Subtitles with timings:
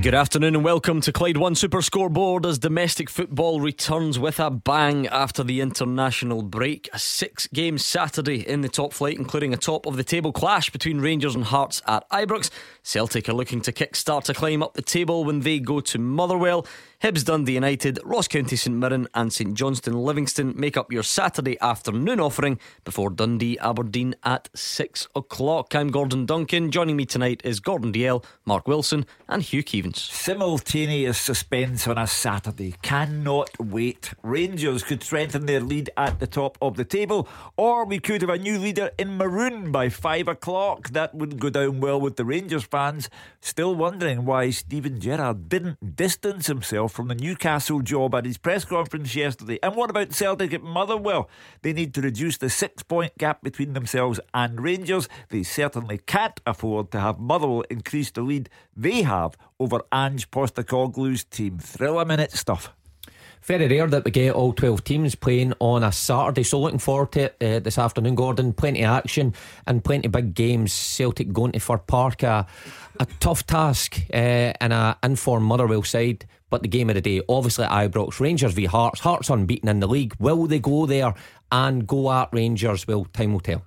[0.00, 4.48] Good afternoon and welcome to Clyde One Super Scoreboard as domestic football returns with a
[4.48, 6.88] bang after the international break.
[6.92, 10.70] A six game Saturday in the top flight, including a top of the table clash
[10.70, 12.50] between Rangers and Hearts at Ibrox.
[12.84, 16.64] Celtic are looking to kick-start a climb up the table when they go to Motherwell.
[17.00, 21.56] Hibs Dundee United, Ross County St Mirren, and St Johnstone Livingston make up your Saturday
[21.60, 25.76] afternoon offering before Dundee Aberdeen at 6 o'clock.
[25.76, 26.72] I'm Gordon Duncan.
[26.72, 29.94] Joining me tonight is Gordon Dalziel, Mark Wilson, and Hugh Keevins.
[29.94, 32.74] Simultaneous suspense on a Saturday.
[32.82, 34.12] Cannot wait.
[34.24, 38.30] Rangers could strengthen their lead at the top of the table, or we could have
[38.30, 40.88] a new leader in maroon by 5 o'clock.
[40.88, 43.08] That wouldn't go down well with the Rangers fans.
[43.40, 48.64] Still wondering why Steven Gerrard didn't distance himself from the Newcastle job at his press
[48.64, 49.58] conference yesterday.
[49.62, 51.28] And what about Celtic at Motherwell?
[51.62, 55.08] They need to reduce the six point gap between themselves and Rangers.
[55.28, 61.24] They certainly can't afford to have Motherwell increase the lead they have over Ange Postecoglou's
[61.24, 61.58] team.
[61.58, 62.72] Thriller minute stuff.
[63.42, 67.12] Very rare that we get all 12 teams playing on a Saturday, so looking forward
[67.12, 68.52] to it uh, this afternoon, Gordon.
[68.52, 69.32] Plenty of action
[69.66, 70.72] and plenty of big games.
[70.72, 72.46] Celtic going to Fir Park, a,
[73.00, 76.26] a tough task uh, and an informed Motherwell side.
[76.50, 79.00] But the game of the day, obviously Ibrox, Rangers v Hearts.
[79.00, 80.14] Hearts unbeaten in the league.
[80.18, 81.14] Will they go there
[81.52, 82.86] and go at Rangers?
[82.86, 83.62] Well, time will tell.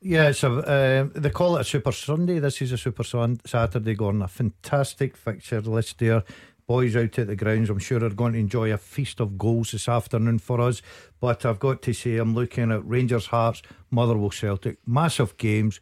[0.00, 2.38] Yeah, so uh, they call it a Super Sunday.
[2.38, 3.94] This is a Super Sun- Saturday.
[3.94, 6.24] Going a fantastic fixture list there.
[6.66, 9.72] Boys out at the grounds, I'm sure are going to enjoy a feast of goals
[9.72, 10.80] this afternoon for us.
[11.20, 15.80] But I've got to say, I'm looking at Rangers Hearts, Motherwell Celtic, massive games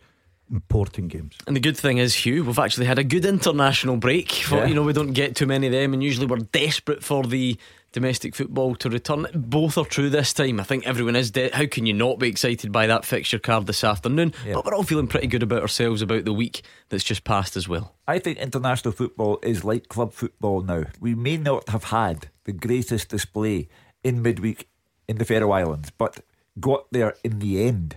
[0.52, 1.36] important games.
[1.46, 4.30] And the good thing is, Hugh, we've actually had a good international break.
[4.30, 4.66] For, yeah.
[4.66, 7.56] You know, we don't get too many of them, and usually we're desperate for the
[7.92, 9.26] domestic football to return.
[9.34, 10.60] Both are true this time.
[10.60, 11.30] I think everyone is.
[11.30, 14.32] De- How can you not be excited by that fixture card this afternoon?
[14.46, 14.54] Yeah.
[14.54, 17.68] But we're all feeling pretty good about ourselves about the week that's just passed as
[17.68, 17.94] well.
[18.06, 20.84] I think international football is like club football now.
[21.00, 23.68] We may not have had the greatest display
[24.02, 24.68] in midweek
[25.08, 26.20] in the Faroe Islands, but
[26.60, 27.96] got there in the end.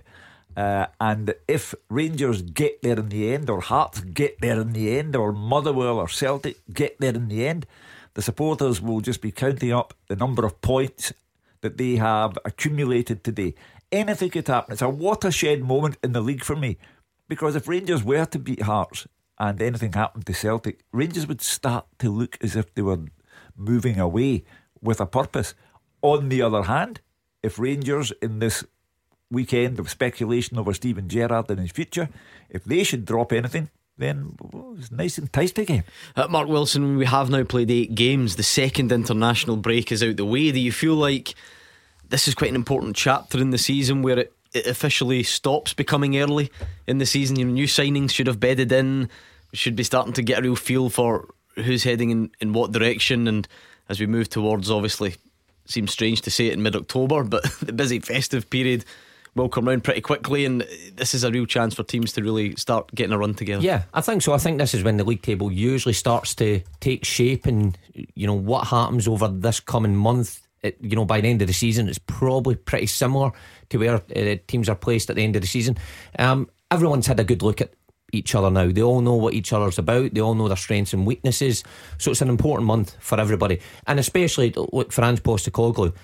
[0.56, 4.98] Uh, and if Rangers get there in the end, or Hearts get there in the
[4.98, 7.66] end, or Motherwell or Celtic get there in the end,
[8.14, 11.12] the supporters will just be counting up the number of points
[11.60, 13.54] that they have accumulated today.
[13.92, 14.72] Anything could happen.
[14.72, 16.78] It's a watershed moment in the league for me.
[17.28, 19.06] Because if Rangers were to beat Hearts
[19.38, 23.00] and anything happened to Celtic, Rangers would start to look as if they were
[23.56, 24.44] moving away
[24.80, 25.54] with a purpose.
[26.02, 27.00] On the other hand,
[27.42, 28.64] if Rangers in this
[29.30, 32.08] weekend of speculation over Steven Gerrard and his future,
[32.48, 34.36] if they should drop anything, then
[34.78, 35.84] it's nice and tight again.
[36.14, 38.36] Uh, Mark Wilson, we have now played eight games.
[38.36, 40.52] The second international break is out the way.
[40.52, 41.34] Do you feel like
[42.08, 46.18] this is quite an important chapter in the season where it, it officially stops becoming
[46.18, 46.50] early
[46.86, 47.38] in the season?
[47.38, 49.08] You know, new signings should have bedded in.
[49.54, 53.26] Should be starting to get a real feel for who's heading in, in what direction.
[53.26, 53.48] And
[53.88, 55.14] as we move towards, obviously,
[55.64, 58.84] seems strange to say it in mid October, but the busy festive period
[59.36, 60.62] will come round pretty quickly, and
[60.96, 63.62] this is a real chance for teams to really start getting a run together.
[63.62, 64.32] Yeah, I think so.
[64.32, 68.26] I think this is when the league table usually starts to take shape, and you
[68.26, 70.42] know what happens over this coming month.
[70.62, 73.30] It, you know, by the end of the season, it's probably pretty similar
[73.68, 75.76] to where uh, teams are placed at the end of the season.
[76.18, 77.74] Um, everyone's had a good look at
[78.12, 78.72] each other now.
[78.72, 80.14] They all know what each other's about.
[80.14, 81.62] They all know their strengths and weaknesses.
[81.98, 85.94] So it's an important month for everybody, and especially look for Ange Postecoglou.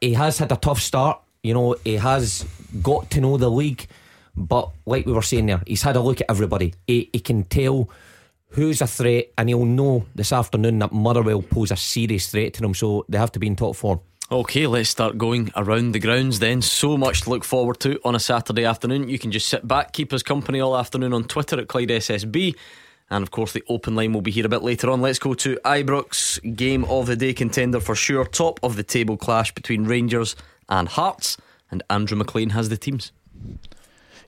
[0.00, 2.44] He has had a tough start you know, he has
[2.82, 3.86] got to know the league,
[4.34, 6.74] but like we were saying there, he's had a look at everybody.
[6.86, 7.90] He, he can tell
[8.48, 12.62] who's a threat, and he'll know this afternoon that Motherwell pose a serious threat to
[12.62, 14.00] them, so they have to be in top form.
[14.32, 16.62] Okay, let's start going around the grounds then.
[16.62, 19.10] So much to look forward to on a Saturday afternoon.
[19.10, 22.56] You can just sit back, keep us company all afternoon on Twitter at Clyde SSB.
[23.10, 25.02] And of course, the open line will be here a bit later on.
[25.02, 28.24] Let's go to Ibrox, game of the day contender for sure.
[28.24, 30.36] Top of the table clash between Rangers
[30.68, 31.36] and Hearts,
[31.70, 33.12] and Andrew McLean has the teams.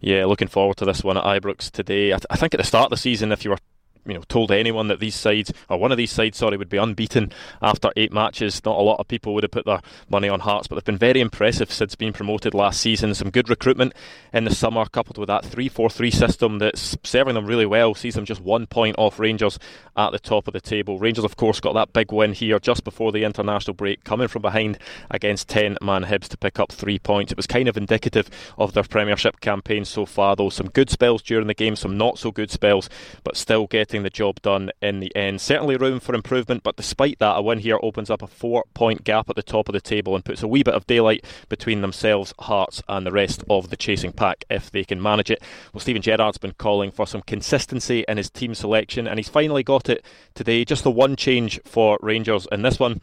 [0.00, 2.12] Yeah, looking forward to this one at Ibrox today.
[2.12, 3.58] I, th- I think at the start of the season, if you were
[4.06, 6.76] you know told anyone that these sides or one of these sides sorry would be
[6.76, 7.32] unbeaten
[7.62, 8.64] after eight matches.
[8.64, 10.98] Not a lot of people would have put their money on Hearts but they've been
[10.98, 13.14] very impressive since being promoted last season.
[13.14, 13.94] Some good recruitment
[14.32, 17.94] in the summer coupled with that 3-4-3 system that's serving them really well.
[17.94, 19.58] Sees them just one point off Rangers
[19.96, 20.98] at the top of the table.
[20.98, 24.42] Rangers of course got that big win here just before the international break coming from
[24.42, 24.78] behind
[25.10, 27.32] against 10 man Hibs to pick up three points.
[27.32, 30.50] It was kind of indicative of their premiership campaign so far though.
[30.50, 32.88] Some good spells during the game some not so good spells
[33.24, 35.40] but still getting getting the job done in the end.
[35.40, 39.04] Certainly room for improvement, but despite that, a win here opens up a four point
[39.04, 41.80] gap at the top of the table and puts a wee bit of daylight between
[41.80, 45.42] themselves, Hearts, and the rest of the chasing pack if they can manage it.
[45.72, 49.62] Well, Steven Gerrard's been calling for some consistency in his team selection, and he's finally
[49.62, 50.04] got it
[50.34, 50.66] today.
[50.66, 53.00] Just the one change for Rangers in this one.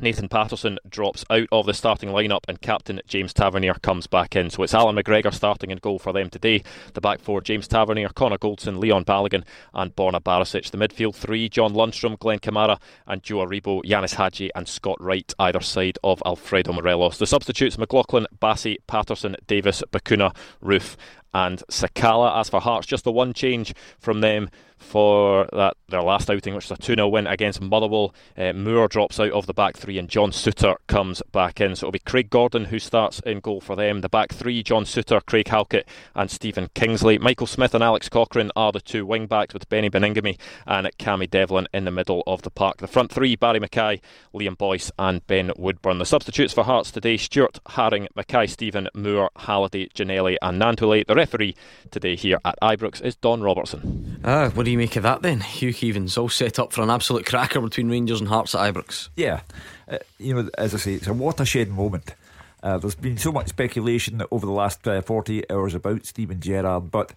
[0.00, 4.50] Nathan Patterson drops out of the starting lineup and captain James Tavernier comes back in.
[4.50, 6.62] So it's Allan McGregor starting in goal for them today.
[6.94, 10.70] The back four James Tavernier, Connor Goldson, Leon Balogun, and Borna Barisic.
[10.70, 15.32] The midfield three John Lundstram, Glenn Kamara, and Joe Aribo, Ianis Hagi, and Scott Wright
[15.38, 17.18] either side of Alfredo Morelos.
[17.18, 20.96] The substitutes McLaughlin, Bassey, Patterson, Davis, Bacuna, Roofe,
[21.34, 22.38] and Sakala.
[22.38, 26.66] As for Hearts, just the one change from them for that their last outing, which
[26.66, 28.14] is a 2 0 win against Motherwell.
[28.36, 31.74] Uh, Moore drops out of the back three and John Souttar comes back in.
[31.74, 34.00] So it'll be Craig Gordon who starts in goal for them.
[34.00, 37.18] The back three John Souttar, Craig Halkett, and Stephen Kingsley.
[37.18, 41.28] Michael Smith and Alex Cochrane are the two wing backs with Beni Baningime and Cammy
[41.28, 42.78] Devlin in the middle of the park.
[42.78, 44.00] The front three Barrie McKay,
[44.34, 45.98] Liam Boyce, and Ben Woodburn.
[45.98, 50.58] The substitutes for Hearts today Stuart Haring, Mackay, Stephen, Moore, Halliday, Ginnelly, and.
[50.58, 51.56] The referee
[51.90, 54.20] today here at Ibrox is Don Robertson.
[54.22, 55.40] Ah, what do you make of that then?
[55.40, 59.08] Hugh Keevins all set up for an absolute cracker between Rangers and Hearts at Ibrox.
[59.16, 59.40] Yeah,
[59.88, 62.14] uh, you know, as I say, it's a watershed moment.
[62.62, 66.92] Uh, there's been so much speculation over the last uh, 48 hours about Steven Gerrard,
[66.92, 67.14] but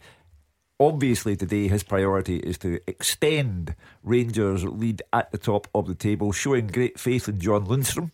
[0.80, 6.32] obviously today his priority is to extend Rangers' lead at the top of the table,
[6.32, 8.10] showing great faith in John Lundstram.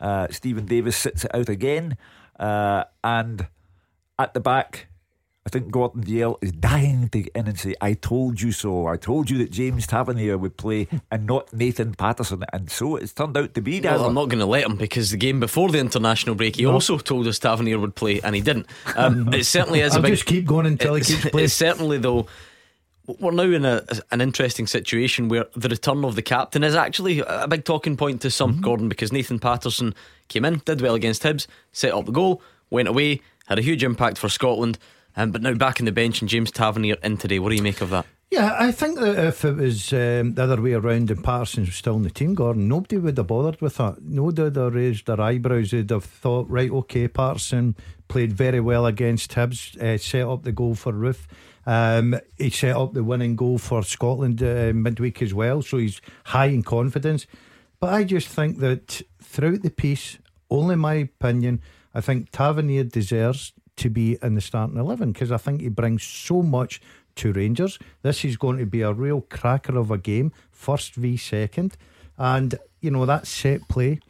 [0.00, 1.96] Uh, Steven Davis sits it out again,
[2.38, 3.48] uh, and
[4.18, 4.86] at the back,
[5.46, 8.88] I think Gordon Dalziel is dying to get in and say, I told you so.
[8.88, 12.44] I told you that James Tavernier would play and not Nathan Patterson.
[12.52, 15.12] And so it's turned out to be Well, I'm not going to let him because
[15.12, 16.72] the game before the international break, he no.
[16.72, 18.66] also told us Tavernier would play and he didn't.
[18.96, 20.14] Um, it certainly is I'll a big.
[20.14, 21.46] just keep going until he keeps playing.
[21.46, 22.26] Certainly, though,
[23.06, 27.20] we're now in a, an interesting situation where the return of the captain is actually
[27.20, 28.62] a big talking point to some, mm-hmm.
[28.62, 29.94] Gordon, because Nathan Patterson
[30.26, 33.84] came in, did well against Hibs, set up the goal, went away, had a huge
[33.84, 34.76] impact for Scotland.
[35.16, 37.38] Um, but now back in the bench and James Tavernier in today.
[37.38, 38.06] What do you make of that?
[38.30, 41.76] Yeah, I think that if it was um, the other way around and Patterson was
[41.76, 44.02] still in the team, Gordon, nobody would have bothered with that.
[44.02, 45.70] Nobody would have raised their eyebrows.
[45.70, 47.76] They'd have thought, right, okay, Patterson
[48.08, 51.26] played very well against Hibs, uh, set up the goal for Roofe.
[51.66, 56.00] Um, he set up the winning goal for Scotland uh, midweek as well, so he's
[56.24, 57.26] high in confidence.
[57.78, 60.18] But I just think that throughout the piece,
[60.50, 61.60] only my opinion,
[61.94, 66.02] I think Tavernier deserves to be in the starting 11 because I think he brings
[66.02, 66.80] so much
[67.16, 67.78] to Rangers.
[68.02, 71.76] This is going to be a real cracker of a game, first v second.
[72.18, 74.00] And, you know, that set play,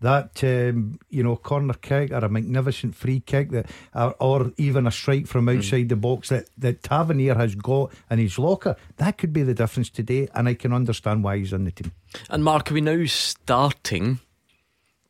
[0.00, 4.86] that, um, you know, corner kick or a magnificent free kick that, or, or even
[4.86, 5.56] a strike from hmm.
[5.56, 5.88] outside mm.
[5.88, 9.90] the box that, that Tavernier has got in his locker, that could be the difference
[9.90, 10.28] today.
[10.34, 11.92] And I can understand why he's in the team.
[12.28, 14.20] And Mark, are we now starting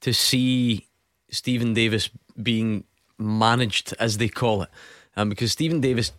[0.00, 0.86] to see
[1.30, 2.10] Stephen Davis
[2.40, 2.84] being
[3.18, 4.68] managed, as they call it.
[5.16, 6.12] Um, because Stephen Davis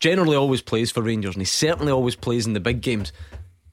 [0.00, 3.12] generally always plays for Rangers, and he certainly always plays in the big games,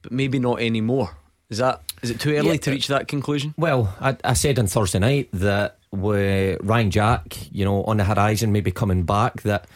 [0.02, 1.16] but maybe not anymore.
[1.50, 2.56] Is that is it too early yeah.
[2.56, 3.54] to reach that conclusion?
[3.58, 8.04] Well, I, I said on Thursday night that with Ryan Jack, you know, on the
[8.04, 9.66] horizon, maybe coming back, that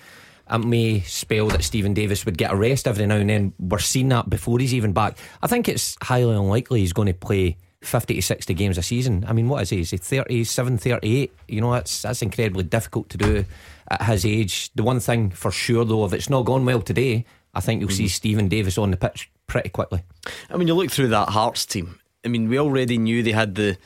[0.51, 3.53] it may spell that Stephen Davis would get a rest every now and then.
[3.59, 5.19] We're seeing that before he's even back.
[5.43, 9.25] I think it's highly unlikely he's going to play 50 to 60 games a season.
[9.27, 9.81] I mean, what is he?
[9.81, 11.33] Is he 37, 38?
[11.49, 13.45] You know, that's, that's incredibly difficult to do
[13.89, 14.71] at his age.
[14.75, 17.25] The one thing for sure, though, if it's not gone well today,
[17.55, 17.97] I think you'll mm.
[17.97, 20.03] see Stephen Davis on the pitch pretty quickly.
[20.51, 21.99] I mean, you look through that Hearts team.
[22.25, 23.77] I mean, we already knew they had the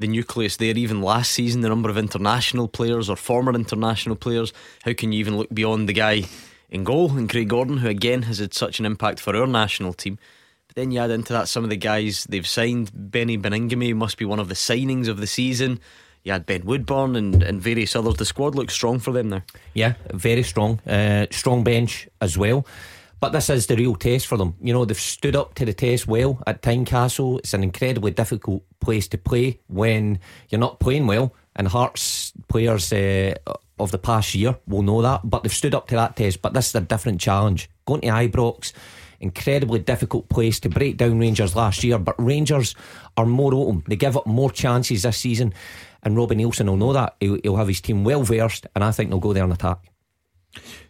[0.00, 4.52] the nucleus there even last season, the number of international players or former international players.
[4.84, 6.22] How can you even look beyond the guy
[6.70, 9.92] in goal and Craig Gordon, who again has had such an impact for our national
[9.92, 10.18] team?
[10.78, 12.92] Then you add into that some of the guys they've signed.
[12.94, 15.80] Beni Baningime must be one of the signings of the season.
[16.22, 18.14] You had Ben Woodburn and, and various others.
[18.14, 19.42] The squad looks strong for them now.
[19.74, 20.78] Yeah, very strong.
[20.86, 22.64] Uh, strong bench as well.
[23.18, 24.54] But this is the real test for them.
[24.60, 27.40] You know, they've stood up to the test well at Tynecastle.
[27.40, 31.34] It's an incredibly difficult place to play when you're not playing well.
[31.56, 33.34] And Hearts players uh,
[33.80, 35.22] of the past year will know that.
[35.24, 36.40] But they've stood up to that test.
[36.40, 37.68] But this is a different challenge.
[37.84, 38.72] Going to Ibrox
[39.20, 42.74] incredibly difficult place to break down Rangers last year, but Rangers
[43.16, 43.84] are more open.
[43.86, 45.52] They give up more chances this season,
[46.02, 47.16] and Robbie Neilson will know that.
[47.20, 49.78] He'll, he'll have his team well versed, and I think they'll go there and attack.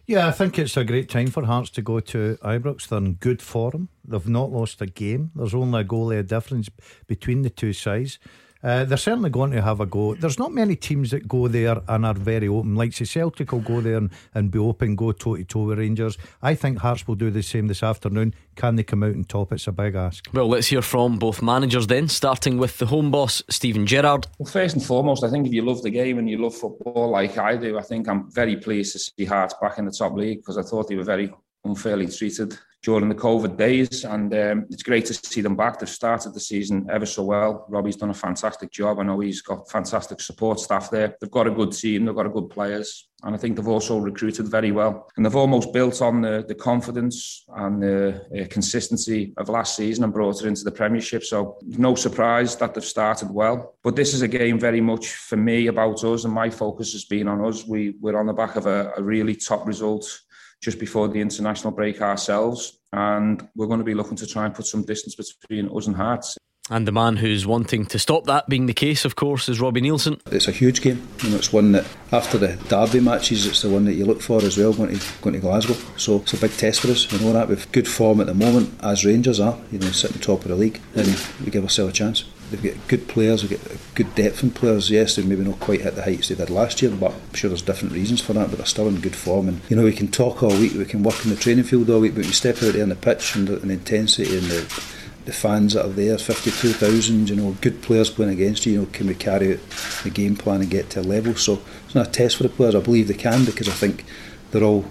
[0.05, 2.87] Yeah, I think it's a great time for Hearts to go to Ibrox.
[2.87, 3.89] They're in good form.
[4.03, 5.31] They've not lost a game.
[5.35, 6.69] There's only a goal difference
[7.07, 8.17] between the two sides.
[8.61, 10.15] Uh, they're certainly going to have a go.
[10.15, 12.75] There's not many teams that go there and are very open.
[12.75, 15.79] Like say Celtic will go there and, and be open, go toe to toe with
[15.79, 16.17] Rangers.
[16.41, 18.33] I think Hearts will do the same this afternoon.
[18.55, 19.53] Can they come out and top?
[19.53, 20.27] It's a big ask.
[20.33, 24.27] Well, let's hear from both managers then, starting with the home boss, Steven Gerrard.
[24.37, 27.09] Well, first and foremost, I think if you love the game and you love football
[27.09, 30.13] like I do, I think I'm very pleased to see Hearts back in the top
[30.13, 34.65] league because I thought they were very unfairly treated during the COVID days, and um,
[34.69, 35.79] it's great to see them back.
[35.79, 37.65] They've started the season ever so well.
[37.67, 38.99] Robbie's done a fantastic job.
[38.99, 41.15] I know he's got fantastic support staff there.
[41.19, 42.05] They've got a good team.
[42.05, 45.09] They've got a good players, and I think they've also recruited very well.
[45.17, 50.05] And they've almost built on the, the confidence and the uh, consistency of last season
[50.05, 51.23] and brought it into the Premiership.
[51.25, 53.75] So no surprise that they've started well.
[53.83, 57.03] But this is a game very much for me about us, and my focus has
[57.03, 57.65] been on us.
[57.67, 60.21] We we're on the back of a, a really top result
[60.61, 62.79] just before the international break ourselves.
[62.91, 65.95] And we're going to be looking to try and put some distance between us and
[65.95, 66.37] Hearts.
[66.71, 69.81] And the man who's wanting to stop that being the case, of course, is Robbie
[69.81, 70.21] Neilson.
[70.31, 71.07] It's a huge game.
[71.23, 74.21] You know, it's one that after the derby matches, it's the one that you look
[74.21, 75.73] for as well going to going to Glasgow.
[75.97, 77.11] So it's a big test for us.
[77.11, 80.21] We know that with good form at the moment, as Rangers are, you know, sitting
[80.21, 81.07] top of the league, and
[81.43, 82.25] we give ourselves a chance.
[82.49, 84.89] They've got good players, they've got good depth in players.
[84.89, 87.49] Yes, they've maybe not quite hit the heights they did last year, but I'm sure
[87.49, 88.49] there's different reasons for that.
[88.49, 90.85] But they're still in good form, and you know we can talk all week, we
[90.85, 92.95] can work in the training field all week, but you step out there on the
[92.95, 94.83] pitch and the, and the intensity and the
[95.25, 98.87] the fans that are there, 52,000, you know, good players playing against you, you know,
[98.91, 99.59] can we carry out
[100.03, 101.35] the game plan and get to a level?
[101.35, 102.73] So it's not a test for the players.
[102.73, 104.05] I believe they can because I think
[104.49, 104.85] they're all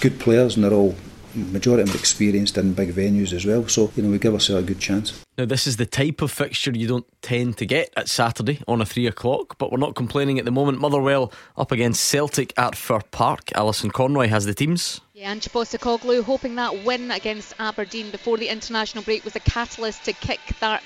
[0.00, 0.94] good players and they're all
[1.34, 3.66] majority of them experienced in big venues as well.
[3.68, 5.24] So, you know, we give ourselves a good chance.
[5.36, 8.80] Now, this is the type of fixture you don't tend to get at Saturday on
[8.80, 10.80] a three o'clock, but we're not complaining at the moment.
[10.80, 13.50] Motherwell up against Celtic at Fir Park.
[13.54, 15.00] Alison Conroy has the teams.
[15.18, 20.04] Yeah, Ange Postecoglou hoping that win against Aberdeen before the international break was a catalyst
[20.04, 20.38] to kick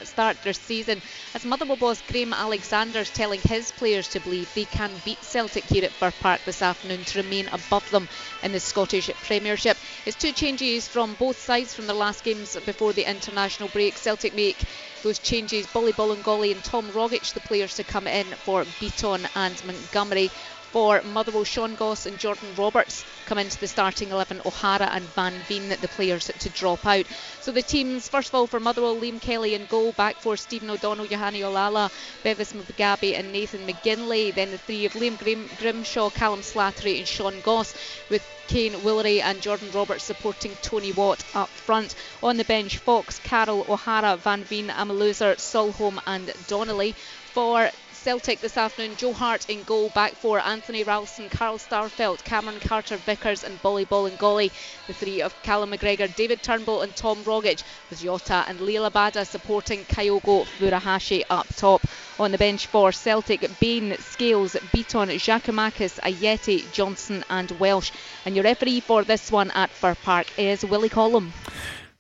[0.05, 1.03] start their season.
[1.35, 5.85] As Motherwell boss Graham Alexander's telling his players to believe they can beat Celtic here
[5.85, 8.09] at Fir Park this afternoon to remain above them
[8.43, 9.77] in the Scottish Premiership.
[10.07, 13.99] It's two changes from both sides from the last games before the international break.
[13.99, 14.65] Celtic make
[15.03, 15.67] those changes.
[15.67, 20.31] Boli Bolingoli and Tom Rogic, the players to come in for Bitton and Montgomery
[20.73, 21.45] for Motherwell.
[21.45, 24.41] Sean Goss and Jordan Roberts come into the starting 11.
[24.45, 27.07] O'Hara and Van Veen, the players to drop out.
[27.41, 29.93] So the teams, first of all, for Motherwell, Liam Kelly and goal.
[29.93, 31.93] Back for Stephen O'Donnell, Juhani Ojala,
[32.25, 34.35] Bevis Mugabi, and Nathan McGinley.
[34.35, 37.75] Then the three of Liam Grim- Grimshaw, Callum Slattery, and Sean Goss,
[38.09, 41.95] with Kaiyne Woolery and Jordan Roberts supporting Tony Watt up front.
[42.23, 46.95] On the bench, Fox, Carroll, O'Hara, Van Veen, Amaluzor, Solholm, and Donnelly.
[47.33, 47.71] For
[48.03, 52.97] Celtic this afternoon, Joe Hart in goal, back for Anthony Ralston, Carl Starfelt, Cameron Carter
[52.97, 54.51] Vickers, and Boli Bolingoli.
[54.89, 59.25] The three of Callum McGregor, David Turnbull, and Tom Rogic, with Jota and Liel Abada
[59.25, 61.83] supporting Kyogo Furuhashi up top.
[62.19, 67.93] On the bench for Celtic, Bain, Scales, Bitton, Giakoumakis, Ajeti, Johnson, and Welsh.
[68.27, 71.33] And your referee for this one at Fir Park is Willie Collum.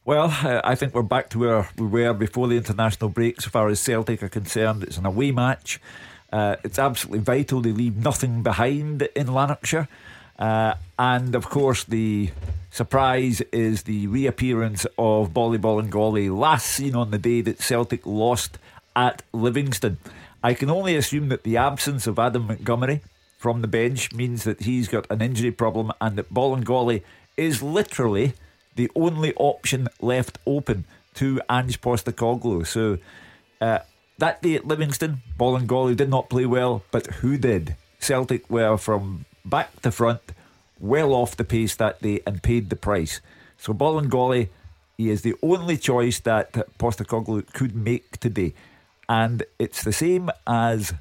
[0.05, 0.31] Well,
[0.65, 3.81] I think we're back to where we were before the international break, so far as
[3.81, 4.83] Celtic are concerned.
[4.83, 5.81] It's an away match.
[6.33, 9.89] Uh, it's absolutely vital they leave nothing behind in Lanarkshire.
[10.39, 12.31] Uh, and of course, the
[12.71, 18.59] surprise is the reappearance of Boli Bolingoli, last seen on the day that Celtic lost
[18.97, 19.99] at Livingston.
[20.43, 23.03] I can only assume that the absence of Adam Montgomery
[23.39, 27.03] from the bench means that he's got an injury problem and that Bolingoli
[27.37, 28.33] is literally
[28.77, 32.67] the only option left open to Ange Postecoglou.
[32.67, 32.99] So
[33.61, 33.81] uh,
[34.19, 37.77] that day at Livingston, Bolingoli did not play well, but who did?
[37.99, 40.33] Celtic were from back to front,
[40.81, 43.21] well off the pace that day and paid the price.
[43.59, 44.49] So Bolingoli,
[44.97, 48.55] he is the only choice that Postecoglou could make today.
[49.09, 50.95] And it's the same as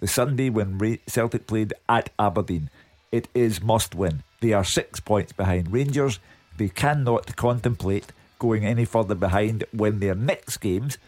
[0.00, 2.70] the Sunday when Celtic played at Aberdeen.
[3.10, 4.22] It is must win.
[4.40, 6.20] They are six points behind Rangers.
[6.58, 10.98] They cannot contemplate going any further behind when their next games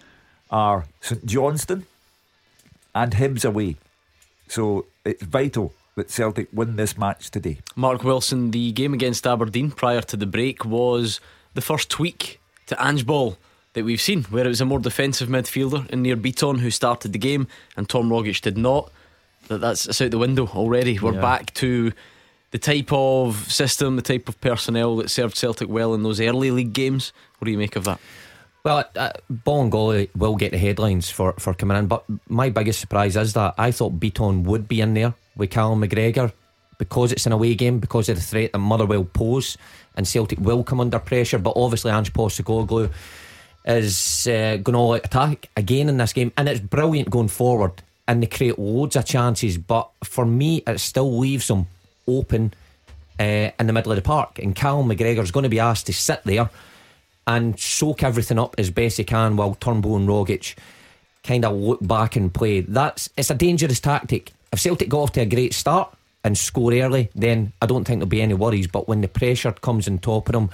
[0.51, 1.87] are St Johnstone
[2.95, 3.77] and Hibs away.
[4.49, 7.59] So it's vital that Celtic win this match today.
[7.77, 11.21] Mark Wilson, the game against Aberdeen prior to the break was
[11.55, 13.37] the first tweak to Ange Ball
[13.75, 17.13] that we've seen, where it was a more defensive midfielder in Nir Bitton who started
[17.13, 18.91] the game and Tom Rogic did not.
[19.49, 20.99] That that's out the window already.
[20.99, 21.21] We're yeah.
[21.21, 21.93] back to
[22.51, 26.51] the type of system, the type of personnel that served Celtic well in those early
[26.51, 27.13] league games.
[27.39, 28.01] What do you make of that?
[28.63, 33.17] Well, uh, Bolingoli will get the headlines for, for coming in, but my biggest surprise
[33.17, 36.33] is that I thought Bitton would be in there with Callum McGregor
[36.77, 39.57] because it's an away game, because of the threat that Motherwell pose,
[39.97, 41.39] and Celtic will come under pressure.
[41.39, 42.91] But obviously, Ange Postecoglou
[43.65, 47.83] is uh, going all out attack again in this game, and it's brilliant going forward,
[48.09, 49.57] and they create loads of chances.
[49.57, 51.67] But for me, it still leaves them
[52.19, 52.55] open
[53.19, 55.93] uh, in the middle of the park, and Cal McGregor's going to be asked to
[55.93, 56.51] sit there
[57.27, 60.57] and soak everything up as best he can while Turnbull and Rogic
[61.23, 62.61] kind of look back and play.
[62.61, 64.33] That's it's a dangerous tactic.
[64.53, 68.01] If Celtic got off to a great start and score early, then I don't think
[68.01, 68.67] there'll be any worries.
[68.67, 70.51] But when the pressure comes on top of them,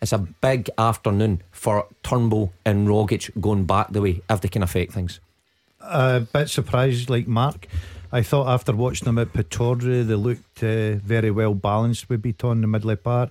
[0.00, 4.62] it's a big afternoon for Turnbull and Rogic going back the way if they can
[4.62, 5.20] affect things.
[5.80, 7.66] A bit surprised, like Mark.
[8.10, 12.64] I thought after watching them at Pittodrie, they looked uh, very well balanced with Bitton
[12.64, 13.30] in the the park.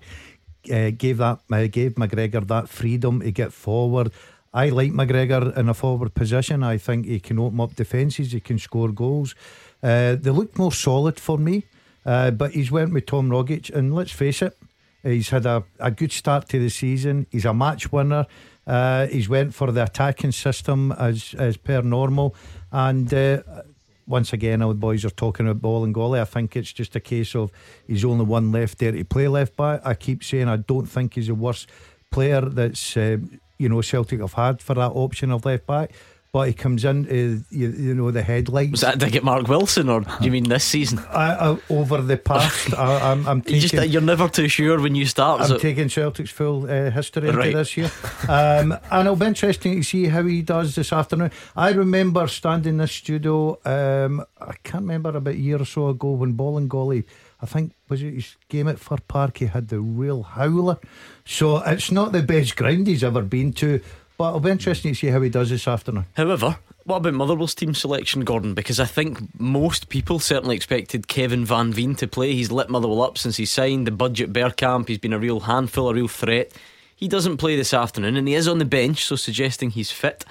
[0.71, 4.11] Uh, gave that uh, gave McGregor that freedom to get forward.
[4.53, 6.63] I like McGregor in a forward position.
[6.63, 8.31] I think he can open up defences.
[8.31, 9.35] He can score goals.
[9.81, 11.63] Uh, they looked more solid for me.
[12.07, 14.57] Uh, but he's went with Tom Rogic, and let's face it,
[15.03, 17.27] he's had a, a good start to the season.
[17.31, 18.25] He's a match winner.
[18.65, 22.33] Uh, he's went for the attacking system as as per normal,
[22.71, 23.41] and uh,
[24.07, 26.19] once again, our boys are talking about Bolingoli.
[26.21, 27.51] I think it's just a case of
[27.87, 29.81] he's only one left there to play left back.
[29.83, 31.69] I keep saying I don't think he's the worst
[32.09, 33.17] player that's uh,
[33.57, 35.91] you know Celtic have had for that option of left back
[36.37, 38.69] but he comes into you, you know the headlights.
[38.69, 40.99] Was that to get Mark Wilson, or do you mean this season?
[41.09, 43.55] I, I, over the past, I, am I'm, I'm taking.
[43.55, 45.41] You just, you're never too sure when you start.
[45.41, 47.89] I'm taking Celtic's full uh, history into this year,
[48.29, 51.31] um, and it'll be interesting to see how he does this afternoon.
[51.55, 53.57] I remember standing in this studio.
[53.65, 57.03] Um, I can't remember about a year or so ago when Bolingoli.
[57.41, 59.39] I think was it his game at Fir Park.
[59.39, 60.77] He had the real howler.
[61.25, 63.81] So it's not the best ground he's ever been to.
[64.17, 66.05] But it'll be interesting to see how he does this afternoon.
[66.15, 68.55] However, what about Motherwell's team selection, Gordon?
[68.55, 72.33] Because I think most people certainly expected Kevin Van Veen to play.
[72.33, 74.87] He's lit Motherwell up since he signed the budget Bergkamp.
[74.87, 76.51] He's been a real handful, a real threat.
[76.95, 80.25] He doesn't play this afternoon, and he is on the bench, so suggesting he's fit.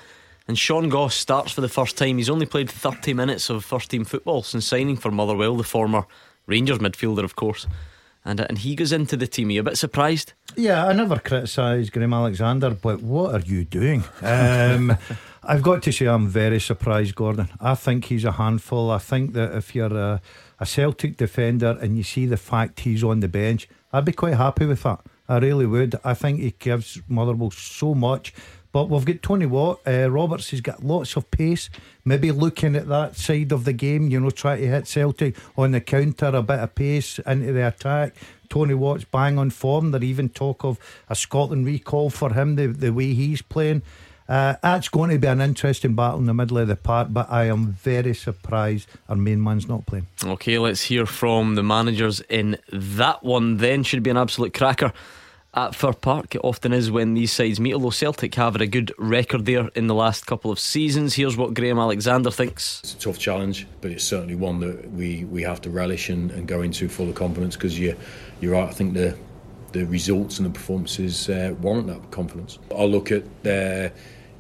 [0.49, 2.19] And Sean Goss starts for the first time.
[2.19, 6.07] He's only played 30 minutes of first team football since signing for Motherwell, the former
[6.47, 7.67] Rangers midfielder, of course
[8.27, 9.49] and and he goes into the team.
[9.49, 10.33] Are you a bit surprised?
[10.57, 14.05] Yeah, I never criticised Graham Alexander, but what are you doing?
[14.23, 14.97] Um,
[15.43, 17.49] I've got to say, I'm very surprised, Gordon.
[17.61, 18.91] I think he's a handful.
[18.91, 20.21] I think that if you're a,
[20.59, 24.35] a Celtic defender and you see the fact he's on the bench, I'd be quite
[24.35, 25.01] happy with that.
[25.29, 25.95] I really would.
[26.05, 28.35] I think he gives Motherwell so much.
[28.77, 29.81] But we've got Tony Watt.
[29.87, 31.71] Uh, Roberts has got lots of pace.
[32.05, 35.71] Maybe looking at that side of the game, you know, try to hit Celtic on
[35.71, 38.15] the counter, a bit of pace into the attack.
[38.51, 39.93] Tony Watt's bang on form.
[39.93, 43.81] There even talk of a Scotland recall for him, the, the way he's playing.
[44.29, 47.33] Uh, that's going to be an interesting battle in the middle of the park, but
[47.33, 50.07] I am very surprised our main man's not playing.
[50.23, 53.85] Okay, let's hear from the managers in that one then.
[53.85, 54.93] Should be an absolute cracker
[55.57, 56.35] at Fir Park.
[56.35, 59.69] It often is when these sides meet, although Celtic have had a good record there
[59.75, 61.15] in the last couple of seasons.
[61.15, 62.81] Here's what Graham Alexander thinks.
[62.85, 66.31] It's a tough challenge, but it's certainly one that we, we have to relish and,
[66.31, 67.97] and go into full of confidence because you,
[68.41, 68.69] you're right.
[68.69, 69.17] I think the,
[69.73, 72.59] the results and the performances uh, warrant that confidence.
[72.77, 73.93] I look at their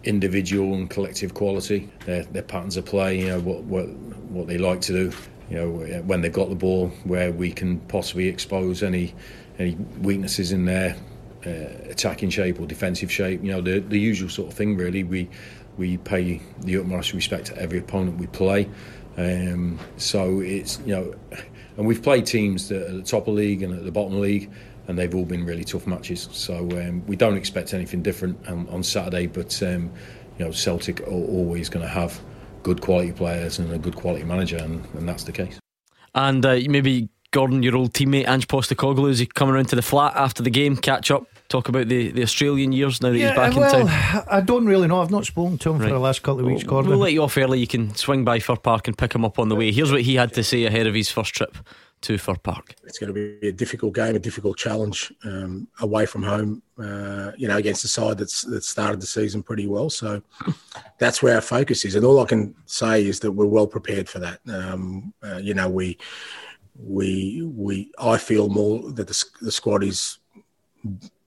[0.04, 4.58] individual and collective quality, their, their patterns of play, you know, what, what, what they
[4.58, 5.16] like to do.
[5.48, 5.68] You know,
[6.02, 9.14] when they've got the ball, where we can possibly expose any
[9.58, 10.96] any weaknesses in their
[11.46, 13.42] uh, attacking shape or defensive shape.
[13.42, 14.76] You know, the the usual sort of thing.
[14.76, 15.28] Really, we
[15.76, 18.68] we pay the utmost respect to every opponent we play.
[19.16, 21.14] Um, so it's you know,
[21.76, 23.92] and we've played teams that are at the top of the league and at the
[23.92, 24.50] bottom of the league,
[24.88, 26.28] and they've all been really tough matches.
[26.32, 29.26] So um, we don't expect anything different on, on Saturday.
[29.26, 29.90] But um,
[30.38, 32.20] you know, Celtic are always going to have
[32.62, 35.58] good quality players and a good quality manager, and, and that's the case.
[36.14, 39.82] And uh, maybe Gordon, your old teammate Ange Postecoglou, is he coming around to the
[39.82, 43.28] flat after the game, catch up, talk about the, the Australian years now that yeah,
[43.28, 44.24] he's back well, in town?
[44.30, 45.00] I don't really know.
[45.00, 45.88] I've not spoken to him right.
[45.88, 46.90] for the last couple of weeks, we'll, Gordon.
[46.90, 47.60] We'll let you off early.
[47.60, 49.72] You can swing by Fir Park and pick him up on the way.
[49.72, 51.56] Here's what he had to say ahead of his first trip
[52.02, 52.74] to Fir Park.
[52.84, 56.62] It's going to be a difficult game, a difficult challenge um, away from home.
[56.78, 59.88] Uh, you know, against a side that's that started the season pretty well.
[59.88, 60.22] So
[60.98, 64.08] that's where our focus is, and all I can say is that we're well prepared
[64.08, 64.40] for that.
[64.46, 65.96] Um, uh, you know, we
[66.78, 70.18] we we I feel more that the, the squad is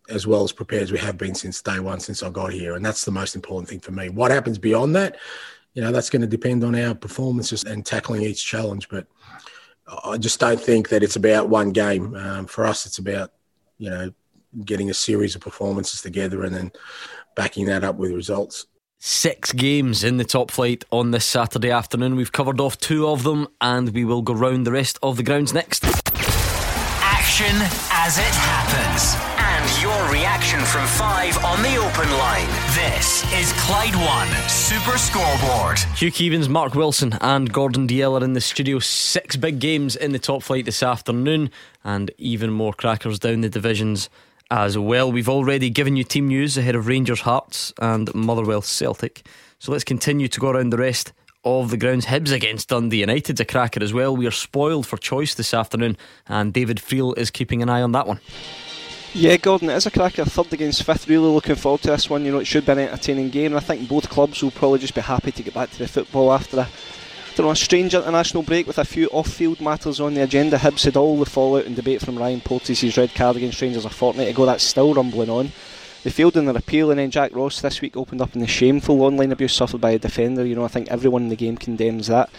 [0.10, 2.76] as well as prepared as we have been since day one since I got here,
[2.76, 4.10] and that's the most important thing for me.
[4.10, 5.18] What happens beyond that,
[5.74, 8.90] you know, that's going to depend on our performances and tackling each challenge.
[8.90, 9.08] But
[10.06, 12.16] I just don't think that it's about one game.
[12.16, 13.32] Um, for us, it's about
[13.78, 14.12] you know
[14.66, 16.72] getting a series of performances together and then
[17.36, 18.66] backing that up with results
[19.00, 22.16] six games in the top flight on this Saturday afternoon.
[22.18, 25.24] We've covered off two of them and we will go round the rest of the
[25.24, 25.86] grounds next.
[27.02, 27.56] Action
[27.92, 32.48] as it happens and your reaction from five on the open line.
[32.76, 35.80] This is Clyde One Super Scoreboard.
[35.96, 38.80] Hugh Keevins, Mark Wilson, and Gordon Dalziel are in the studio.
[38.80, 41.52] Six big games in the top flight this afternoon,
[41.84, 44.10] and even more crackers down the divisions
[44.52, 45.12] as well.
[45.12, 49.26] We've already given you team news ahead of Rangers Hearts and Motherwell Celtic.
[49.60, 52.06] So let's continue to go around the rest of the grounds.
[52.06, 54.16] Hibs against Dundee United's a cracker as well.
[54.16, 57.92] We are spoiled for choice this afternoon, and David Friel is keeping an eye on
[57.94, 58.20] that one.
[59.14, 60.24] Yeah, Gordon, it is a cracker.
[60.26, 61.08] Third against fifth.
[61.08, 62.26] Really looking forward to this one.
[62.26, 63.54] You know, it should be an entertaining game.
[63.54, 65.88] And I think both clubs will probably just be happy to get back to the
[65.88, 66.68] football after a,
[67.40, 70.58] don't a strange international break with a few off-field matters on the agenda.
[70.58, 73.90] Hibs had all the fallout and debate from Ryan Porteous' red card against Rangers a
[73.90, 74.46] fortnight ago.
[74.46, 75.54] That's still rumbling on.
[76.04, 78.48] They failed in their appeal, and then Jack Ross this week opened up in the
[78.48, 80.46] shameful online abuse suffered by a defender.
[80.46, 82.30] You know, I think everyone in the game condemns that.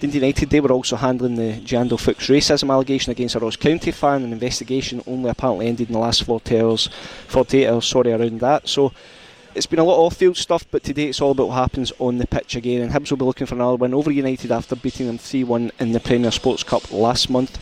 [0.00, 3.92] Dundee United, they were also handling the Jeando Fuchs racism allegation against a Ross County
[3.92, 4.24] fan.
[4.24, 6.88] An investigation only apparently ended in the last 48 hours,
[7.28, 8.66] 48 hours sorry, around that.
[8.66, 8.92] So
[9.54, 12.18] it's been a lot of off-field stuff, but today it's all about what happens on
[12.18, 12.82] the pitch again.
[12.82, 15.92] And Hibs will be looking for another win over United after beating them 3-1 in
[15.92, 17.58] the Premier Sports Cup last month.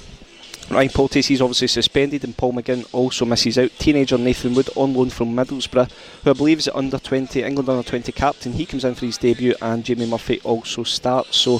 [0.69, 3.71] Ryan Porteous is obviously suspended and Paul McGinn also misses out.
[3.79, 5.89] Teenager Nathan Wood on loan from Middlesbrough,
[6.25, 8.53] who I believe is under 20, England under 20 captain.
[8.53, 11.37] He comes in for his debut and Jamie Murphy also starts.
[11.37, 11.59] So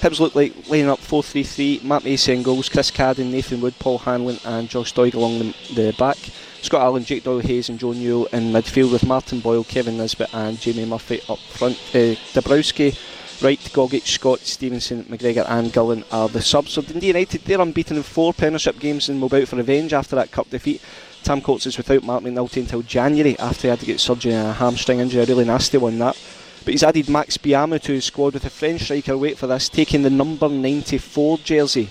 [0.00, 1.80] Hibs look like laying up 4 3 3.
[1.84, 5.94] Matt in goals, Chris Cadden, Nathan Wood, Paul Hanlon, and Josh Doig along the, the
[5.96, 6.18] back.
[6.62, 10.34] Scott Allen, Jake Doyle Hayes, and Joe Newell in midfield with Martin Boyle, Kevin Nisbet,
[10.34, 11.76] and Jamie Murphy up front.
[11.94, 12.98] Uh, Dabrowski
[13.40, 16.72] Wright, Gogic, Scott, Stevenson, McGregor, and Gullan are the subs.
[16.72, 19.92] So Dundee United, they're unbeaten in four Premiership games and will be out for revenge
[19.92, 20.82] after that cup defeat.
[21.22, 24.48] Tam Courts is without Marc McNulty until January after he had to get surgery and
[24.48, 26.20] a hamstring injury, a really nasty one that.
[26.64, 29.68] But he's added Max Biamou to his squad with a French striker, wait for this,
[29.68, 31.88] taking the number 94 jersey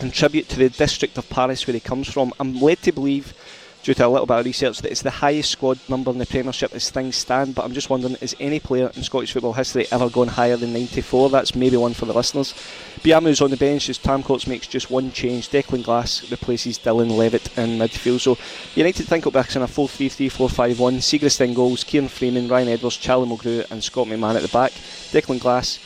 [0.00, 2.32] in tribute to the district of Paris where he comes from.
[2.40, 3.34] I'm led to believe
[3.82, 6.26] due to a little bit of research that it's the highest squad number in the
[6.26, 7.54] Premiership as things stand.
[7.54, 10.72] But I'm just wondering, is any player in Scottish football history ever gone higher than
[10.72, 11.30] 94?
[11.30, 12.54] That's maybe one for the listeners.
[13.00, 15.48] Biamou's on the bench as Tam Courts makes just one change.
[15.48, 18.20] Declan Glass replaces Dylan Levitt in midfield.
[18.20, 18.38] So
[18.76, 20.94] United think up back in a 4 3 3 4 5 1.
[20.98, 24.70] Siegrist in goals, Kieran Freeman, Ryan Edwards, Charlie Mulgrew, and Scott McMann at the back.
[25.10, 25.78] Declan Glass.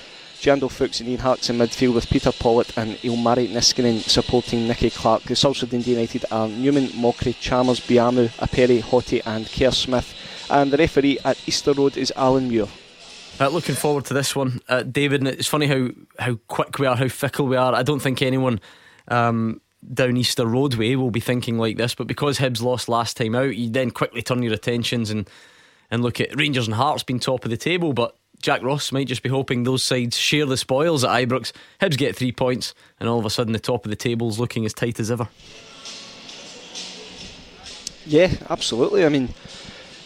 [0.46, 4.90] Jeando Fuchs and Ian Harkes in midfield with Peter Pawlett and Ilmari Niskanen supporting Nicky
[4.90, 5.24] Clark.
[5.24, 10.14] The subs for Dundee United are Newman, Mochrie, Chalmers, Biamou, Appere, Hottie and Kerr Smith.
[10.48, 12.68] And the referee at Easter Road is Alan Muir.
[13.40, 15.26] Uh, looking forward to this one, uh, David.
[15.26, 15.88] It's funny how,
[16.20, 17.74] how quick we are, how fickle we are.
[17.74, 18.60] I don't think anyone
[19.08, 19.60] um,
[19.92, 23.56] down Easter Roadway will be thinking like this, but because Hibs lost last time out,
[23.56, 25.28] you then quickly turn your attentions and,
[25.90, 27.92] and look at Rangers and Hearts being top of the table.
[27.92, 31.50] But Jack Ross might just be hoping those sides share the spoils at Ibrox.
[31.80, 34.38] Hibs get three points, and all of a sudden the top of the table is
[34.38, 35.28] looking as tight as ever.
[38.06, 39.04] Yeah, absolutely.
[39.04, 39.30] I mean,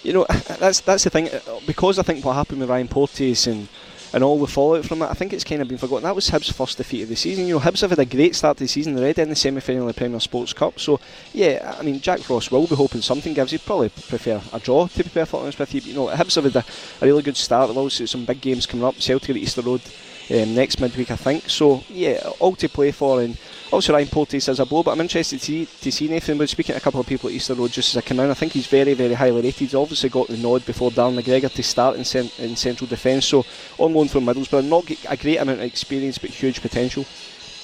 [0.02, 0.24] you know,
[0.58, 1.28] that's that's the thing.
[1.66, 3.68] Because I think what happened with Ryan Porteous and
[4.12, 6.04] and all the fallout from that, I think it's kind of been forgotten.
[6.04, 7.46] That was Hibs' first defeat of the season.
[7.46, 8.98] You know, Hibs have had a great start to the season.
[8.98, 10.80] Already in the semi-final of the Premier Sports Cup.
[10.80, 11.00] So,
[11.32, 13.52] yeah, I mean, Jack Ross will be hoping something gives.
[13.52, 15.80] He'd probably prefer a draw, to be perfectly honest with you.
[15.80, 16.64] But, you know, Hibs have had a,
[17.00, 17.68] a really good start.
[17.68, 19.00] They've also some big games coming up.
[19.00, 19.82] Celtic at Easter Road
[20.30, 21.48] um, next midweek, I think.
[21.48, 23.22] So, yeah, all to play for.
[23.22, 23.36] And
[23.72, 26.38] also, Ryan Porteous as a blow, but I'm interested to see, to see Nathan.
[26.38, 28.30] But speaking to a couple of people at Easter Road just as I come in,
[28.30, 29.54] I think he's very, very highly rated.
[29.54, 33.26] He's obviously got the nod before Darren McGregor to start in, cent- in central defence.
[33.26, 33.44] So,
[33.78, 37.04] on loan from Middlesbrough, not a great amount of experience, but huge potential.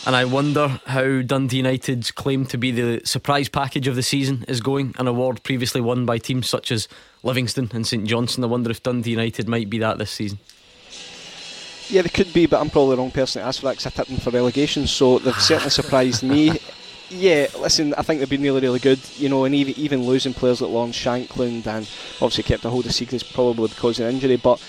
[0.06, 4.44] And I wonder how Dundee United's claim to be the surprise package of the season
[4.46, 4.94] is going.
[5.00, 6.86] An award previously won by teams such as
[7.24, 8.44] Livingston and St Johnstone.
[8.44, 10.38] I wonder if Dundee United might be that this season.
[11.88, 13.86] Yeah, they could be, but I'm probably the wrong person to ask for that because
[13.86, 16.58] I tipped them for relegation, so they've certainly surprised me.
[17.08, 20.34] Yeah, listen, I think they've been really, really good, you know, and even, even losing
[20.34, 24.34] players like Lawrence Shankland and obviously kept a hold of Siegrist probably because of injury,
[24.34, 24.60] but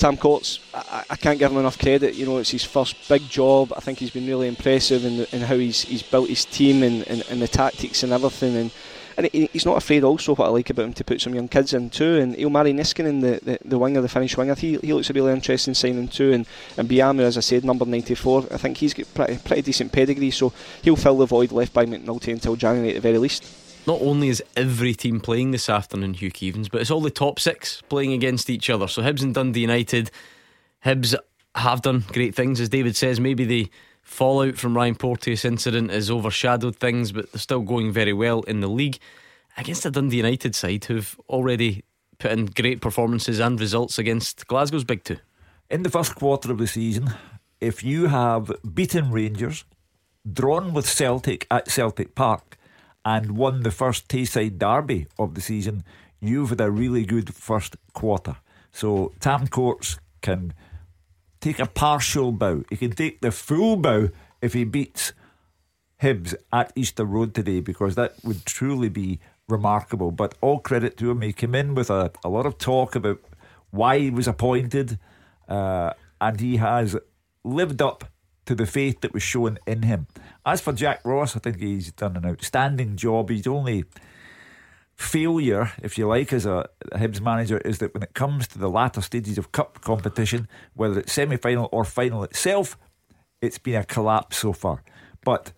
[0.00, 2.14] Tam Courts, I, I, can't give him enough credit.
[2.14, 3.72] You know, it's his first big job.
[3.76, 7.06] I think he's been really impressive in, in how he's he's built his team and,
[7.06, 8.56] and, and the tactics and everything.
[8.56, 8.70] And
[9.24, 11.72] and he's not afraid also what I like about him to put some young kids
[11.72, 12.16] in too.
[12.16, 14.54] And Ilmari Niskanen the, the, the winger the Finnish winger.
[14.54, 16.32] He, he looks a really interesting signing too.
[16.32, 19.92] And, and Biamou as I said number 94 I think he's got pretty, pretty decent
[19.92, 20.30] pedigree.
[20.30, 20.52] So
[20.82, 23.44] he'll fill the void left by McNulty until January at the very least.
[23.86, 27.38] Not only is every team playing this afternoon Hugh Keevins but it's all the top
[27.38, 28.88] six playing against each other.
[28.88, 30.10] So Hibs and Dundee United
[30.84, 31.14] Hibs
[31.54, 33.20] have done great things as David says.
[33.20, 33.70] Maybe the
[34.10, 38.60] fallout from Ryan Porteous incident has overshadowed things, but they're still going very well in
[38.60, 38.98] the league
[39.56, 41.84] against a Dundee United side who've already
[42.18, 45.18] put in great performances and results against Glasgow's big two.
[45.70, 47.14] In the first quarter of the season,
[47.60, 49.64] if you have beaten Rangers,
[50.30, 52.58] drawn with Celtic at Celtic Park,
[53.04, 55.84] and won the first Tayside derby of the season,
[56.20, 58.36] you've had a really good first quarter.
[58.72, 60.52] So Tam Courts can
[61.40, 62.64] take a partial bow.
[62.70, 64.10] He can take the full bow
[64.42, 65.12] if he beats
[66.02, 70.10] Hibs at Easter Road today, because that would truly be remarkable.
[70.10, 71.20] But all credit to him.
[71.20, 73.20] He came in with a, a lot of talk about
[73.70, 74.98] why he was appointed,
[75.48, 76.96] uh, and he has
[77.44, 78.04] lived up
[78.46, 80.06] to the faith that was shown in him.
[80.44, 83.30] As for Jack Ross, I think he's done an outstanding job.
[83.30, 83.84] He's only
[85.00, 88.68] failure, if you like, as a Hibs manager is that when it comes to the
[88.68, 92.76] latter stages of cup competition, whether it's semi final or final itself,
[93.40, 94.82] it's been a collapse so far.
[95.24, 95.52] But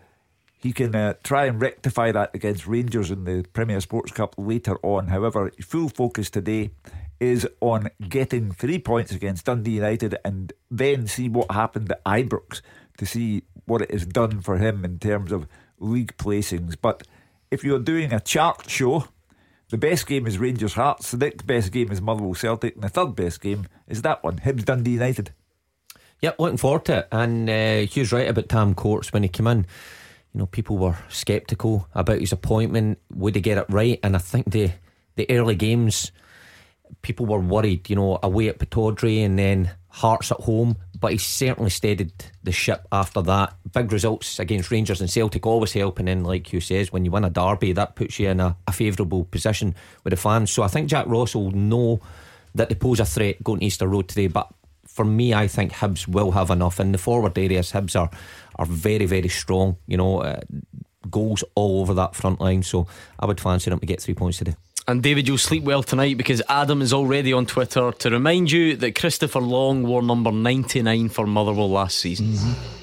[0.58, 4.78] he can uh, try and rectify that against Rangers in the Premier Sports Cup later
[4.82, 5.08] on.
[5.08, 6.70] However, full focus today
[7.18, 12.62] is on getting three points against Dundee United and then see what happened at Ibrox
[12.98, 15.48] to see what it has done for him in terms of
[15.80, 16.76] league placings.
[16.80, 17.02] But
[17.50, 19.08] if you're doing a chart show,
[19.72, 22.88] the best game is Rangers Hearts, the next best game is Motherwell Celtic, and the
[22.88, 25.32] third best game is that one, Hibs Dundee United.
[26.20, 27.08] Yep, looking forward to it.
[27.10, 29.66] And uh, Hugh's right about Tam Courts when he came in
[30.32, 32.98] you know, people were sceptical about his appointment.
[33.14, 33.98] Would he get it right?
[34.02, 34.72] And I think the
[35.14, 36.10] the early games,
[37.02, 37.90] people were worried.
[37.90, 40.76] You know, away at Pittodrie and then Hearts at home.
[41.02, 42.12] But he certainly steadied
[42.44, 43.54] the ship after that.
[43.72, 45.98] Big results against Rangers and Celtic always help.
[45.98, 48.56] And then, like you says, when you win a derby, that puts you in a,
[48.68, 50.52] a favourable position with the fans.
[50.52, 52.00] So I think Jack Ross will know
[52.54, 54.28] that they pose a threat going Easter Road today.
[54.28, 54.48] But
[54.86, 57.72] for me, I think Hibs will have enough in the forward areas.
[57.72, 58.10] Hibs are
[58.54, 59.78] are very, very strong.
[59.88, 60.40] You know, uh,
[61.10, 62.62] goals all over that front line.
[62.62, 62.86] So
[63.18, 64.54] I would fancy them to get three points today.
[64.88, 68.76] And David, you'll sleep well tonight because Adam is already on Twitter to remind you
[68.76, 72.32] that Christopher Long wore number 99 for Motherwell last season.
[72.32, 72.82] Mm-hmm.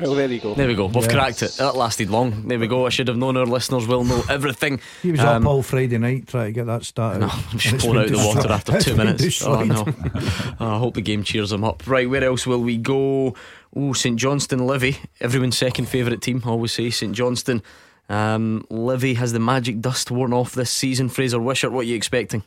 [0.00, 0.54] Well, there you go.
[0.54, 0.86] There we go.
[0.86, 1.12] We've yes.
[1.12, 1.52] cracked it.
[1.58, 2.48] That lasted long.
[2.48, 2.86] There we go.
[2.86, 4.80] I should have known our listeners will know everything.
[5.02, 7.20] He was um, up all Friday night trying to get that started.
[7.20, 9.44] No, I'm just pulling out the water after two minutes.
[9.44, 9.84] Oh no!
[10.60, 11.86] oh, I hope the game cheers him up.
[11.86, 13.34] Right, where else will we go?
[13.76, 16.42] Oh, St Johnstone Livy, everyone's second favourite team.
[16.44, 17.62] I always say St Johnstone.
[18.08, 21.08] Um, Livy has the magic dust worn off this season.
[21.08, 22.44] Fraser Wishart, what are you expecting?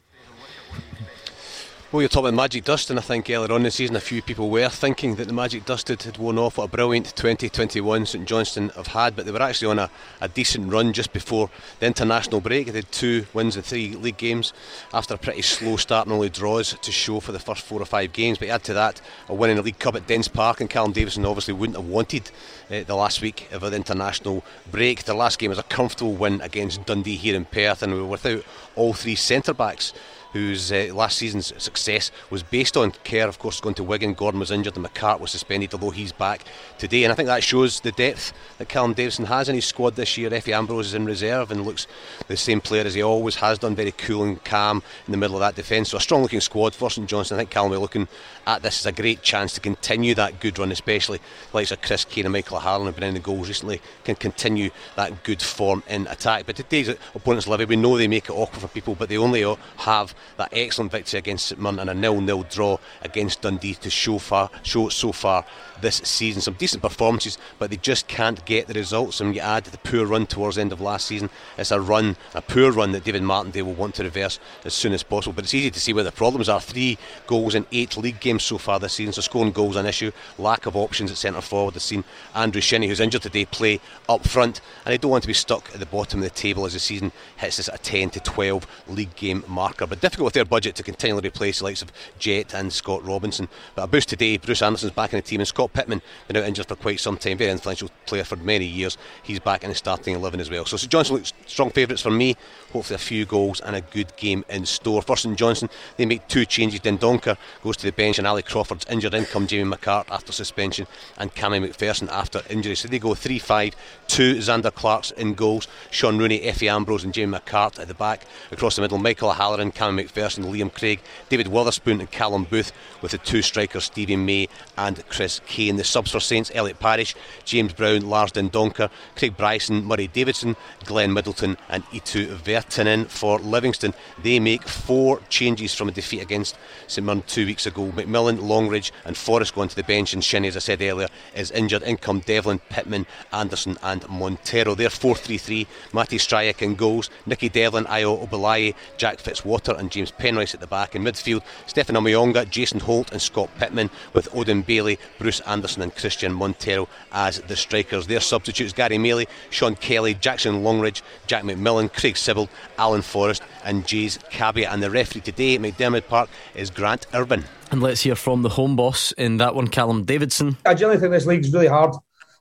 [1.92, 4.00] Well, you're talking about magic dust, and I think earlier on in the season, a
[4.00, 6.58] few people were thinking that the magic dust had, worn off.
[6.58, 10.28] What a brilliant 2021 St Johnstone have had, but they were actually on a, a
[10.28, 12.66] decent run just before the international break.
[12.66, 14.52] They had two wins in three league games
[14.96, 17.86] after a pretty slow start and only draws to show for the first four or
[17.86, 18.40] five games.
[18.40, 20.92] But add to that a win in the League Cup at Dens Park, and Callum
[20.92, 22.32] Davidson obviously wouldn't have wanted
[22.72, 25.04] uh, the last week of the international break.
[25.04, 28.08] The last game was a comfortable win against Dundee here in Perth, and we were
[28.08, 28.44] without
[28.76, 29.94] all three centre backs
[30.36, 34.14] whose uh, last season's success was based on Kerr, of course, going to Wigan.
[34.14, 36.44] Gordon was injured and McCart was suspended, although he's back
[36.78, 37.06] today.
[37.06, 40.18] And I think that shows the depth that Callum Davidson has in his squad this
[40.18, 40.30] year.
[40.30, 41.88] Efe Ambrose is in reserve and looks
[42.28, 45.38] the same player as he always has done, very cool and calm in the middle
[45.38, 45.92] of that defence.
[45.92, 47.38] So a strong looking squad for St Johnstone.
[47.38, 48.10] I think Callum will looking
[48.46, 51.20] at this as a great chance to continue that good run, especially
[51.52, 54.16] the likes of Chris Kane and Michael O'Halloran have been in the goals recently, can
[54.16, 56.46] continue that good form in attack.
[56.46, 59.46] But today's opponents, Livy, we know they make it awkward for people, but they only
[59.78, 64.18] have that excellent victory against St Mirren and a nil-nil draw against Dundee to show
[64.18, 65.46] far, show so far
[65.82, 66.42] this season.
[66.42, 69.22] Some decent performances, but they just can't get the results.
[69.22, 72.18] And you add the poor run towards the end of last season, it's a run,
[72.34, 75.34] a poor run that David Martindale will want to reverse as soon as possible.
[75.34, 76.62] But it's easy to see where the problems are.
[76.62, 80.12] Three goals in eight league games so far this season, so scoring goals an issue.
[80.38, 81.76] Lack of options at centre forward.
[81.76, 85.28] They've seen Andrew Shinnie, who's injured today, play up front, and they don't want to
[85.28, 88.10] be stuck at the bottom of the table as the season hits this a 10
[88.12, 89.88] to 12 league game marker.
[89.88, 93.50] But difficult with their budget to continually replace the likes of Jet and Scott Robinson.
[93.74, 94.38] But a boost today.
[94.38, 97.18] Bruce Anderson's back in the team, and Scott Pittman been out injured for quite some
[97.18, 97.40] time.
[97.40, 99.00] Very influential player for many years.
[99.24, 100.64] He's back in the starting eleven as well.
[100.66, 102.36] So St Johnstone looks strong favourites for me.
[102.76, 105.02] Hopefully a few goals and a good game in store.
[105.02, 106.82] For St Johnstone, they make two changes.
[106.82, 109.14] Dendoncker goes to the bench, and Ali Crawford's injured.
[109.14, 110.86] In come Jamie McCart after suspension,
[111.18, 112.76] and Cammy McPherson after injury.
[112.76, 113.74] So they go three-five.
[114.08, 115.70] Two Zander Clarks in goals.
[115.90, 118.26] Shaun Rooney, Efe Ambrose, and Jamie McCart at the back.
[118.52, 123.12] Across the middle, Michael O'Halloran, Cammy McPherson, Liam Craig, David Wotherspoon, and Callum Booth with
[123.12, 125.78] the two strikers Stevie May and Chris Kane.
[125.78, 131.14] The subs for Saints, Elliot Parish, James Brown, Lars Dendoncker, Craig Bryson, Murray Davidson, Glenn
[131.14, 132.65] Middleton, and Eetu Verta.
[132.70, 133.94] Tin in for Livingston.
[134.22, 137.92] They make four changes from a defeat against St Mirren two weeks ago.
[137.92, 141.52] McMillan, Longridge, and Forrest going to the bench, and Shinnie, as I said earlier, is
[141.52, 141.84] injured.
[141.84, 144.76] In come Devlin, Pittman, Anderson, and Montero.
[144.76, 145.68] They're 4 3 3.
[145.94, 150.68] Matty Stryjek in goals, Nicky Devlin, Ayo Obileye, Jack Fitzwater, and James Penrice at the
[150.68, 150.96] back.
[150.96, 155.96] In midfield, Stéphane Omeonga, Jason Holt, and Scott Pittman, with Odin Bailey, Bruce Anderson, and
[155.96, 158.08] Christian Montero as the strikers.
[158.08, 163.84] Their substitutes Gary Maley, Sean Kelly, Jackson Longridge, Jack McMillan, Craig Sibbald, Alan Forrest, and
[163.84, 164.72] Jaze Kabia.
[164.72, 167.46] And the referee today at McDiarmid Park is Grant Irvine.
[167.72, 170.58] And let's hear from the home boss in that one, Callum Davidson.
[170.66, 171.96] I generally think this league's really hard.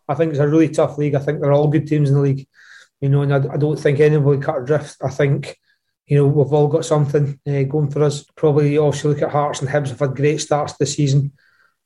[0.09, 1.15] I think it's a really tough league.
[1.15, 2.47] I think they're all good teams in the league.
[3.01, 4.97] You know, and I, I don't think anybody will cut adrift.
[5.03, 5.59] I think,
[6.07, 8.25] you know, we've all got something uh, going for us.
[8.37, 11.33] Probably also look at Hearts and Hibs have had great starts this season.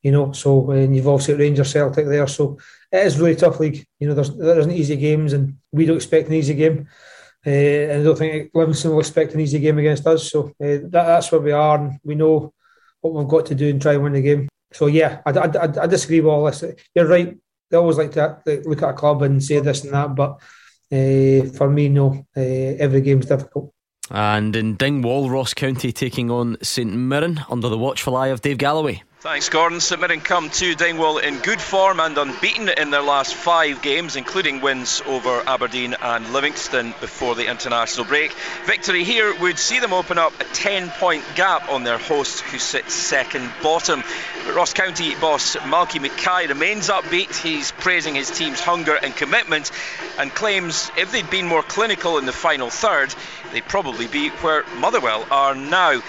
[0.03, 2.27] You know, so and you've also got Rangers Celtic there.
[2.29, 2.59] So
[2.93, 3.85] it is a really tough league.
[3.99, 6.89] You know, there's there isn't easy games, and we don't expect an easy game.
[7.47, 10.31] Uh, and I don't think Livingston will expect an easy game against us.
[10.31, 12.53] So uh, that, that's where we are, and we know
[13.01, 14.49] what we've got to do and try and win the game.
[14.73, 16.65] So yeah, I, I, I disagree with all this.
[16.95, 17.37] You're right.
[17.71, 20.41] They always like to look at a club and say this and that, but
[20.91, 22.27] uh, for me, no.
[22.37, 23.73] Uh, every game's difficult.
[24.11, 28.57] And in Dingwall, Ross County taking on St Mirren under the watchful eye of Dave
[28.59, 29.03] Galloway.
[29.21, 29.81] Thanks, Gordon.
[29.99, 34.61] Mirren come to Dingwall in good form and unbeaten in their last five games, including
[34.61, 38.33] wins over Aberdeen and Livingston before the international break.
[38.65, 42.61] Victory here would see them open up a 10 point gap on their hosts, who
[42.61, 44.05] sit second bottom.
[44.47, 47.37] But Ross County boss Malky Mackay remains upbeat.
[47.43, 49.73] He's praising his team's hunger and commitment
[50.17, 53.13] and claims if they'd been more clinical in the final third,
[53.53, 56.01] they'd probably be where Motherwell are now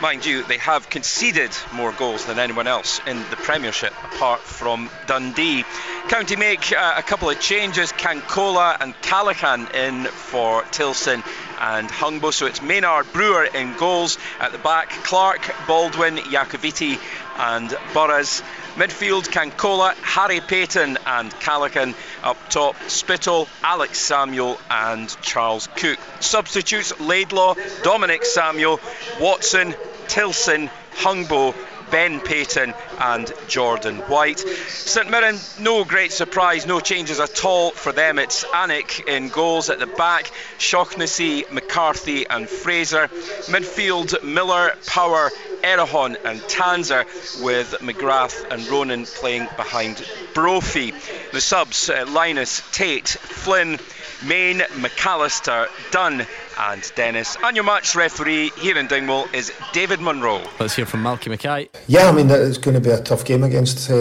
[0.00, 4.90] mind you, they have conceded more goals than anyone else in the Premiership, apart from
[5.06, 5.64] Dundee.
[6.08, 7.92] County make uh, a couple of changes.
[7.92, 11.22] Cancola and Callachan in for Tillson
[11.58, 12.32] and Hungbo.
[12.32, 14.18] So it's Maynard Brewer in goals.
[14.40, 16.98] At the back, Clark, Baldwin, Iacovitti,
[17.38, 18.42] and Burroughs.
[18.76, 21.94] Midfield, Cancola, Harry Paton, and Callachan.
[22.22, 25.98] Up top, Spittal, Alex Samuel, and Charles Cook.
[26.20, 28.80] Substitutes, Laidlaw, Dominic Samuel,
[29.20, 29.74] Watson,
[30.06, 31.54] Tillson, Hungbo,
[31.90, 34.38] Ben Paton and Jordan White.
[34.38, 38.18] St Mirren, no great surprise, no changes at all for them.
[38.18, 43.08] It's Alnwick in goals at the back, Shaughnessy, McCarthy and Fraser.
[43.48, 45.30] Midfield, Miller, Power,
[45.62, 47.04] Erhahon and Tanser
[47.42, 50.92] with McGrath and Ronan playing behind Brophy.
[51.32, 53.78] The subs, uh, Lyness, Tait, Flynn,
[54.24, 56.26] Main, McAllister, Dunne,
[56.58, 57.36] and Dennis.
[57.42, 60.42] And your match referee here in Dingwall is David Munro.
[60.58, 61.68] Let's hear from Malky Mackay.
[61.86, 63.94] Yeah, I mean it's going to be a tough game against uh,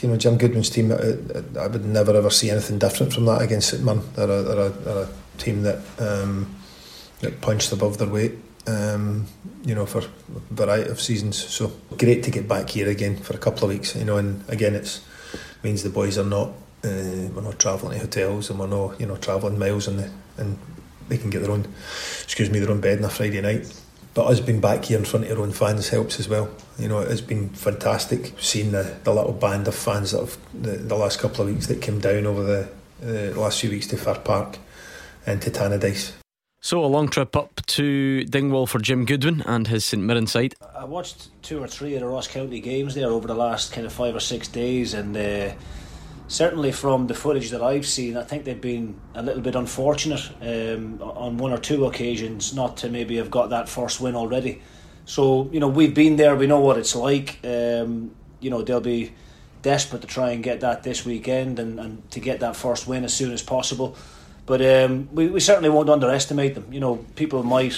[0.00, 0.92] you know Jim Goodwin's team.
[0.92, 4.02] I, I, would never ever see anything different from that against St Mirren.
[4.14, 5.08] They're a, they're a, they're a
[5.38, 6.54] team that um,
[7.20, 8.32] that punched above their weight.
[8.66, 9.26] Um,
[9.64, 10.04] you know, for a
[10.50, 11.36] variety of seasons.
[11.36, 13.96] So great to get back here again for a couple of weeks.
[13.96, 15.04] You know, and again, it's
[15.62, 16.48] means the boys are not
[16.84, 20.10] uh, we're not travelling to hotels and we're not you know travelling miles and the,
[20.38, 20.58] and
[21.10, 21.66] they can get their own
[22.22, 23.70] excuse me their own bed on a Friday night.
[24.12, 26.50] But us being back here in front of our own fans helps as well.
[26.78, 30.72] You know, it's been fantastic seeing the, the little band of fans that have the,
[30.72, 32.62] the last couple of weeks that came down over the,
[33.02, 34.58] uh, the last few weeks to Fir Park
[35.26, 36.12] and to Tannadice.
[36.62, 40.54] So a long trip up to Dingwall for Jim Goodwin and his St Mirren side.
[40.76, 43.86] I watched two or three of the Ross County games there over the last kind
[43.86, 45.52] of five or six days, and uh,
[46.30, 50.30] certainly from the footage that I've seen, I think they've been a little bit unfortunate
[50.40, 54.62] um, on one or two occasions not to maybe have got that first win already.
[55.06, 57.40] So you know we've been there, we know what it's like.
[57.42, 59.12] Um, you know they'll be
[59.62, 63.02] desperate to try and get that this weekend and, and to get that first win
[63.02, 63.96] as soon as possible.
[64.46, 66.72] But um, we, we certainly won't underestimate them.
[66.72, 67.76] You know people might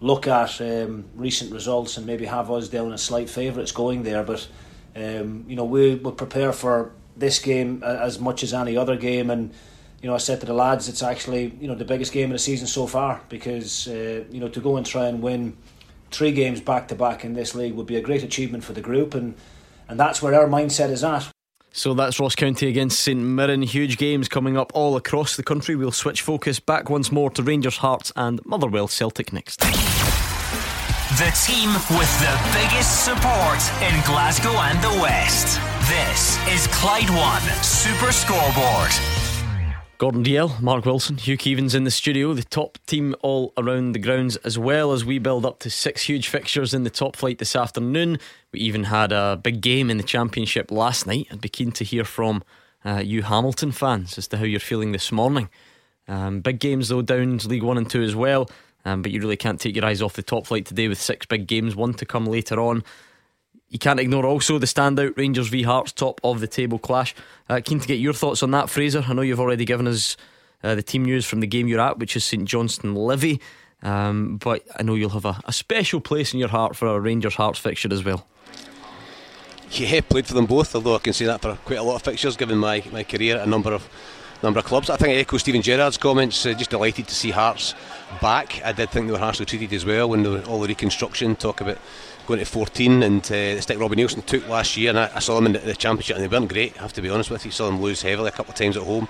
[0.00, 4.24] look at um, recent results and maybe have us down as slight favourites going there,
[4.24, 4.48] but
[4.96, 9.30] um, you know we will prepare for this game as much as any other game.
[9.30, 9.52] And
[10.00, 12.34] you know, I said to the lads, it's actually you know the biggest game of
[12.34, 15.56] the season so far because uh, you know to go and try and win
[16.10, 18.80] three games back to back in this league would be a great achievement for the
[18.80, 19.34] group, and
[19.88, 21.28] and that's where our mindset is at.
[21.74, 23.62] So that's Ross County against St Mirren.
[23.62, 25.74] Huge games coming up all across the country.
[25.74, 29.60] We'll switch focus back once more to Rangers Hearts and Motherwell Celtic next.
[31.18, 35.71] The team with the biggest support in Glasgow and the West.
[35.88, 38.90] This is Clyde One Super Scoreboard.
[39.98, 42.34] Gordon Dalziel, Mark Wilson, Hugh Keevins in the studio.
[42.34, 46.02] The top team all around the grounds, as well as we build up to six
[46.02, 48.18] huge fixtures in the top flight this afternoon.
[48.52, 51.26] We even had a big game in the championship last night.
[51.32, 52.44] I'd be keen to hear from
[52.84, 55.48] uh, you Hamilton fans as to how you're feeling this morning
[56.08, 58.48] Um, big games though, Downs League One and Two as well.
[58.84, 61.26] Um, but you really can't take your eyes off the top flight today with six
[61.26, 62.82] big games, one to come later on.
[63.72, 67.14] You can't ignore also the standout Rangers v Hearts top of the table clash.
[67.48, 69.02] Uh, keen to get your thoughts on that, Fraser.
[69.08, 70.18] I know you've already given us
[70.62, 73.40] uh, the team news from the game you're at, which is St Johnstone Livy.
[73.82, 77.00] Um, but I know you'll have a, a, special place in your heart for a
[77.00, 78.26] Rangers Hearts fixture as well.
[79.70, 82.02] Yeah, played for them both, although I can say that for quite a lot of
[82.02, 83.88] fixtures given my, my career at a number of
[84.42, 84.90] number of clubs.
[84.90, 87.74] I think I echo Steven Gerrard's comments, uh, just delighted to see Hearts
[88.20, 88.60] back.
[88.64, 91.78] I did think they were harshly treated as well when all the reconstruction, talk about
[92.26, 95.18] going to 14 and uh, the stick Robbie Neilson took last year and I, I
[95.18, 97.44] saw them in the, championship and they weren't great I have to be honest with
[97.44, 97.50] you.
[97.50, 99.08] Saw them lose heavily a couple of times at home.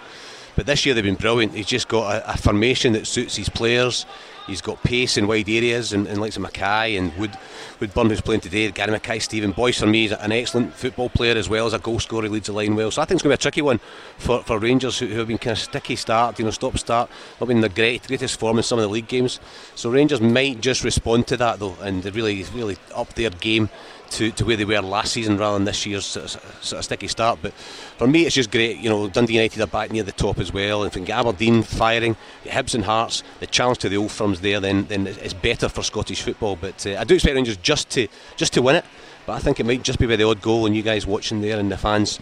[0.57, 1.55] But this year they've been brilliant.
[1.55, 4.07] He's just got a, a formation that suits his players
[4.47, 7.37] He's got pace in wide areas and, and likes of McKay and Wood,
[7.81, 11.37] Woodburn who's playing today, Gary Mackay, Stephen Boyce for me is an excellent football player
[11.37, 12.91] as well as a goal scorer, he leads the line well.
[12.91, 13.79] So I think it's going to be a tricky one
[14.19, 17.09] for, for Rangers who, who have been kind of sticky start, you know, stop start,
[17.41, 19.39] not been the great, greatest form in some of the league games.
[19.75, 23.69] So Rangers might just respond to that though and really really up their game
[24.13, 26.31] to, to where they were last season rather than this year's sort of,
[26.65, 27.39] sort of sticky start.
[27.43, 28.79] But for me, it's just great.
[28.79, 30.83] You know, Dundee United are back near the top as well.
[30.83, 34.87] And if Aberdeen firing, Hibs and Hearts, the challenge to the old firms there, then
[34.87, 36.57] then it's better for Scottish football.
[36.57, 38.85] But uh, I do expect Rangers just to just to win it.
[39.25, 41.41] But I think it might just be by the odd goal, and you guys watching
[41.43, 42.19] there and the fans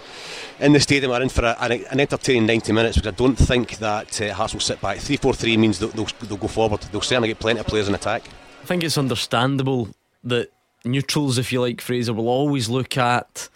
[0.58, 2.96] in the stadium are in for a, an entertaining 90 minutes.
[2.96, 4.98] Because I don't think that uh, Hearts will sit back.
[4.98, 6.80] 3 4 3 means they'll, they'll, they'll go forward.
[6.92, 8.24] They'll certainly get plenty of players in attack.
[8.62, 9.88] I think it's understandable
[10.24, 10.50] that
[10.84, 13.48] neutrals, if you like, Fraser, will always look at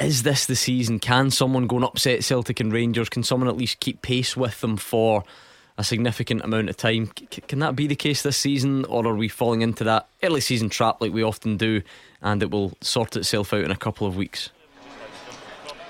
[0.00, 0.98] is this the season?
[0.98, 3.08] Can someone go and upset Celtic and Rangers?
[3.08, 5.22] Can someone at least keep pace with them for
[5.78, 7.10] a significant amount of time?
[7.18, 10.40] C- can that be the case this season, or are we falling into that early
[10.40, 11.82] season trap like we often do
[12.20, 14.50] and it will sort itself out in a couple of weeks?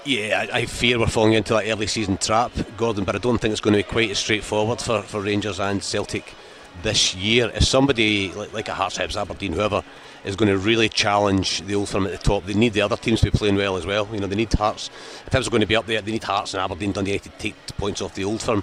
[0.04, 3.38] Yeah, I, I, fear we're falling into that early season trap, Gordon, but I don't
[3.38, 6.34] think it's going to be quite as straightforward for, for Rangers and Celtic
[6.82, 7.52] this year.
[7.54, 9.84] If somebody like, like a Hearts, Hibs, Aberdeen, whoever,
[10.24, 12.44] is going to really challenge the old firm at the top.
[12.44, 14.08] They need the other teams to be playing well as well.
[14.12, 14.90] You know, they need Hearts.
[15.26, 17.28] If Hibs are going to be up there, they need Hearts and Aberdeen, Dundee to
[17.30, 18.62] take points off the old firm.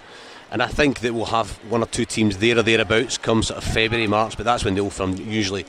[0.52, 3.64] And I think that we'll have one or two teams there or thereabouts come sort
[3.64, 5.66] of February, March, but that's when the old firm usually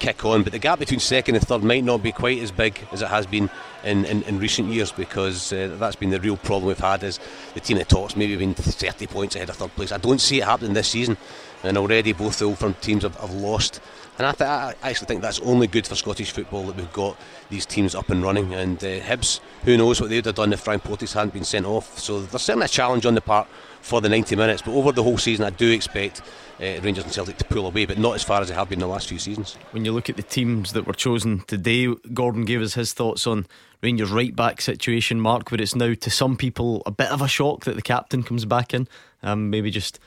[0.00, 0.42] kick on.
[0.42, 3.08] But the gap between second and third might not be quite as big as it
[3.08, 3.48] has been
[3.84, 7.20] in, in, in recent years because uh, that's been the real problem we've had is
[7.54, 9.92] the team that tops maybe been 30 points ahead of third place.
[9.92, 11.16] I don't see it happening this season
[11.62, 13.80] and already both the old firm teams have, have lost
[14.18, 17.18] and I, th- I, actually think that's only good for Scottish football that we've got
[17.50, 18.54] these teams up and running.
[18.54, 21.66] And uh, Hibs, who knows what they'd have done if Frank Porteous hadn't been sent
[21.66, 21.98] off.
[21.98, 23.48] So there's certainly a challenge on the part
[23.80, 24.62] for the 90 minutes.
[24.62, 26.22] But over the whole season, I do expect
[26.60, 28.76] uh, Rangers and Celtic to pull away, but not as far as they have been
[28.76, 29.56] in the last few seasons.
[29.72, 33.26] When you look at the teams that were chosen today, Gordon gave us his thoughts
[33.26, 33.46] on
[33.82, 37.28] Rangers' right back situation, Mark, where it's now to some people a bit of a
[37.28, 38.86] shock that the captain comes back in.
[39.24, 39.98] Um, maybe just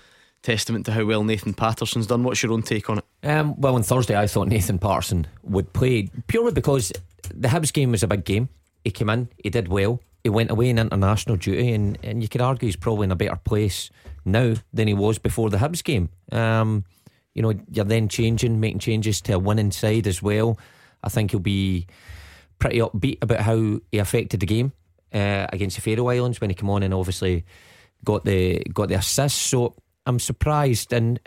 [0.41, 2.23] testament to how well Nathan Patterson's done.
[2.23, 3.05] What's your own take on it?
[3.23, 6.91] Um, well, on Thursday, I thought Nathan Patterson would play purely because
[7.33, 8.49] the Hibs game was a big game.
[8.83, 10.01] He came in, he did well.
[10.23, 13.15] He went away in international duty, and, and you could argue he's probably in a
[13.15, 13.89] better place
[14.25, 16.09] now than he was before the Hibs game.
[16.31, 16.85] Um,
[17.33, 20.57] you know, you're then changing, making changes to a winning side as well.
[21.03, 21.87] I think he'll be
[22.59, 24.73] pretty upbeat about how he affected the game
[25.13, 27.45] uh, against the Faroe Islands when he came on and obviously
[28.03, 29.37] got the got the assist.
[29.37, 29.75] So
[30.07, 30.93] I'm surprised.
[30.93, 31.19] And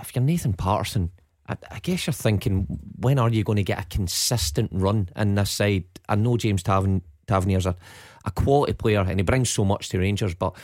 [0.00, 1.10] if you're Nathan Patterson,
[1.46, 2.66] I, I, guess you're thinking,
[2.98, 5.84] when are you going to get a consistent run in this side?
[6.08, 7.76] I know James Taven, Tavernier's a,
[8.24, 10.56] a quality player and he brings so much to Rangers, but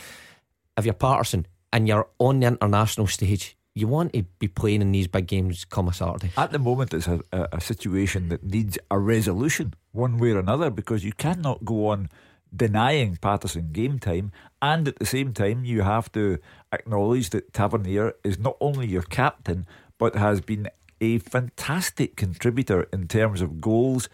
[0.79, 4.91] if you're Patterson and you're on the international stage, you want to be playing in
[4.93, 6.31] these big games come a Saturday.
[6.39, 10.39] At the moment, it's a, a, a situation that needs a resolution one way or
[10.39, 12.09] another because you cannot go on
[12.55, 16.39] denying Patterson game time, and at the same time, you have to
[16.73, 19.67] acknowledge that Tavernier is not only your captain,
[19.99, 20.69] but has been
[21.01, 24.09] a fantastic contributor in terms of goals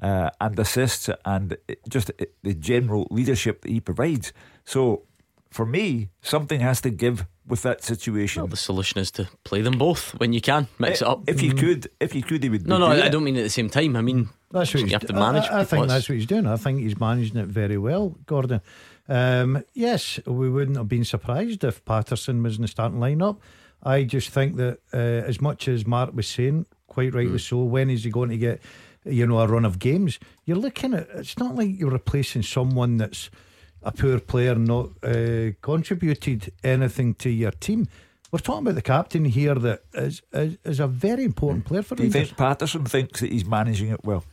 [0.00, 1.56] uh, and assists and
[1.88, 2.10] just
[2.42, 4.32] the general leadership that he provides.
[4.64, 5.02] So,
[5.50, 8.42] for me, something has to give with that situation.
[8.42, 11.22] Well, the solution is to play them both when you can, mix it, it up.
[11.26, 11.58] If you mm.
[11.58, 12.66] could, if you could, he would.
[12.66, 13.96] No, no, I don't mean at the same time.
[13.96, 15.44] I mean that's what you have to manage.
[15.44, 16.46] I, I think that's what he's doing.
[16.46, 18.60] I think he's managing it very well, Gordon.
[19.08, 23.38] Um, yes, we wouldn't have been surprised if Patterson was in the starting lineup.
[23.82, 27.40] I just think that uh, as much as Mark was saying, quite rightly mm.
[27.40, 28.60] so, when is he going to get,
[29.04, 30.18] you know, a run of games?
[30.44, 31.08] You're looking at.
[31.14, 33.30] It's not like you're replacing someone that's
[33.82, 37.86] a poor player, not uh, contributed anything to your team.
[38.30, 41.94] We're talking about the captain here that is, is, is a very important player for
[41.94, 44.24] Do you think Patterson thinks that he's managing it well?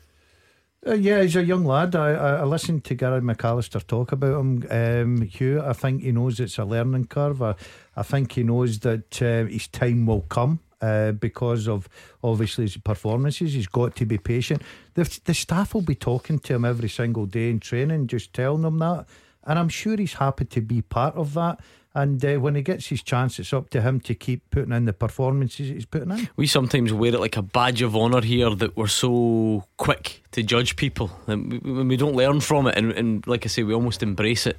[0.86, 1.96] Uh, yeah, he's a young lad.
[1.96, 4.68] I, I, I listened to Gary McAllister talk about him.
[4.70, 7.42] Um, Hugh, I think he knows it's a learning curve.
[7.42, 7.56] I,
[7.96, 10.60] I think he knows that uh, his time will come.
[10.82, 11.88] Uh, because of
[12.22, 14.62] obviously his performances, he's got to be patient.
[14.94, 18.64] The, the staff will be talking to him every single day in training, just telling
[18.64, 19.08] him that.
[19.46, 21.60] And I'm sure he's happy to be part of that.
[21.94, 24.84] And uh, when he gets his chance, it's up to him to keep putting in
[24.84, 26.28] the performances he's putting in.
[26.36, 30.44] We sometimes wear it like a badge of honour here that we're so quick to
[30.44, 31.10] judge people.
[31.28, 32.78] And we, we don't learn from it.
[32.78, 34.58] And, and, like I say, we almost embrace it.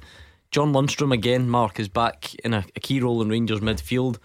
[0.49, 4.17] John Lundstram again, Mark, is back in a, a key role in Rangers midfield.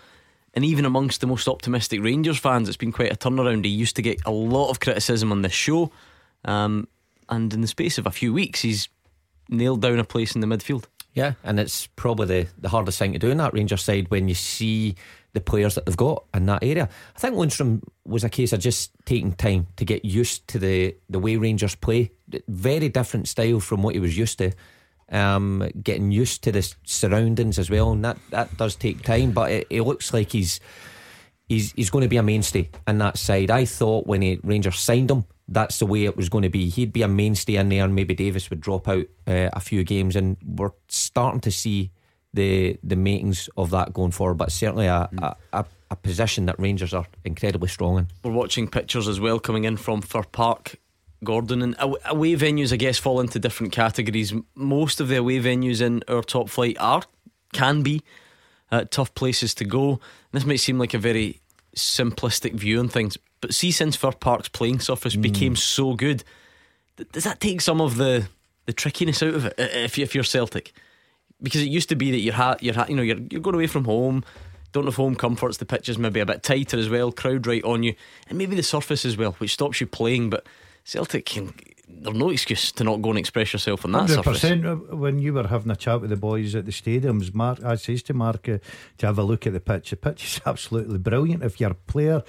[0.54, 3.66] And even amongst the most optimistic Rangers fans, it's been quite a turnaround.
[3.66, 5.90] He used to get a lot of criticism on this show.
[6.46, 6.88] Um,
[7.28, 8.88] and in the space of a few weeks, he's
[9.48, 10.84] nailed down a place in the midfield.
[11.14, 14.28] Yeah, and it's probably the, the hardest thing to do in that Rangers side when
[14.28, 14.96] you see
[15.34, 16.88] the players that they've got in that area.
[17.16, 20.96] I think Lundstram was a case of just taking time to get used to the,
[21.10, 22.12] the way Rangers play.
[22.48, 24.52] Very different style from what he was used to.
[25.10, 29.32] Um, getting used to the surroundings as well, and that, that does take time.
[29.32, 30.60] But it, it looks like he's
[31.48, 33.50] he's he's going to be a mainstay in that side.
[33.50, 36.68] I thought when he, Rangers signed him, that's the way it was going to be.
[36.68, 39.84] He'd be a mainstay in there, and maybe Davis would drop out uh, a few
[39.84, 41.90] games, and we're starting to see
[42.34, 44.38] the the makings of that going forward.
[44.38, 48.08] But certainly a, a, a, a position that Rangers are incredibly strong in.
[48.24, 50.76] We're watching pictures as well coming in from Fir Park.
[51.24, 54.34] Gordon and away venues, I guess, fall into different categories.
[54.56, 57.02] Most of the away venues in our top flight are
[57.52, 58.02] can be
[58.72, 60.00] uh, tough places to go.
[60.32, 61.40] This might seem like a very
[61.76, 65.20] simplistic view on things, but see, since Fir Park's playing surface mm.
[65.20, 66.24] became so good,
[67.10, 68.28] does that take some of the
[68.64, 70.72] the trickiness out of it if, if you're Celtic?
[71.42, 73.56] Because it used to be that you're ha- you're ha- you know you're you're going
[73.56, 74.24] away from home,
[74.70, 75.56] don't have home comforts.
[75.56, 77.94] The pitch is maybe a bit tighter as well, crowd right on you,
[78.28, 80.30] and maybe the surface as well, which stops you playing.
[80.30, 80.46] But
[80.84, 81.52] Celtic can.
[81.94, 84.90] There's no excuse to not go and express yourself on that 100%, surface.
[84.92, 88.02] When you were having a chat with the boys at the stadiums, Mark, I says
[88.04, 88.58] to Mark uh,
[88.98, 89.90] to have a look at the pitch.
[89.90, 91.42] The pitch is absolutely brilliant.
[91.42, 92.22] If you're a player,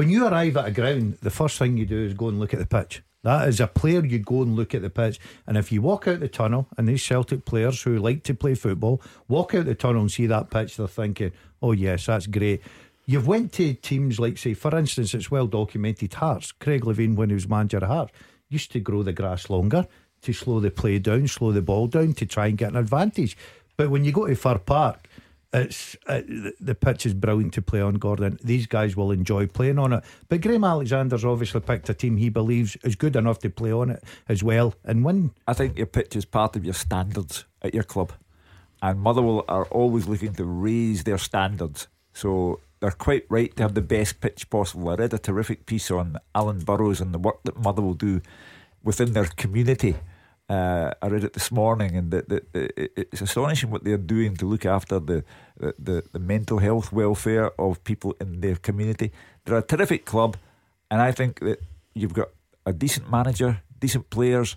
[0.00, 2.54] when you arrive at a ground, the first thing you do is go and look
[2.54, 3.02] at the pitch.
[3.22, 5.20] That is a player, you go and look at the pitch.
[5.46, 8.54] And if you walk out the tunnel, and these Celtic players who like to play
[8.54, 12.62] football walk out the tunnel and see that pitch, they're thinking, oh, yes, that's great.
[13.04, 16.50] You've went to teams like, say, for instance, it's well documented Hearts.
[16.52, 18.12] Craig Levein, when he was manager of Hearts,
[18.48, 19.86] used to grow the grass longer
[20.22, 23.36] to slow the play down, slow the ball down to try and get an advantage.
[23.76, 25.09] But when you go to Fir Park,
[25.52, 26.22] it's uh,
[26.60, 28.38] the pitch is brilliant to play on, Gordon.
[28.42, 30.04] These guys will enjoy playing on it.
[30.28, 33.90] But Graham Alexander's obviously picked a team he believes is good enough to play on
[33.90, 35.32] it as well and win.
[35.48, 38.12] I think your pitch is part of your standards at your club,
[38.80, 41.88] and Motherwell are always looking to raise their standards.
[42.12, 44.88] So they're quite right to have the best pitch possible.
[44.88, 48.20] I read a terrific piece on Alan Burrows and the work that Motherwell do
[48.82, 49.96] within their community.
[50.50, 52.12] Uh, I read it this morning, and
[52.52, 55.22] it's astonishing what they're doing to look after the,
[55.56, 59.12] the, the mental health welfare of people in their community.
[59.44, 60.36] They're a terrific club,
[60.90, 61.62] and I think that
[61.94, 62.30] you've got
[62.66, 64.56] a decent manager, decent players,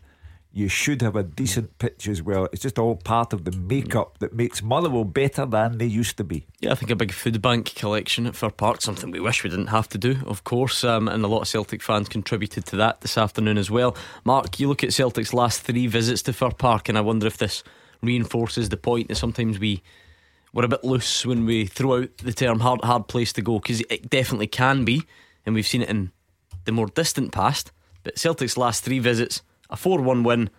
[0.56, 2.48] you should have a decent pitch as well.
[2.54, 6.24] It's just all part of the makeup that makes Motherwell better than they used to
[6.24, 6.46] be.
[6.60, 9.50] Yeah, I think a big food bank collection at Fir Park, something we wish we
[9.50, 12.76] didn't have to do, of course, um, and a lot of Celtic fans contributed to
[12.76, 13.98] that this afternoon as well.
[14.26, 17.38] Mark, you look at Celtic's last three visits to Fir Park, and I wonder if
[17.38, 17.64] this
[18.04, 19.82] reinforces the point that sometimes we
[20.54, 23.58] we're a bit loose when we throw out the term hard hard place to go
[23.58, 25.02] because it definitely can be,
[25.48, 26.12] and we've seen it in
[26.66, 27.72] the more distant past.
[28.04, 29.42] But Celtic's last three visits
[29.74, 30.50] a 4 1 win,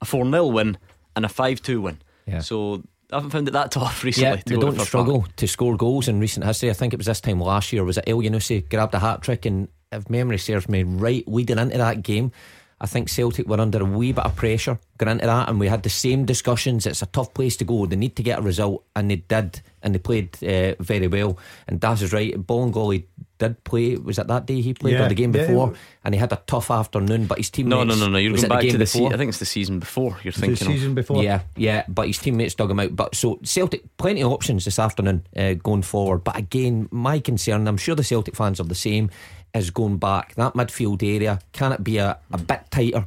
[0.00, 0.78] a 4 0 win,
[1.14, 1.98] and a 5 2 win.
[2.26, 2.40] Yeah.
[2.40, 2.82] So
[3.12, 4.38] I haven't found it that tough recently.
[4.38, 6.70] Yeah, they don't struggle to score goals in recent history.
[6.70, 7.84] I think it was this time last year.
[7.84, 11.76] Was it Elyounoussi grabbed a hat trick and if memory serves me right, leading into
[11.76, 12.32] that game,
[12.80, 15.68] I think Celtic were under a wee bit of pressure going into that, and we
[15.68, 16.84] had the same discussions.
[16.84, 17.86] It's a tough place to go.
[17.86, 21.38] They need to get a result, and they did, and they played uh, very well.
[21.68, 22.34] And Das is right.
[22.34, 23.04] Bolingoli
[23.42, 23.96] did play.
[23.96, 25.72] Was it that day he played yeah, or the game before?
[25.72, 25.78] Yeah.
[26.04, 27.26] And he had a tough afternoon.
[27.26, 27.70] But his teammates.
[27.70, 28.18] No, no, no, no.
[28.18, 29.12] You're going back to the season.
[29.12, 30.18] I think it's the season before.
[30.22, 30.94] You're thinking the season of.
[30.94, 31.22] before.
[31.22, 31.84] Yeah, yeah.
[31.88, 32.94] But his teammates dug him out.
[32.96, 36.24] But so Celtic, plenty of options this afternoon uh, going forward.
[36.24, 37.68] But again, my concern.
[37.68, 39.10] I'm sure the Celtic fans are the same.
[39.54, 41.38] Is going back that midfield area.
[41.52, 43.06] Can it be a, a bit tighter?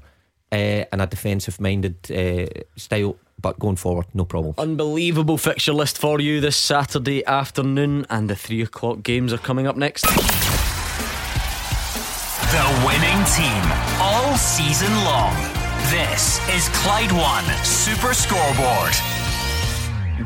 [0.56, 2.46] Uh, and a defensive minded uh,
[2.76, 3.18] style.
[3.42, 4.56] But going forward, no problem.
[4.58, 9.68] Unbelievable fixture list for you this Saturday afternoon, and the three o'clock games are coming
[9.68, 10.06] up next.
[12.52, 13.64] The winning team
[14.00, 15.36] all season long.
[15.92, 18.94] This is Clyde One Super Scoreboard.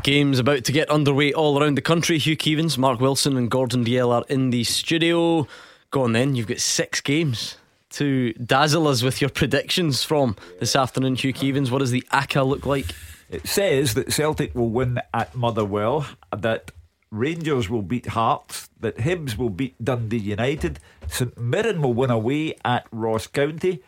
[0.02, 2.16] Games about to get underway all around the country.
[2.16, 5.48] Hugh Keevins, Mark Wilson, and Gordon Dalziel are in the studio.
[5.90, 7.56] Go on then, you've got six games
[7.90, 11.70] to dazzle us with your predictions from this afternoon, Hugh Keevins.
[11.70, 12.86] What does the ACCA look like?
[13.28, 16.72] It says that Celtic will win at Motherwell, that
[17.10, 20.78] Rangers will beat Hearts, that Hibs will beat Dundee United,
[21.08, 23.82] St Mirren will win away at Ross County,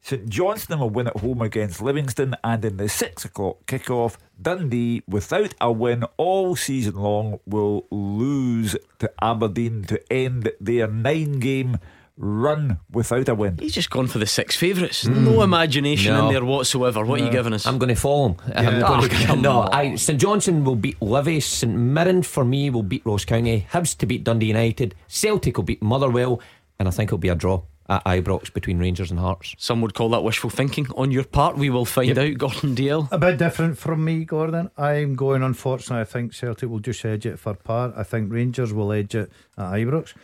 [0.00, 5.02] St Johnstone will win at home against Livingston, and in the six o'clock kickoff, Dundee,
[5.08, 11.78] without a win all season long, will lose to Aberdeen to end their nine game
[12.16, 13.58] run without a win.
[13.58, 15.04] He's just gone for the six favourites.
[15.04, 15.24] Mm.
[15.24, 16.26] No imagination no.
[16.26, 17.04] in there whatsoever.
[17.04, 17.24] What no.
[17.24, 17.66] are you giving us?
[17.66, 18.36] I'm going to follow him.
[18.54, 18.86] Yeah.
[18.86, 21.40] I'm oh, to, no, I, St Johnstone will beat Livy.
[21.40, 23.66] St Mirren for me will beat Ross County.
[23.72, 24.94] Hibs to beat Dundee United.
[25.08, 26.40] Celtic will beat Motherwell,
[26.78, 29.54] and I think it'll be a draw at Ibrox between Rangers and Hearts.
[29.58, 31.58] Some would call that wishful thinking on your part.
[31.58, 32.18] We will find yep.
[32.18, 32.38] out.
[32.38, 33.08] Gordon Dalziel.
[33.12, 34.70] A bit different from me, Gordon.
[34.78, 37.92] I'm going, unfortunately, I think Celtic will just edge it for par.
[37.96, 40.14] I think Rangers will edge it at Ibrox.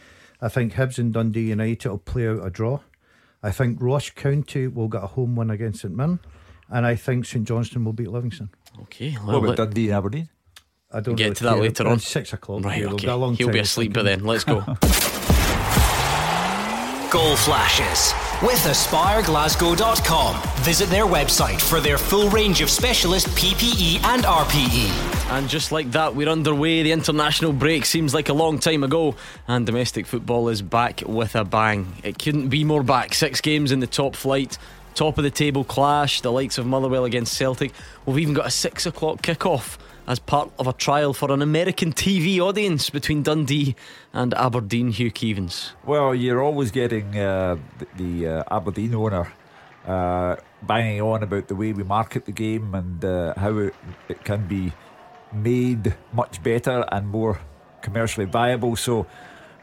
[0.43, 2.81] I think Hibs and Dundee United will play out a draw.
[3.43, 6.21] I think Ross County will get a home win against St Mirren.
[6.69, 8.51] And I think St Johnstone will beat Livingston.
[8.83, 9.17] Okay.
[9.25, 10.29] Well, what about Dundee Aberdeen?
[10.93, 11.63] I don't get really to that care.
[11.63, 11.99] later on.
[11.99, 12.65] Six o'clock.
[12.65, 13.07] Right, okay.
[13.37, 14.25] He'll be asleep by then.
[14.25, 14.65] Let's go.
[17.11, 20.63] Goal flashes with AspireGlasgow.com.
[20.63, 25.33] Visit their website for their full range of specialist PPE and RPE.
[25.33, 26.85] And just like that, we're underway.
[26.85, 29.17] The international break seems like a long time ago,
[29.49, 31.93] and domestic football is back with a bang.
[32.05, 33.13] It couldn't be more back.
[33.13, 34.57] Six games in the top flight,
[34.95, 37.73] top of the table clash, the likes of Motherwell against Celtic.
[38.07, 41.93] We've even got a six o'clock kickoff as part of a trial for an American
[41.93, 43.75] TV audience between Dundee
[44.13, 45.71] and Aberdeen Hugh Keevins.
[45.85, 49.33] Well, you're always getting uh, the, the uh, Aberdeen owner
[49.87, 53.75] uh, banging on about the way we market the game and uh, how it,
[54.09, 54.73] it can be
[55.33, 57.41] made much better and more
[57.83, 58.77] commercially viable.
[58.77, 59.07] So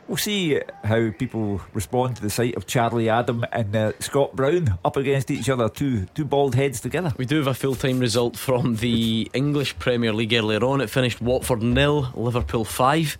[0.07, 4.79] We'll see how people respond to the sight of Charlie Adam and uh, Scott Brown
[4.85, 7.13] up against each other, two two bald heads together.
[7.17, 10.79] We do have a full time result from the English Premier League earlier on.
[10.79, 13.17] It finished Watford nil, Liverpool five.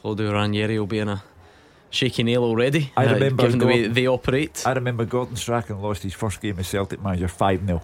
[0.00, 1.22] Claudio Ranieri will be in a
[1.90, 2.90] shaky nail already.
[2.96, 4.66] I uh, remember given Gordon, the way they operate.
[4.66, 7.82] I remember Gordon Strachan lost his first game as Celtic manager five 0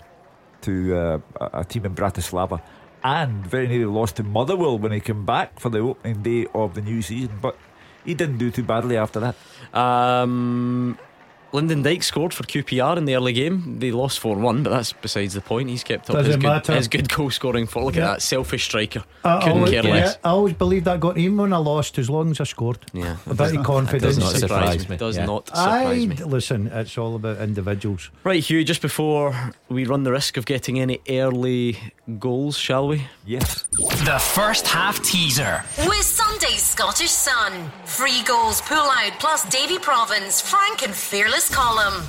[0.63, 1.19] to uh,
[1.53, 2.63] a team in Bratislava.
[3.03, 6.75] And very nearly lost to Motherwell when he came back for the opening day of
[6.75, 7.39] the new season.
[7.41, 7.57] But
[8.05, 9.37] he didn't do too badly after that.
[9.79, 10.99] Um,
[11.53, 13.79] Lyndon Dyke scored for QPR in the early game.
[13.79, 15.69] They lost 4 1, but that's besides the point.
[15.69, 17.83] He's kept up his good, his good, goal scoring for.
[17.83, 18.05] Look yeah.
[18.05, 19.05] at that selfish striker.
[19.25, 20.13] I Couldn't always, care less.
[20.13, 22.79] Yeah, I always believed that got him when I lost, as long as I scored.
[22.93, 23.17] Yeah.
[23.27, 24.17] A bit of confidence.
[24.17, 24.97] does not surprise me.
[24.97, 25.27] Does yeah.
[25.27, 26.17] not surprise I, me.
[26.17, 28.11] Listen, it's all about individuals.
[28.23, 31.79] Right, Hugh, just before we run the risk of getting any early
[32.19, 33.07] goals, shall we?
[33.27, 33.65] Yes.
[33.73, 35.65] The first half teaser.
[35.79, 37.71] With Sunday's Scottish Sun.
[37.85, 42.03] Free goals pull out plus Davie Provan's, Frank and Fearless column.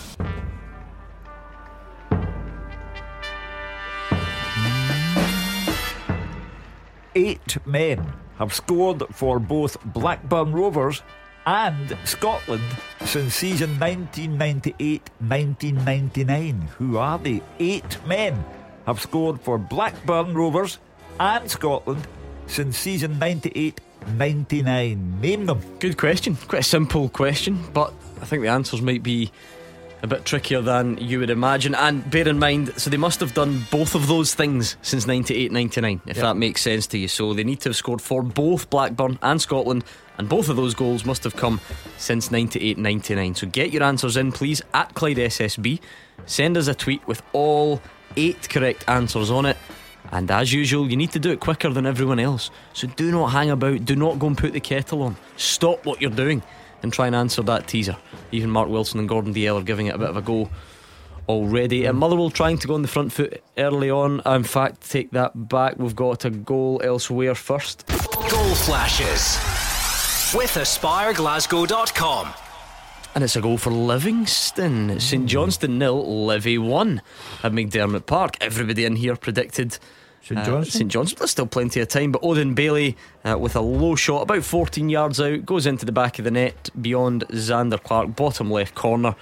[7.16, 11.02] Eight men have scored for both Blackburn Rovers
[11.46, 12.64] and Scotland
[13.06, 16.62] since season 1998 1999.
[16.78, 17.42] Who are they?
[17.60, 18.46] Eight men
[18.86, 20.80] have scored for Blackburn Rovers
[21.20, 22.08] and Scotland
[22.48, 23.82] since season 98
[24.18, 25.22] 99.
[25.22, 25.62] Name them.
[25.80, 26.36] Good question.
[26.36, 29.32] Quite a simple question, but I think the answers might be
[30.04, 31.76] a bit trickier than you would imagine.
[31.76, 35.52] And bear in mind, so they must have done both of those things since 98
[35.52, 36.24] 99, if yep.
[36.24, 37.08] that makes sense to you.
[37.08, 39.84] So they need to have scored for both Blackburn and Scotland,
[40.18, 41.62] and both of those goals must have come
[41.98, 43.36] since 98 99.
[43.36, 45.80] So get your answers in, please, at Clyde SSB.
[46.26, 47.82] Send us a tweet with all
[48.18, 49.58] eight correct answers on it.
[50.12, 52.52] And as usual, you need to do it quicker than everyone else.
[52.74, 55.16] So do not hang about, do not go and put the kettle on.
[55.38, 56.44] Stop what you're doing
[56.84, 57.96] and try and answer that teaser.
[58.32, 60.50] Even Mark Wilson and Gordon Dalziel are giving it a bit of a go
[61.30, 61.86] already.
[61.86, 64.22] And Motherwell trying to go on the front foot early on.
[64.26, 65.78] In fact, take that back.
[65.78, 67.88] We've got a goal elsewhere first.
[67.88, 69.38] Goal flashes
[70.36, 72.34] with AspireGlasgow.com.
[73.14, 75.00] And it's a goal for Livingston.
[75.00, 77.02] St Johnstone nil, Livy one
[77.44, 78.38] at McDiarmid Park.
[78.40, 79.78] Everybody in here predicted
[80.24, 80.40] St.
[80.40, 81.20] Uh, St Johnstone.
[81.20, 84.90] There's still plenty of time, but Odin Bailey uh, with a low shot, about 14
[84.90, 89.16] yards out, goes into the back of the net beyond Zander Clark, bottom left corner,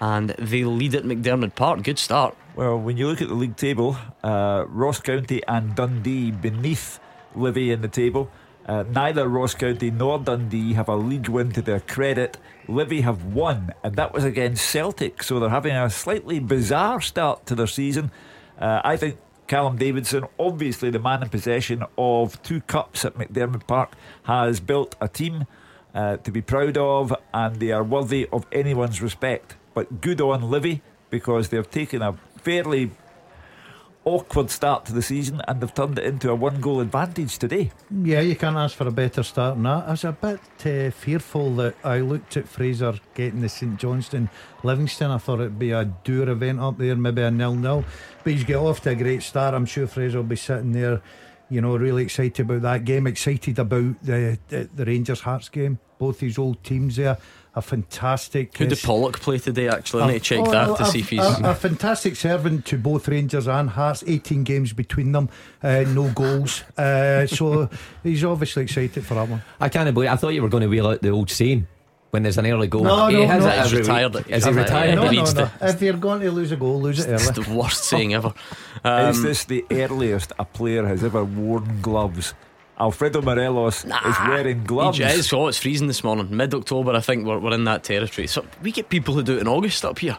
[0.00, 1.82] and they lead at McDiarmid Park.
[1.82, 2.36] Good start.
[2.56, 6.98] Well, when you look at the league table, uh, Ross County and Dundee beneath
[7.34, 8.30] Livy in the table.
[8.66, 12.38] Uh, neither Ross County nor Dundee have a league win to their credit.
[12.68, 17.46] Livy have won, and that was against Celtic, so they're having a slightly bizarre start
[17.46, 18.10] to their season.
[18.58, 19.16] Uh, I think
[19.50, 24.94] Callum Davidson, obviously the man in possession of two cups at McDiarmid Park, has built
[25.00, 25.44] a team
[25.92, 29.56] uh, to be proud of, and they are worthy of anyone's respect.
[29.74, 32.92] But good on Livy because they've taken a fairly
[34.04, 37.70] awkward start to the season and they've turned it into a one goal advantage today.
[38.02, 39.86] Yeah, you can't ask for a better start than that.
[39.86, 44.30] I was a bit uh, fearful that I looked at Fraser getting the St Johnstone
[44.62, 45.10] Livingston.
[45.10, 47.84] I thought it'd be a dour event up there, maybe a nil nil.
[48.24, 49.54] But he's got off to a great start.
[49.54, 51.02] I'm sure Fraser will be sitting there,
[51.50, 55.78] you know, really excited about that game, excited about the, the, the Rangers Hearts game.
[55.98, 57.18] Both these old teams there
[57.54, 58.56] a fantastic.
[58.56, 59.68] Who did Pollock play today?
[59.68, 62.16] Actually, I need to check oh, that to a, see if he's a, a, fantastic
[62.16, 64.04] servant to both Rangers and Hearts.
[64.06, 65.28] 18 games between them,
[65.62, 66.62] uh, no goals.
[66.76, 67.68] Uh, so
[68.02, 69.42] he's obviously excited for that one.
[69.60, 70.10] I can't believe.
[70.10, 71.66] I thought you were going to wheel out the old saying.
[72.10, 73.50] When there's an early goal, no, he no, has no.
[73.50, 74.16] it He's retired.
[74.28, 74.96] Is he retired?
[74.96, 75.50] No, he no, no.
[75.60, 77.22] If you're going to lose a goal, lose it early.
[77.22, 78.34] It's the worst saying ever.
[78.82, 82.34] Um, Is this the earliest a player has ever worn gloves?
[82.80, 84.98] Alfredo Morelos nah, is wearing gloves.
[84.98, 85.32] It is.
[85.34, 86.34] Oh, it's freezing this morning.
[86.34, 88.26] Mid October, I think we're, we're in that territory.
[88.26, 90.18] So we get people who do it in August up here.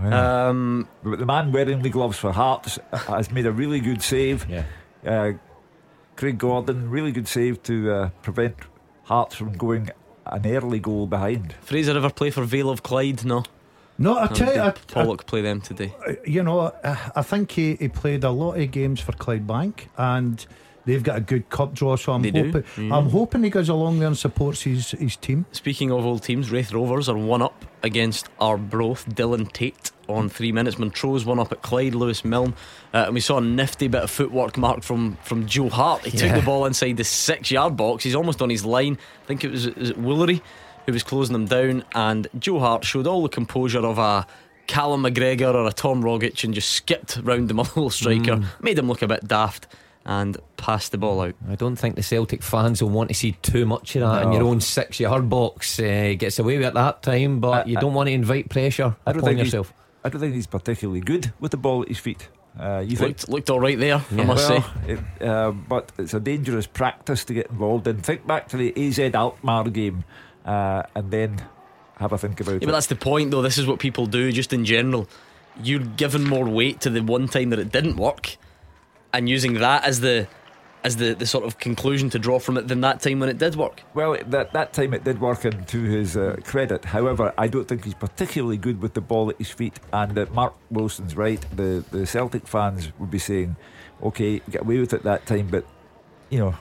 [0.00, 0.48] Yeah.
[0.48, 4.48] Um, but the man wearing the gloves for Hearts has made a really good save.
[4.48, 4.64] Yeah.
[5.04, 5.32] Uh,
[6.16, 8.56] Craig Gordon, really good save to uh, prevent
[9.04, 9.90] Hearts from going
[10.26, 11.54] an early goal behind.
[11.60, 13.24] Fraser ever play for Vale of Clyde?
[13.24, 13.44] No.
[13.98, 15.92] No, I tell you, I, Pollock play them today.
[16.24, 20.46] You know, I think he, he played a lot of games for Clydebank and
[20.88, 21.94] they've got a good cup draw.
[21.96, 22.96] So I'm They hoping do, yeah.
[22.96, 25.46] I'm hoping he goes along there and supports his his team.
[25.52, 29.06] Speaking of old teams, Raith Rovers are one up against Arbroath.
[29.08, 30.78] Dylan Tait on three minutes.
[30.78, 31.94] Montrose one up at Clyde.
[31.94, 32.54] Lewis Milne,
[32.94, 36.04] uh, and we saw a nifty bit of footwork mark from from Joe Hart.
[36.04, 38.04] He took the ball inside the six yard box.
[38.04, 38.98] He's almost on his line.
[39.22, 40.40] I think it was is it Woolery
[40.86, 44.26] who was closing him down, and Joe Hart showed all the composure of a.
[44.66, 48.44] Callum McGregor or a Tom Rogic and just skipped round the Motherwell striker, Mm.
[48.60, 49.66] made him look a bit daft,
[50.08, 51.34] and pass the ball out.
[51.48, 54.32] I don't think the Celtic fans will want to see too much of that in
[54.32, 55.78] your own six yard box.
[55.78, 58.96] Uh, gets away with it that time, but I- you don't want to invite pressure
[59.06, 59.72] I don't think he's- yourself.
[60.02, 62.28] I don't think he's particularly good with the ball at his feet.
[62.58, 63.18] Uh, you think?
[63.18, 64.92] Looked, looked all right there, I must well, say.
[64.94, 67.98] It, uh, but it's a dangerous practice to get involved in.
[67.98, 70.04] Think back to the AZ Alkmaar game,
[70.46, 71.42] uh, and then
[71.98, 72.64] have a think about Yeah, it.
[72.66, 73.42] but that's the point, though.
[73.42, 75.06] This is what people do, just in general.
[75.62, 78.36] You're giving more weight to the one time that it didn't work,
[79.12, 80.28] and using that as the
[80.84, 83.36] as the, the sort of conclusion to draw from it than that time when it
[83.38, 83.82] did work.
[83.94, 86.84] Well, that that time it did work, and to his uh, credit.
[86.84, 89.78] However, I don't think he's particularly good with the ball at his feet.
[89.92, 91.44] And uh, Mark Wilson's right.
[91.56, 93.56] The the Celtic fans would be saying,
[94.02, 95.66] "Okay, get away with it that time," but
[96.30, 96.54] you know,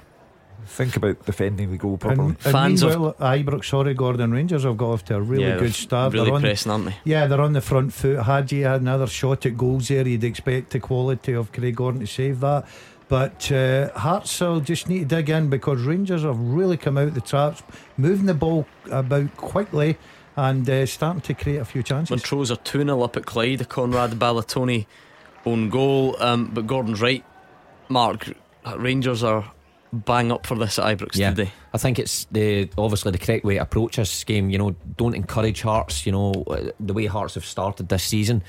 [0.65, 2.29] think about defending the goal properly.
[2.29, 5.43] And, and Fans of- meanwhile, Ibrox, sorry, Gordon Rangers have got off to a really
[5.45, 6.13] Yeah, good start.
[6.13, 6.95] Really They're on- pressing, aren't they?
[7.05, 8.23] Yeah, they're on the front foot.
[8.23, 10.07] Hagi had another shot at goals there.
[10.07, 12.67] You'd expect the quality of Craig Gordon to save that.
[13.09, 17.07] But uh, Hearts will just need to dig in because Rangers have really come out
[17.07, 17.63] of the traps,
[17.95, 19.97] moving the ball about quickly
[20.35, 22.09] and uh, starting to create a few chances.
[22.11, 23.61] Montrose are 2 0 up at Clyde.
[23.61, 24.85] A Conrad Balatoni
[25.45, 26.17] own goal.
[26.19, 27.23] Um, but Gordon's right.
[27.87, 28.27] Mark,
[28.75, 29.51] Rangers are
[30.05, 31.29] bang up for this at Ibrox Yeah.
[31.31, 31.51] today.
[31.73, 34.49] I think it's the obviously the correct way to approach this game.
[34.49, 36.05] You know, don't encourage Hearts.
[36.05, 36.45] You know,
[36.79, 38.43] the way Hearts have started this season.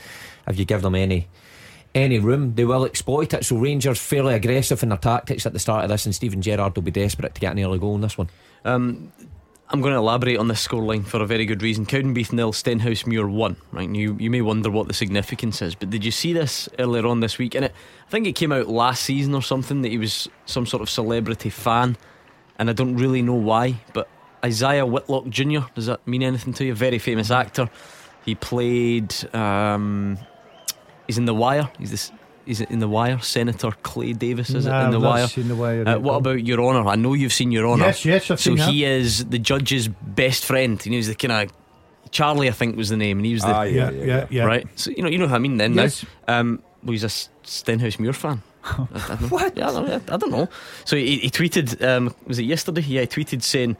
[0.46, 1.28] If you give them any
[1.94, 3.44] any room, they will exploit it.
[3.44, 6.76] So Rangers fairly aggressive in their tactics at the start of this, and Steven Gerrard
[6.76, 8.28] will be desperate to get an early goal in this one.
[8.64, 9.10] Um,
[9.70, 11.84] I'm going to elaborate on this scoreline for a very good reason.
[11.84, 13.56] Cowdenbeath nil, Stenhouse Muir one.
[13.70, 17.06] Right, you you may wonder what the significance is, but did you see this earlier
[17.06, 17.54] on this week?
[17.54, 17.74] And it,
[18.06, 20.88] I think it came out last season or something that he was some sort of
[20.88, 21.98] celebrity fan,
[22.58, 23.80] and I don't really know why.
[23.92, 24.08] But
[24.42, 25.60] Isaiah Whitlock Jr.
[25.74, 26.74] Does that mean anything to you?
[26.74, 27.68] Very famous actor.
[28.24, 29.14] He played.
[29.34, 30.18] Um,
[31.06, 31.70] he's in The Wire.
[31.78, 32.10] He's this.
[32.48, 33.20] He's in The Wire.
[33.20, 35.26] Senator Clay Davis is Nah, it in The Wire?
[35.28, 36.88] seen The Wire Uh, what about Your Honour?
[36.88, 37.84] I know you've seen Your Honour.
[37.84, 38.70] Yes, yes, I've so seen that.
[38.70, 40.82] he is the judge's best friend.
[40.82, 41.52] He was the kind of
[42.10, 44.44] Charlie, I think, was the name, and he was the Ah, Yeah, yeah, yeah.
[44.44, 44.66] right.
[44.76, 45.58] So you know, you know what I mean.
[45.58, 46.06] Then Yes.
[46.26, 47.10] now, um, well, he's a
[47.42, 48.42] Stenhouse Muir fan.
[48.64, 49.56] I, I don't, what?
[49.56, 50.48] Yeah, I don't, I don't know.
[50.86, 51.86] So he, he tweeted.
[51.86, 52.80] Um, was it yesterday?
[52.80, 53.76] Yeah, he tweeted saying.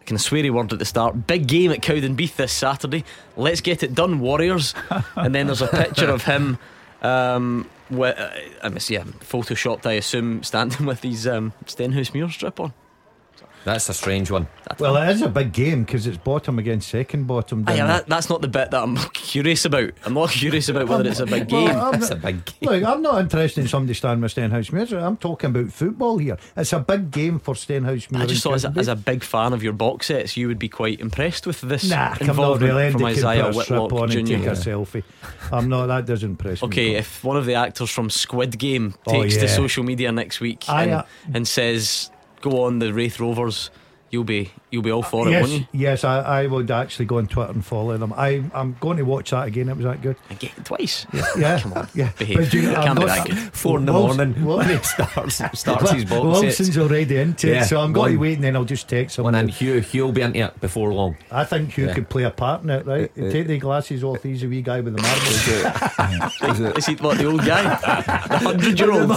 [0.00, 1.26] I can sweary word at the start.
[1.26, 3.04] Big game at Cowdenbeath this Saturday.
[3.36, 4.72] Let's get it done, Warriors.
[5.16, 6.58] and then there's a picture of him.
[7.02, 8.30] Um, with, uh,
[8.62, 12.72] I miss, yeah, photoshopped, I assume, standing with his um, Stenhouse Muir strip on.
[13.66, 14.46] That's a strange one.
[14.78, 17.64] Well, it is a big game because it's bottom against second bottom.
[17.64, 19.90] Down yeah, that, that's not the bit that I'm curious about.
[20.04, 21.64] I'm not curious about whether it's a big game.
[21.64, 22.70] Well, I'm That's not- a big game.
[22.70, 24.86] Look, I'm not interested in somebody standing with Stenhouse Muir.
[25.00, 26.38] I'm talking about football here.
[26.56, 28.22] It's a big game for Stenhouse Muir.
[28.22, 30.60] I just thought, as a, as a big fan of your box sets, you would
[30.60, 32.92] be quite impressed with this Nah, come on, involvement really.
[32.92, 34.34] from Andy Isaiah put a strip Whitlock on and Jr.
[34.36, 35.02] take a selfie.
[35.50, 35.86] I'm not.
[35.86, 36.66] That doesn't impress me.
[36.68, 40.38] Okay, if one of the actors from Squid Game Oh, takes to social media next
[40.40, 41.02] week I, and, uh,
[41.34, 42.12] and says,
[42.50, 43.70] "Go on, the Raith Rovers,
[44.08, 45.66] You'll be you'll be all for it, yes, won't you?
[45.72, 48.12] yes, I, I would actually go on Twitter and follow them.
[48.16, 49.68] I, I'm going to watch that again.
[49.68, 50.14] It was that good.
[50.30, 51.06] Again, twice.
[51.12, 51.58] Yeah, yeah.
[51.60, 52.12] Come on, yeah.
[52.16, 52.54] behave.
[52.54, 53.38] You- It can't be got- that good.
[53.52, 56.78] Four in the Wilson- morning Wil- when he starts starts his box Wilson's sets.
[56.78, 58.22] already into Yeah, it, so I'm going to one.
[58.28, 59.24] wait and then I'll just text him.
[59.24, 61.16] One and Hugh Hugh will be into it before long.
[61.32, 61.94] I think Hugh Yeah.
[61.94, 63.10] could play a part in it, right?
[63.18, 64.22] Uh, uh, Take the glasses off.
[64.22, 66.50] He's a wee guy with the marbles.
[66.52, 67.62] Is it, Is he what the old guy,
[68.28, 69.10] the hundred year old?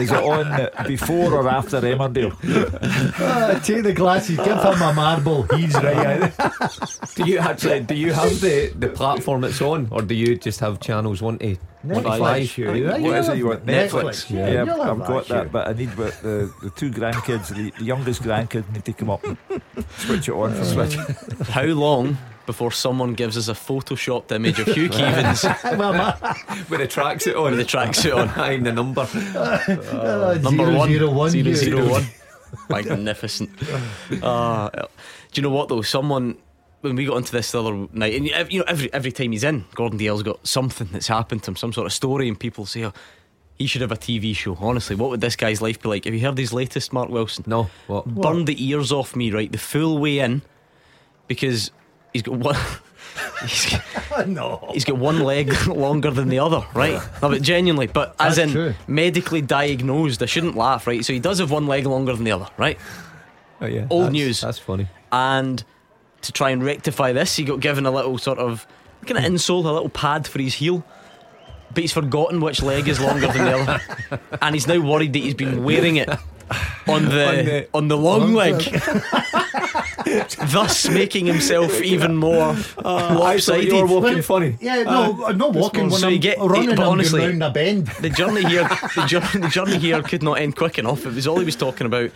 [0.00, 2.32] Is it on before or after Emmerdale?
[3.20, 4.36] Ah, take the glasses.
[4.36, 5.42] Give him a marble.
[5.56, 6.32] He's right.
[7.14, 10.60] Do you actually do you have the, the platform it's on, or do you just
[10.60, 12.50] have channels one to one to Netflix, five?
[12.50, 12.66] Hugh.
[12.88, 13.66] What Yeah, is it you want?
[13.66, 13.90] Netflix.
[13.90, 14.30] Netflix.
[14.30, 17.48] Yeah, Yeah, I've, have got that, that, but I need the, the, the two grandkids,
[17.54, 19.36] the, the youngest grandkid, need to come up and
[19.98, 20.96] switch it on for Switch.
[20.96, 21.04] me.
[21.50, 22.16] How long
[22.46, 25.44] before someone gives us a photoshopped image of Hugh Keevins
[25.78, 26.16] well, ma-
[26.68, 27.56] with the tracksuit on.
[27.56, 28.26] with the tracksuit on?
[28.26, 29.02] Behind the number.
[29.36, 31.54] uh, Number zero, one, zero, one, zero, Hugh.
[31.54, 32.04] zero, one.
[32.68, 33.50] Magnificent.
[34.22, 34.86] Uh, do
[35.34, 35.82] you know what though?
[35.82, 36.36] Someone
[36.82, 39.44] when we got into this the other night, and you know, every every time he's
[39.44, 42.66] in, Gordon Dale's got something that's happened to him, some sort of story, and people
[42.66, 42.92] say, oh,
[43.54, 44.56] he should have a TV show.
[44.60, 46.04] Honestly, what would this guy's life be like?
[46.04, 47.44] Have you heard his latest, Mark Wilson?
[47.46, 48.04] No, what?
[48.06, 50.42] Burned the ears off me, right, the full way in,
[51.28, 51.70] because
[52.12, 52.56] he's got one.
[53.42, 53.74] he's,
[54.26, 54.70] no.
[54.72, 57.00] he's got one leg longer than the other, right?
[57.20, 58.74] No, but genuinely, but as in true.
[58.86, 61.04] medically diagnosed, I shouldn't laugh, right?
[61.04, 62.78] So he does have one leg longer than the other, right?
[63.60, 64.40] Oh, yeah, Old that's- news.
[64.40, 64.88] That's funny.
[65.12, 65.62] And
[66.22, 68.66] to try and rectify this, he got given a little sort of
[69.06, 70.84] kind of insole, a little pad for his heel.
[71.74, 75.20] But he's forgotten which leg is longer than the other, and he's now worried that
[75.20, 76.08] he's been wearing it
[76.86, 78.60] on the on the, long leg,
[80.52, 83.64] thus making himself even more oh, I thought lopsided.
[83.72, 84.56] you were walking funny.
[84.60, 86.76] Yeah, no, uh, I'm not walking when So I'm you get- running.
[86.76, 87.86] but honestly- going round a bend.
[88.00, 91.26] the journey here the journey, the journey here could not end quick enough it was
[91.26, 92.10] all he was talking about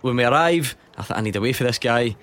[0.00, 2.16] when we arrive I thought I need to wait for this guy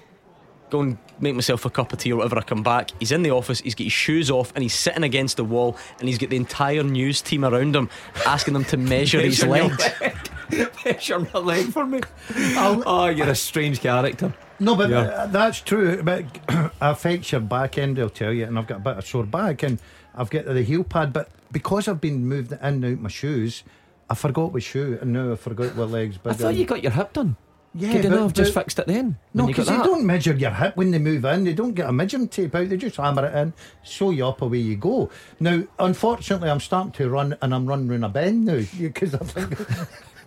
[0.69, 3.21] go and make myself a cup of tea or whatever I come back he's in
[3.23, 6.17] the office he's got his shoes off and he's sitting against the wall and he's
[6.17, 7.89] got the entire news team around him
[8.25, 11.99] asking them to measure his Measure your legs Measure my leg for me.
[12.35, 14.33] oh, you're a strange character.
[14.59, 14.99] No, but Yeah.
[15.01, 16.01] uh, that's true.
[16.03, 18.45] But it affects your back end, I'll tell you.
[18.45, 19.79] And I've got a bit of sore back, and
[20.15, 21.13] I've got the heel pad.
[21.13, 23.63] But because I've been moved in and out my shoes,
[24.09, 26.17] I forgot what shoe, and now I forgot what legs.
[26.17, 27.35] But I Big thought you got your hip done.
[27.75, 29.17] Yeah, Could you but- not have just fixed it then?
[29.35, 31.43] No, when you got because they don't measure your hip when they move in.
[31.43, 32.69] They don't get a measuring tape out.
[32.69, 33.53] They just hammer it in,
[33.83, 35.11] sew you up, away you go.
[35.39, 39.19] Now, unfortunately, I'm starting to run, and I'm running round a bend now because I
[39.19, 39.59] think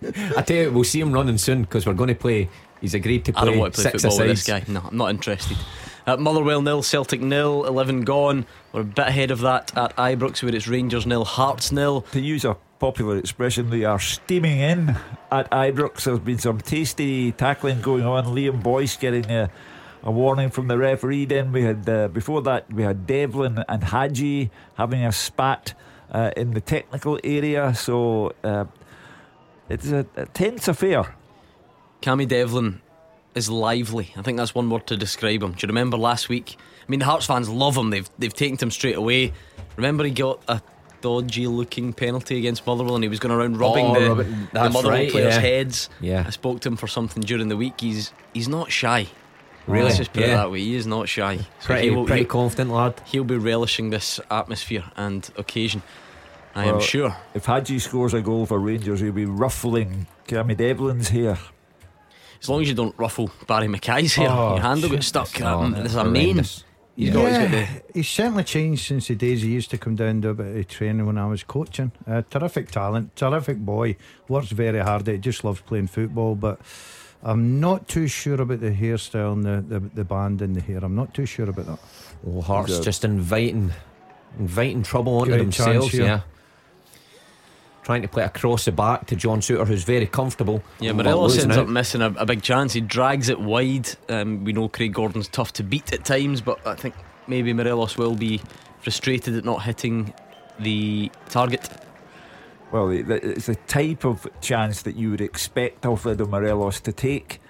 [0.37, 2.47] I tell you, we'll see him running soon because we're going to play.
[2.81, 3.41] He's agreed to play.
[3.41, 5.57] I don't want to play six football with this guy no I'm not interested
[6.07, 10.43] at Motherwell nil Celtic nil 11 gone we're a bit ahead of that at Ibrox
[10.43, 14.97] where it's Rangers nil Hearts nil To use a popular expression, they are steaming in
[15.31, 16.03] at Ibrox.
[16.03, 18.25] There's been some tasty tackling going on.
[18.25, 19.51] Liam Boyce getting a,
[20.01, 21.25] a warning from the referee.
[21.25, 25.75] Then we had uh, before that we had Devlin and Hagi having a spat
[26.11, 27.73] uh, in the technical area.
[27.75, 28.65] So uh,
[29.69, 31.15] it's a, a tense affair.
[32.01, 32.81] Cammy Devlin
[33.35, 34.13] is lively.
[34.17, 35.51] I think that's one word to describe him.
[35.51, 36.57] Do you remember last week?
[36.59, 37.89] I mean, the Hearts fans love him.
[37.89, 39.33] They've they've taken him straight away.
[39.77, 40.61] Remember, he got a
[41.01, 44.83] dodgy looking penalty against Motherwell, and he was going around rubbing Oh, the, the Motherwell
[44.91, 45.39] right, players' yeah.
[45.41, 45.89] heads.
[45.99, 46.23] Yeah.
[46.27, 47.79] I spoke to him for something during the week.
[47.79, 49.07] He's he's not shy.
[49.67, 49.85] Really?
[49.85, 50.59] Let's just put it that way.
[50.59, 51.37] He is not shy.
[51.37, 52.99] So Pretty, he will- pretty confident lad.
[53.05, 55.83] He'll be relishing this atmosphere and occasion.
[56.55, 57.15] I am sure.
[57.33, 61.37] If Hagi scores a goal for Rangers, he'll be ruffling Cammy Devlin's hair.
[62.41, 65.39] As long as you don't ruffle Barrie McKay's hair, Oh, your handle gets stuck.
[65.41, 66.25] Um, there's a mane.
[66.35, 66.63] horrendous.
[66.95, 69.77] He's got, he's got the, yeah, he's certainly changed since the days he used to
[69.77, 71.91] come down to a bit of training when I was coaching.
[72.05, 73.95] Uh, terrific talent, terrific boy,
[74.27, 75.07] works very hard.
[75.07, 76.59] He just loves playing football, but.
[77.23, 80.79] I'm not too sure about the hairstyle and the, the, the band in the hair.
[80.81, 81.79] I'm not too sure about that.
[82.27, 83.71] Oh, Hearts just inviting,
[84.39, 85.93] inviting trouble onto Great themselves.
[85.93, 86.21] Yeah.
[87.83, 90.61] Trying to play across the back to John Souttar, who's very comfortable.
[90.79, 91.63] Yeah, but Morelos ends out.
[91.63, 92.73] up missing a, a big chance.
[92.73, 93.89] He drags it wide.
[94.07, 96.93] Um, we know Craig Gordon's tough to beat at times, but I think
[97.27, 98.39] maybe Morelos will be
[98.81, 100.13] frustrated at not hitting
[100.59, 101.67] the target.
[102.71, 106.91] Well, the- the- it's the type of chance that you would expect Alfredo Morelos to
[106.93, 107.41] take.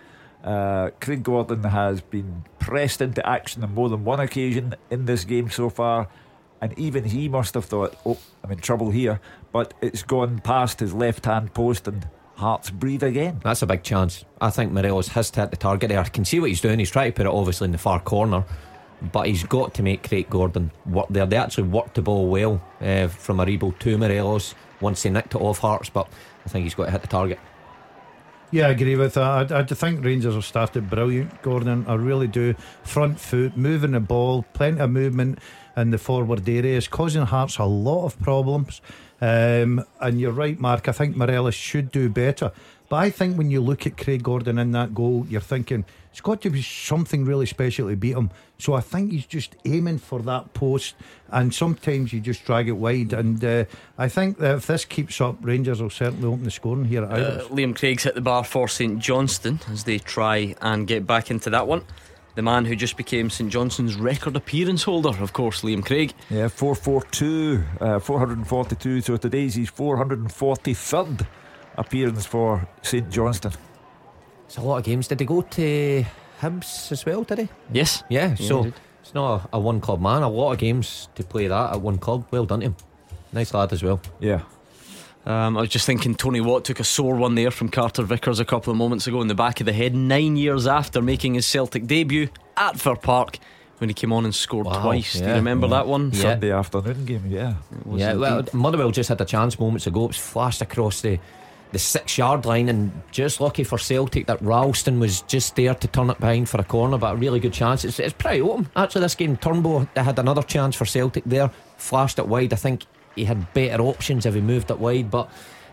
[0.45, 5.25] Uh, Craig Gordon has been pressed into action on more than one occasion in this
[5.25, 6.07] game so far,
[6.62, 9.20] and even he must have thought, "Oh, I'm in trouble here."
[9.51, 13.39] But it's gone past his left-hand post, and Hearts breathe again.
[13.43, 14.26] That's a big chance.
[14.39, 15.99] I think Morelos has to hit the target there.
[15.99, 16.80] I can see what he's doing.
[16.80, 18.43] He's trying to put it obviously in the far corner,
[19.12, 21.26] but he's got to make Craig Gordon work there.
[21.26, 25.41] They actually worked the ball well uh, from Aribo to Morelos once they nicked it
[25.41, 26.07] off Hearts, but
[26.45, 27.39] I think he's got to hit the target.
[28.49, 29.51] Yeah, I agree with that.
[29.51, 31.86] I, I think Rangers have started brilliant, Gordon.
[31.88, 32.53] I really do.
[32.84, 35.39] Front foot, moving the ball, plenty of movement
[35.78, 38.82] in the forward areas, causing Hearts a lot of problems.
[39.22, 40.88] Um, and you're right, Mark.
[40.88, 42.51] I think Morelos should do better.
[42.89, 46.19] But I think when you look at Craig Gordon in that goal, you're thinking it's
[46.19, 48.32] got to be something really special to beat him.
[48.57, 50.95] So I think he's just aiming for that post,
[51.30, 53.13] and sometimes you just drag it wide.
[53.13, 53.63] And uh,
[53.97, 57.11] I think that if this keeps up, Rangers will certainly open the scoring here at
[57.11, 61.32] Uh, Liam Craig's hit the bar for St Johnstone as they try and get back
[61.32, 61.84] into that one.
[62.36, 66.13] The man who just became St Johnstone's record appearance holder, of course, Liam Craig.
[66.29, 69.01] Yeah, 442, uh, 442.
[69.01, 71.25] So today's his 443rd
[71.77, 73.53] appearance for St Johnstone.
[74.45, 75.07] It's a lot of games.
[75.07, 76.05] Did he go to
[76.39, 77.49] Hibs as well, did he?
[77.71, 78.03] Yes.
[78.09, 80.23] Yeah, Yeah, so it's not a, a one club man.
[80.23, 82.25] A lot of games to play that at one club.
[82.32, 82.75] Well done to him.
[83.34, 83.99] Nice lad as well.
[84.19, 84.41] Yeah.
[85.26, 88.39] Um, I was just thinking Tony Watt took a sore one there from Carter Vickers
[88.39, 91.36] a couple of moments ago in the back of the head, nine years after making
[91.36, 93.38] his Celtic debut at Fir Park
[93.78, 95.13] when he came on and scored twice.
[95.13, 95.36] Do you yeah.
[95.36, 96.11] remember that one?
[96.13, 97.55] Sunday afternoon game, yeah.
[97.91, 98.53] yeah, well, indeed.
[98.53, 100.05] Motherwell just had a chance moments ago.
[100.05, 101.19] It was flashed across the
[101.72, 105.88] the six yard line, and just lucky for Celtic that Ralston was just there to
[105.88, 107.86] turn it behind for a corner, but a really good chance.
[107.86, 108.69] It's, it's pretty open.
[108.76, 112.51] Actually, this game, Turnbull had another chance for Celtic there, flashed it wide.
[112.51, 112.86] I think
[113.16, 115.30] he had better options if he moved it wide, but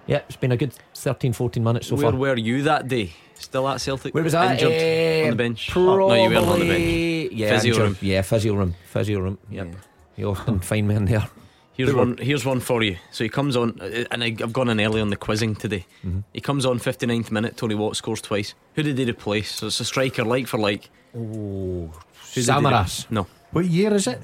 [0.06, 2.18] yeah, it's been a good 13 14 minutes so Where far.
[2.18, 3.12] Where were you that day?
[3.34, 4.14] Still at Celtic?
[4.14, 4.52] Where was I?
[4.54, 5.70] Injured Eh, on the bench.
[5.70, 7.32] Probably, no, you weren't on the bench.
[7.32, 7.84] Yeah, Physio injured.
[7.86, 7.96] room.
[8.00, 8.74] Yeah, physio room.
[8.86, 9.38] Physio room.
[9.50, 9.68] Yep.
[10.16, 11.28] You often find me in there.
[11.74, 12.16] Here's one.
[12.18, 12.96] Here's one for you.
[13.12, 15.86] So he comes on, uh, and I, I've gone in early on the quizzing today.
[16.04, 16.20] Mm-hmm.
[16.34, 17.56] He comes on 59th minute.
[17.56, 18.54] Tony Watt scores twice.
[18.74, 19.54] Who did he replace?
[19.54, 20.90] So it's a striker, like for like.
[21.14, 21.92] Oh,
[22.34, 23.08] Who Samaras.
[23.10, 24.20] No, What year is it?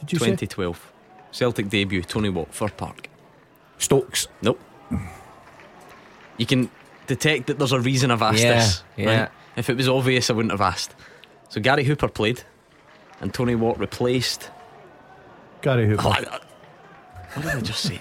[0.00, 0.36] Did you say?
[1.36, 1.54] 2012.
[1.54, 2.02] Celtic debut.
[2.02, 3.08] Tony Watt, Fir Park.
[3.78, 4.28] Stokes.
[4.42, 4.60] Nope.
[6.38, 6.70] You can
[7.06, 8.82] detect that there's a reason I've asked Yeah, this.
[8.96, 9.20] yeah.
[9.20, 9.30] right?
[9.56, 10.94] If it was obvious, I wouldn't have asked.
[11.48, 12.42] So Gary Hooper played,
[13.20, 14.50] and Tony Watt replaced.
[15.62, 16.02] Gary Hooper.
[16.06, 16.40] Oh, I-
[17.34, 18.00] what did I just say?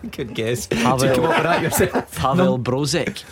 [0.12, 0.66] Good guess.
[0.66, 2.16] Pavel, Did you come up with that yourself?
[2.16, 3.22] Pavel Brozek.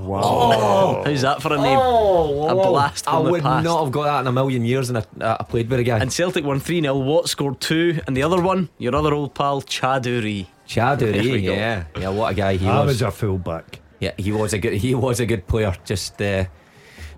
[0.00, 0.20] Wow.
[0.22, 1.02] Oh.
[1.04, 1.78] How's that for a name?
[1.80, 2.70] Oh, a whoa.
[2.70, 3.64] blast I from the would past.
[3.64, 5.98] not have got that in a million years, and I, I played with a guy.
[5.98, 6.96] And Celtic won 3 0.
[6.98, 10.46] Watt scored two, and the other one, your other old pal, Chaduri.
[10.66, 12.08] Chaduri, yeah, yeah.
[12.08, 12.86] What a guy he I was.
[12.86, 13.80] was a fullback.
[13.98, 14.74] Yeah, he was a good.
[14.74, 15.74] He was a good player.
[15.84, 16.44] Just, uh,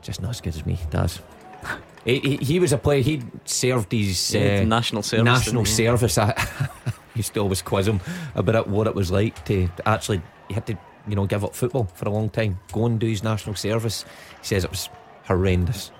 [0.01, 0.78] just not as good as me.
[0.91, 1.20] Does.
[2.05, 3.01] He, he, he was a player.
[3.03, 5.70] He served his Yeah, uh, national service, National he?
[5.70, 5.76] Yeah.
[5.97, 6.18] service.
[6.18, 6.35] I
[7.14, 8.01] used to always quiz him
[8.35, 10.20] about what it was like to, to actually.
[10.49, 10.76] He had to,
[11.09, 12.59] you know, give up football for a long time.
[12.72, 14.05] Go and do his national service.
[14.40, 14.88] He says it was
[15.24, 15.90] horrendous.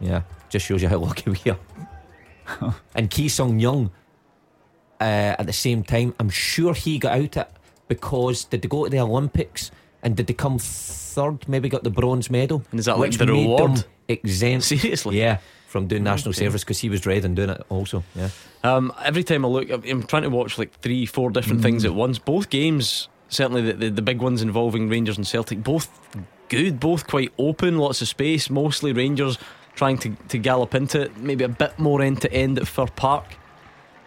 [0.00, 2.74] Yeah, just shows you how lucky we are.
[2.94, 3.90] and Ki Sung Young,
[5.00, 7.48] uh, at the same time, I'm sure he got out it
[7.88, 9.70] because did they go to the Olympics
[10.02, 11.48] and did they come third?
[11.48, 12.62] Maybe got the bronze medal.
[12.70, 13.84] And is that like the reward?
[14.08, 14.64] exempt.
[14.64, 15.18] Seriously?
[15.18, 15.38] Yeah,
[15.68, 16.44] from doing national Okay.
[16.44, 18.02] service because he was dreading doing it also.
[18.14, 18.30] Yeah.
[18.64, 21.94] Um, every time I look, I'm trying to watch like three, four different things at
[21.94, 22.18] once.
[22.18, 25.88] Both games, certainly the, the, the big ones involving Rangers and Celtic, both
[26.48, 28.50] good, both quite open, lots of space.
[28.50, 29.38] Mostly Rangers
[29.74, 32.86] trying to, to gallop into it, maybe a bit more end to end at Fir
[32.86, 33.24] Park.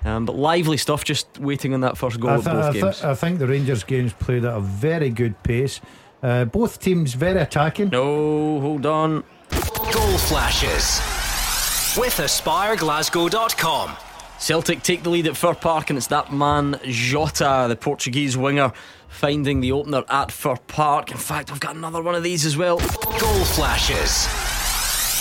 [0.05, 2.81] Um, but lively stuff, just waiting on that first goal I, of both I, thi-
[2.81, 3.03] games.
[3.03, 5.79] I think the Rangers games played at a very good pace.
[6.21, 7.89] Uh, both teams very attacking.
[7.89, 9.23] No, hold on.
[9.51, 10.99] Goal flashes
[11.97, 14.12] with AspireGlasgow.com.
[14.43, 18.73] Celtic take the lead at Fir Park, and it's that man Jota, the Portuguese winger,
[19.07, 21.11] finding the opener at Fir Park.
[21.11, 22.77] In fact, I've got another one of these as well.
[22.77, 24.27] Goal flashes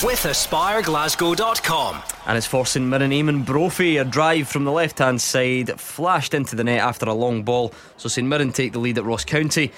[0.03, 2.03] with AspireGlasgow.com.
[2.27, 3.99] And it's forcing Mirren Eamonn Brophy.
[3.99, 7.73] A drive from the left hand side, flashed into the net after a long ball.
[7.99, 9.71] So St Mirren take the lead at Ross County.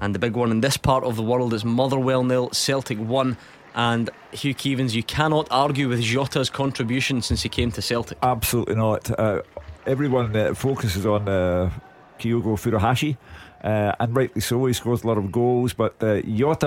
[0.00, 3.36] And the big one in this part of the world is Motherwell nil, Celtic 1.
[3.74, 8.18] And Hugh Keevins, you cannot argue with Jota's contribution since he came to Celtic.
[8.22, 9.10] Absolutely not.
[9.18, 9.42] Uh,
[9.86, 11.70] everyone uh, focuses on uh,
[12.18, 13.16] Kyogo Furuhashi.
[13.62, 15.72] Uh, and rightly so, he scores a lot of goals.
[15.72, 16.20] But uh,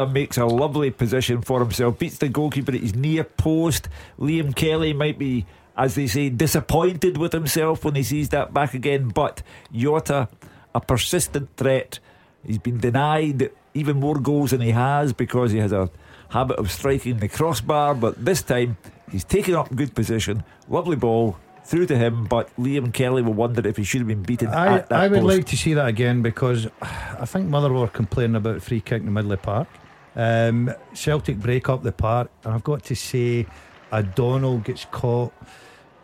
[0.08, 3.88] makes a lovely position for himself, beats the goalkeeper at his near post.
[4.20, 5.46] Liam Kelly might be,
[5.78, 9.10] as they say, disappointed with himself when he sees that back again.
[9.10, 10.28] But Jota,
[10.76, 12.00] a persistent threat.
[12.46, 15.90] He's been denied even more goals than he has because he has a
[16.30, 17.96] habit of striking the crossbar.
[17.96, 18.78] But this time,
[19.12, 20.44] he's taken up good position.
[20.70, 24.24] Lovely ball through to him, but Liam Kelly will wonder if he should have been
[24.24, 25.38] beaten I, at that I would post.
[25.38, 29.06] like to see that again because I think Motherwell are complaining about free kick in
[29.06, 29.68] the middle of the park.
[30.16, 33.46] Um, Celtic break up the park, and I've got to say,
[33.92, 35.34] O'Donnell gets caught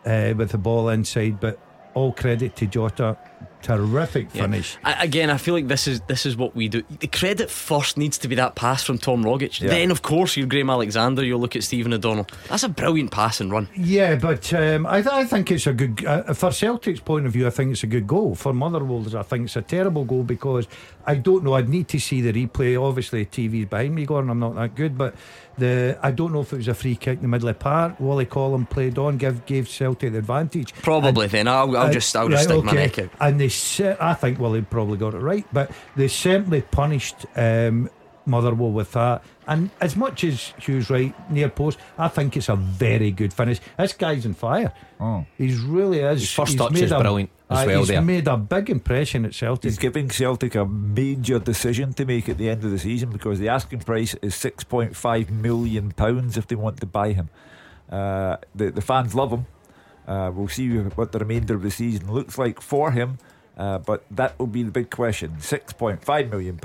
[0.04, 1.58] uh, with the ball inside, but
[1.94, 3.16] all credit to Jota.
[3.64, 4.76] Terrific finish.
[4.84, 5.02] Yeah.
[5.02, 6.82] Again, I feel like this is this is what we do.
[7.00, 9.58] The credit first needs to be that pass from Tom Rogic.
[9.58, 9.70] Yeah.
[9.70, 11.24] Then, of course, you're Graham Alexander.
[11.24, 12.26] You'll look at Stephen O'Donnell.
[12.50, 13.68] That's a brilliant pass and run.
[13.74, 17.32] Yeah, but um, I, th- I think it's a good uh, for Celtic's point of
[17.32, 17.46] view.
[17.46, 19.16] I think it's a good goal for Motherwell.
[19.16, 20.68] I think it's a terrible goal because
[21.06, 21.54] I don't know.
[21.54, 22.78] I'd need to see the replay.
[22.78, 24.28] Obviously, TV's behind me, going.
[24.28, 25.14] I'm not that good, but
[25.58, 27.62] the I don't know if it was a free kick in the middle of the
[27.62, 27.98] park.
[28.00, 30.74] Wally Collum played on, give gave Celtic the advantage.
[30.74, 31.24] Probably.
[31.24, 32.66] And, then I'll, I'll just I'll just right, stick okay.
[32.66, 33.10] my neck out.
[33.20, 37.26] And they, I think Wally probably got it right, but they certainly punished.
[37.36, 37.90] Um,
[38.26, 39.22] Motherwell with that.
[39.46, 43.60] And as much as Hugh's right, near post, I think it's a very good finish.
[43.78, 44.72] This guy's on fire.
[44.98, 45.26] Oh.
[45.36, 46.20] He's really is.
[46.20, 47.78] His first he's touch is a, brilliant as uh, well.
[47.80, 48.02] He's there.
[48.02, 49.64] made a big impression at Celtic.
[49.70, 53.38] He's giving Celtic a major decision to make at the end of the season because
[53.38, 57.28] the asking price is six point five million pounds if they want to buy him.
[57.90, 59.46] Uh, the the fans love him.
[60.06, 63.18] Uh, we'll see what the remainder of the season looks like for him.
[63.56, 65.36] Uh, but that will be the big question.
[65.38, 66.60] £6.5 million.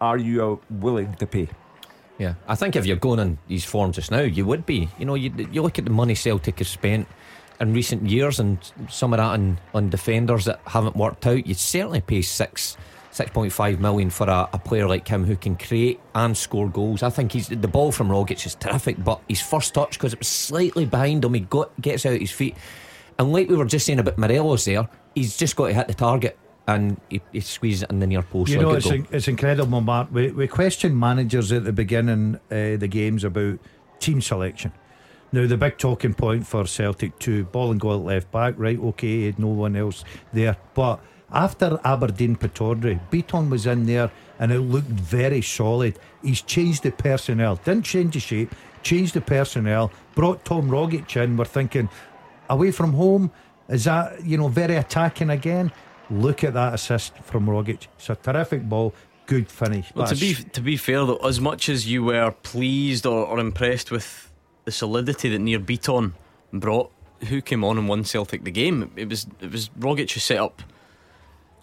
[0.00, 1.48] Are you willing to pay?
[2.18, 4.88] Yeah, I think if you're going on these form just now, you would be.
[4.98, 7.06] You know, you, you look at the money Celtic has spent
[7.60, 8.58] in recent years and
[8.88, 11.46] some of that on, on defenders that haven't worked out.
[11.46, 12.76] You'd certainly pay six.
[13.10, 17.02] 6.5 million for a, a, player like him who can create and score goals.
[17.02, 20.20] I think he's the ball from Rogic is terrific, but his first touch because it
[20.20, 22.54] was slightly behind him, he got gets out his feet.
[23.18, 25.94] And like we were just saying about Morelos there, he's just got to hit the
[25.94, 26.38] target
[26.68, 28.52] and he, he squeezes it in the near post.
[28.52, 30.08] You know, it's, it's incredible, Mark.
[30.12, 33.58] We, we questioned managers at the beginning uh, the games about
[33.98, 34.72] team selection.
[35.32, 38.78] Now, the big talking point for Celtic to Bolingoli at left back, right?
[38.78, 40.56] Okay, no one else there.
[40.74, 41.00] But
[41.32, 45.98] after Aberdeen Pittodrie, Bitton was in there and it looked very solid.
[46.22, 51.36] He's changed the personnel, didn't change the shape, changed the personnel, brought Tom Rogic in.
[51.36, 51.88] We're thinking,
[52.50, 53.30] away from home,
[53.68, 55.72] is that, you know, very attacking again?
[56.10, 57.86] Look at that assist from Rogic.
[57.96, 58.94] It's a terrific ball.
[59.26, 59.92] Good finish.
[59.94, 63.38] Well, to be to be fair though, as much as you were pleased or, or
[63.38, 64.32] impressed with
[64.64, 66.14] the solidity that Nir Bitton
[66.52, 66.90] brought,
[67.28, 68.90] who came on and won Celtic the game?
[68.96, 70.62] It was it was Rogic who set up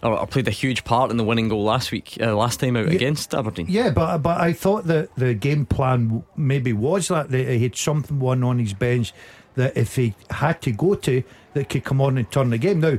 [0.04, 2.78] or, or played a huge part in the winning goal last week, uh, last time
[2.78, 3.66] out yeah, against Aberdeen.
[3.68, 7.76] Yeah, but but I thought that the game plan maybe was that, that he had
[7.76, 9.14] someone on his bench
[9.56, 11.24] that if he had to go to,
[11.54, 12.82] that could come on and turn the game.
[12.82, 12.98] Now,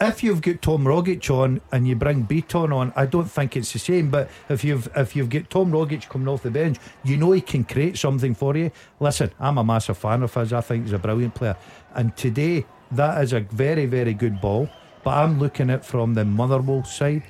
[0.00, 3.72] if you've got Tom Rogic on and you bring Bitton on, I don't think it's
[3.72, 4.10] the same.
[4.10, 7.40] But if you've if you've got Tom Rogic coming off the bench, you know he
[7.40, 8.70] can create something for you.
[9.00, 10.52] Listen, I'm a massive fan of his.
[10.52, 11.56] I think he's a brilliant player.
[11.94, 14.68] And today, that is a very very good ball.
[15.02, 17.24] But I'm looking at from the Motherwell side.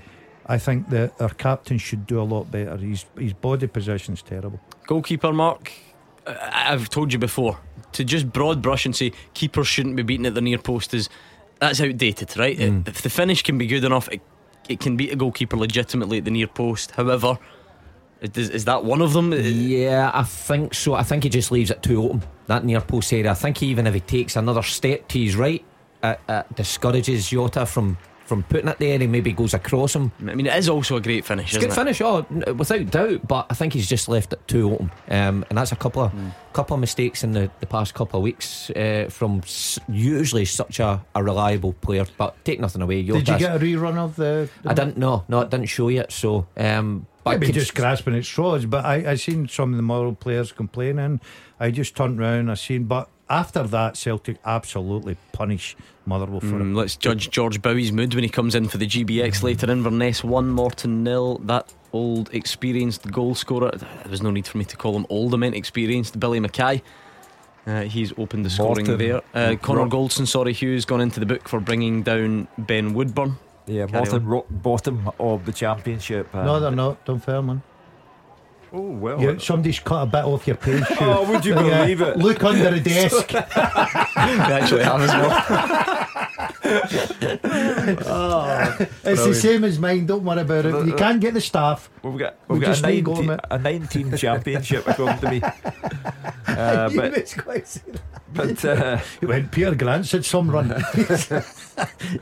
[0.47, 2.77] I think that our captain should do a lot better.
[2.77, 4.61] His his body position's terrible.
[4.87, 5.73] Goalkeeper Mark,
[6.27, 7.59] I've told you before
[7.93, 11.09] to just broad brush and say keepers shouldn't be beaten at the near post is
[11.61, 12.57] that's outdated, right?
[12.57, 12.87] Mm.
[12.89, 14.21] If the finish can be good enough, it,
[14.69, 16.93] it can beat a goalkeeper legitimately at the near post.
[16.93, 17.39] However,
[18.21, 19.33] is, is that one of them?
[19.33, 20.95] Yeah, I think so.
[20.95, 23.31] I think he just leaves it too open, that near post area.
[23.31, 25.65] I think even if he takes another step to his right,
[26.03, 27.99] it, it discourages Jota from
[28.29, 28.99] from putting it there.
[28.99, 30.13] He maybe goes across him.
[30.21, 31.49] I mean, it is also a great finish.
[31.49, 31.75] It's a good it?
[31.75, 33.27] finish, oh, without doubt.
[33.27, 36.13] But I think he's just left it too open, um, and that's a couple of
[36.13, 36.33] mm.
[36.53, 40.79] couple of mistakes in the, the past couple of weeks uh, from s- usually such
[40.79, 42.05] a, a reliable player.
[42.19, 43.03] But take nothing away.
[43.03, 44.49] Jota's, Did you get a rerun of the?
[44.63, 45.25] the I didn't know.
[45.29, 46.13] No, it didn't show yet.
[46.13, 46.47] So.
[46.57, 50.15] Um, but Maybe just grasping at straws, but I I seen some of the moral
[50.15, 51.21] players complaining.
[51.61, 52.51] I just turned round.
[52.51, 55.77] I seen, but after that, Celtic absolutely punish
[56.07, 56.75] Motherwell for mm, it.
[56.75, 59.71] Let's judge George Bowie's mood when he comes in for the GBX later.
[59.71, 61.39] Inverness 1, Morton nil.
[61.45, 63.71] That old experienced goal scorer.
[63.73, 66.19] There was no need for me to call him old, I meant experienced.
[66.19, 66.83] Billy Mackay.
[67.67, 68.99] Uh, he's opened the scoring Morton.
[68.99, 69.23] there.
[69.35, 69.91] Uh, Connor Rock.
[69.91, 73.37] Goldson, sorry, Hughes gone into the book for bringing down Ben Woodburn.
[73.67, 76.35] Yeah, Morton rock bottom of the championship.
[76.35, 77.05] Uh, no, they're not.
[77.05, 77.63] Don't fail, man.
[78.73, 80.85] Oh well, you, somebody's cut a bit off your page.
[81.01, 82.19] oh, would you believe it?
[82.19, 83.29] Look under the desk.
[83.29, 86.09] they actually have as well.
[88.05, 89.29] oh, it's brilliant.
[89.29, 90.05] the same as mine.
[90.05, 90.87] Don't worry about it.
[90.87, 91.89] You can't get the staff.
[92.03, 95.43] We've got we've we got a 19, a 19 championship according to me.
[96.49, 97.83] Uh, but
[98.33, 100.71] but uh, went Peter Grant's had some run.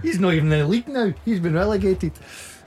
[0.02, 1.14] He's not even in the league now.
[1.24, 2.12] He's been relegated.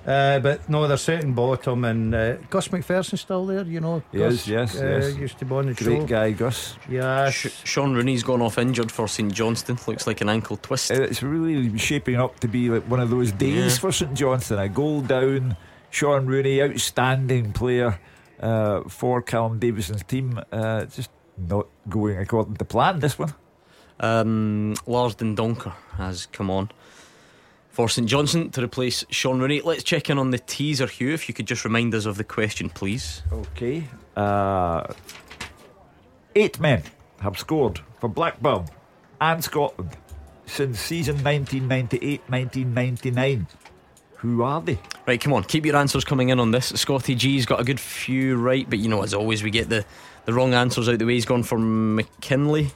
[0.05, 3.63] Uh, but no, they're setting bottom, and uh, Gus McPherson's still there.
[3.63, 5.17] You know, Gus, yes, yes, uh, yes.
[5.17, 6.05] Used to be on the Great show.
[6.05, 6.75] guy, Gus.
[6.89, 9.77] Yeah, Sh- Shaun Rooney's gone off injured for St Johnstone.
[9.87, 10.91] Looks like an ankle twist.
[10.91, 13.79] It's really shaping up to be like one of those days yeah.
[13.79, 14.59] for St Johnstone.
[14.59, 15.57] A goal down.
[15.91, 17.99] Shaun Rooney, outstanding player
[18.39, 20.39] uh, for Callum Davidson's team.
[20.51, 22.99] Uh, just not going according to plan.
[22.99, 23.33] This one.
[23.99, 26.69] Um, Lars Dendoncker has come on.
[27.69, 29.61] For St Johnstone to replace Shaun Rooney.
[29.61, 31.13] Let's check in on the teaser, Hugh.
[31.13, 33.21] If you could just remind us of the question, please.
[33.31, 33.83] Okay.
[34.17, 34.91] Uh,
[36.35, 36.83] eight men
[37.21, 38.65] have scored for Blackburn
[39.21, 39.95] and Scotland
[40.45, 43.47] since season 1998 1999.
[44.17, 44.77] Who are they?
[45.07, 46.67] Right, come on, keep your answers coming in on this.
[46.67, 49.85] Scotty G's got a good few right, but you know, as always, we get the,
[50.25, 51.13] the wrong answers out the way.
[51.13, 52.71] He's gone for McKinlay.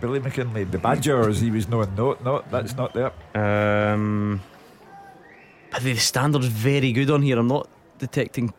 [0.00, 1.94] Billy McKinlay, the Badger, as he was known.
[1.96, 3.12] No, no, that's not there.
[3.34, 4.40] Um,
[5.80, 7.38] the standard's very good on here.
[7.38, 7.68] I'm not
[7.98, 8.52] detecting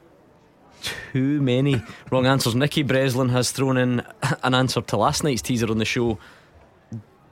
[0.82, 1.82] too many
[2.12, 2.56] wrong answers.
[2.56, 4.04] Nicky Breslin has thrown in
[4.44, 6.18] an answer to last night's teaser on the show.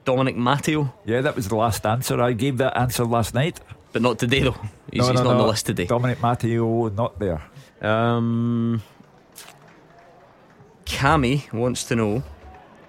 [0.04, 0.92] Dominic Matteo.
[1.04, 2.20] Yeah, that was the last answer.
[2.20, 3.60] I gave that answer last night.
[3.92, 4.56] But not today, though.
[4.92, 5.30] He's, no, no, he's not no.
[5.30, 5.86] on the list today.
[5.86, 7.42] Dominic Matteo, not there.
[7.80, 8.82] Um,
[10.84, 12.22] Cammy wants to know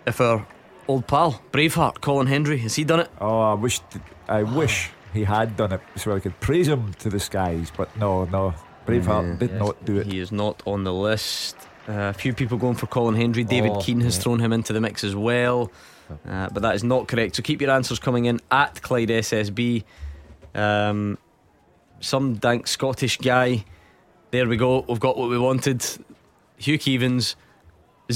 [0.05, 0.45] if our
[0.87, 3.09] old pal, Braveheart, Colin Hendry, has he done it?
[3.19, 3.79] Oh, I wish,
[4.27, 7.71] I wish he had done it so I could praise him to the skies.
[7.75, 8.53] But no, no,
[8.85, 10.07] Braveheart did Yes, not do it.
[10.07, 11.55] He is not on the list.
[11.89, 13.43] Uh, a few people going for Colin Hendry.
[13.43, 14.23] David Oh, Keane has yeah.
[14.23, 15.71] thrown him into the mix as well.
[16.27, 17.35] Uh, but that is not correct.
[17.37, 19.83] So keep your answers coming in at Clyde SSB.
[20.53, 21.17] Um,
[22.01, 23.63] some dank Scottish guy.
[24.31, 24.81] There we go.
[24.87, 25.83] We've got what we wanted.
[26.57, 26.77] Hugh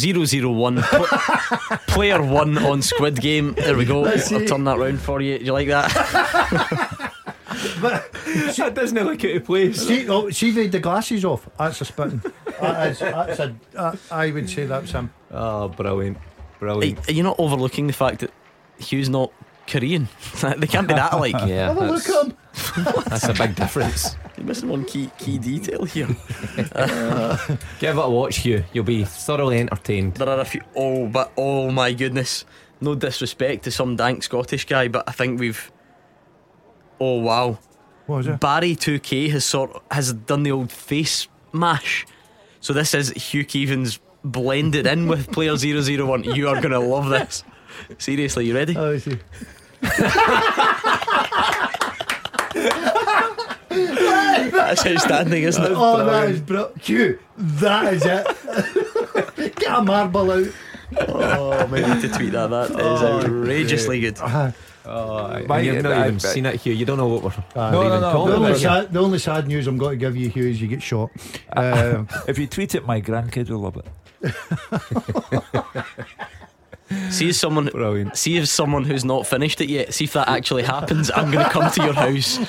[0.04, 0.56] Keevins.
[0.56, 3.54] 001 Pl- player one on Squid Game.
[3.54, 4.06] There we go.
[4.06, 4.46] I'll see.
[4.46, 5.40] turn that round for you.
[5.40, 7.12] Do you like that?
[7.82, 9.88] But that doesn't look out of place.
[9.88, 11.48] See, oh, see the, the glasses off.
[11.58, 12.22] That's a spitting.
[12.62, 15.12] that is, that's a, uh, I would say that's him.
[15.32, 16.18] Oh, brilliant.
[16.60, 17.08] Brilliant.
[17.10, 18.32] are you not overlooking the fact that
[18.80, 19.32] Hugh's not
[19.68, 20.08] Korean?
[20.58, 21.36] they can't be that alike.
[21.46, 22.38] Yeah, Have a look at him.
[23.07, 24.15] That's a big difference.
[24.38, 26.07] You're missing one key key detail here.
[27.80, 28.64] Give it a watch, Hugh.
[28.73, 30.15] You'll be thoroughly entertained.
[30.15, 30.61] There are a few.
[30.76, 32.45] Oh, but oh my goodness.
[32.82, 35.72] No disrespect to some dank Scottish guy, but I think we've.
[36.99, 37.60] Oh wow.
[38.06, 38.40] What was it?
[38.40, 42.06] Barry 2K has sort has done the old face mash.
[42.61, 46.23] So this is Hugh Keevins blended in with player 001.
[46.23, 47.44] You are gonna love this.
[47.98, 48.76] Seriously, you ready?
[48.77, 49.19] Oh, I see.
[53.69, 55.72] That's outstanding, isn't it?
[55.73, 56.72] Oh, that is bro.
[56.80, 58.26] Q, that is it.
[59.57, 60.48] Get a marble out.
[61.10, 62.49] Oh, maybe to tweet that.
[62.49, 64.18] That is Oh, outrageously good.
[64.19, 64.52] Uh,
[64.88, 66.72] Oh, My- you've not I- even I- seen it, Hugh.
[66.73, 69.48] You don't know what we're uh, No, no, no, the, only sad, the only sad
[69.48, 71.10] news I'm going to give you, Hugh, is you get shot.
[71.57, 73.88] Um, If you tweet it, my grandkids will love it.
[77.10, 78.16] See if someone Brilliant.
[78.16, 79.94] see if someone who's not finished it yet.
[79.94, 81.10] See if that actually happens.
[81.10, 82.40] I'm going to come to your house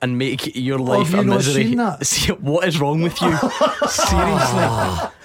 [0.00, 1.64] and make your life have you a not misery.
[1.64, 2.04] seen that?
[2.06, 3.30] See what is wrong with you?
[3.88, 4.64] Seriously,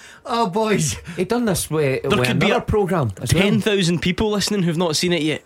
[0.25, 0.97] oh, boys.
[1.15, 1.99] He done this way.
[1.99, 3.41] There with could be a program as well.
[3.43, 5.41] ten thousand people listening who've not seen it yet.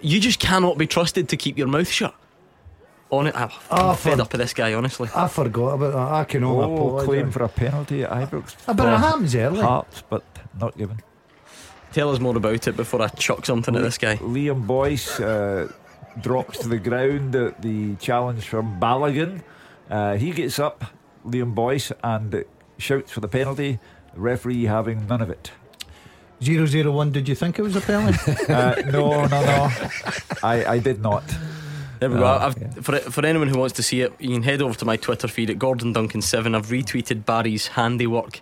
[0.00, 2.14] You just cannot be trusted to keep your mouth shut.
[3.10, 4.74] On it, I'm Oh, fed for- up with this guy.
[4.74, 6.12] Honestly, I forgot about that.
[6.14, 8.56] I can only Oh, claim for a penalty at Ibrox.
[8.66, 9.60] Ah, but it happens early.
[9.60, 10.24] Hearts, but
[10.60, 11.00] not given.
[11.94, 14.16] Tell us more about it before I chuck something at this guy.
[14.16, 15.72] Liam Boyce uh,
[16.20, 19.42] drops to the ground at the challenge from Balogun.
[19.88, 20.84] Uh, he gets up,
[21.24, 22.44] Liam Boyce, and
[22.78, 23.78] shouts for the penalty.
[24.14, 25.52] The referee having none of it.
[26.40, 28.18] 001, did you think it was a penalty?
[28.52, 29.70] Uh, no, no, no.
[30.42, 31.22] I, I did not.
[32.08, 32.26] There we go.
[32.26, 34.84] Uh, I've, for for anyone who wants to see it, you can head over to
[34.84, 36.54] my Twitter feed at Gordon Duncan Seven.
[36.54, 38.40] I've retweeted Barry's handiwork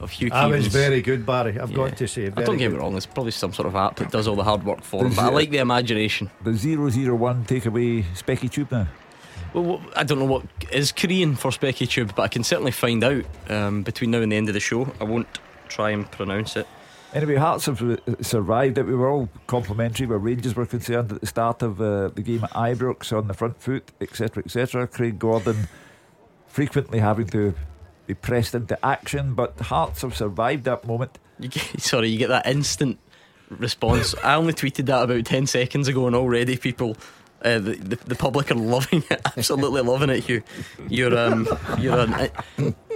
[0.00, 0.30] of Hugh.
[0.32, 1.58] I was very good, Barry.
[1.58, 1.76] I've Yeah.
[1.76, 2.26] got to say.
[2.26, 2.72] I don't get good.
[2.74, 2.96] me wrong.
[2.96, 5.08] It's probably some sort of app that does all the hard work for him.
[5.08, 6.30] Does But I like the imagination.
[6.44, 8.86] The 001 take away Specky Tube now.
[9.54, 12.70] Well, well, I don't know what is Korean for Specky Tube, but I can certainly
[12.70, 14.92] find out um, between now and the end of the show.
[15.00, 15.26] I won't
[15.68, 16.68] try and pronounce it.
[17.12, 18.84] Anyway, Hearts have uh, survived it.
[18.84, 22.44] We were all complimentary where Rangers were concerned at the start of uh, the game
[22.44, 24.86] at Ibrox on the front foot, etc., etc.
[24.86, 25.68] Craig Gordon
[26.46, 27.54] frequently having to
[28.06, 31.18] be pressed into action, but Hearts have survived that moment.
[31.40, 32.98] You get, sorry, you get that instant
[33.50, 34.14] response.
[34.22, 36.96] I only tweeted that about ten seconds ago, and already people.
[37.42, 40.24] Uh, the, the the public are loving it, absolutely loving it.
[40.24, 40.42] Hugh,
[40.90, 42.28] you're um, you're an, uh,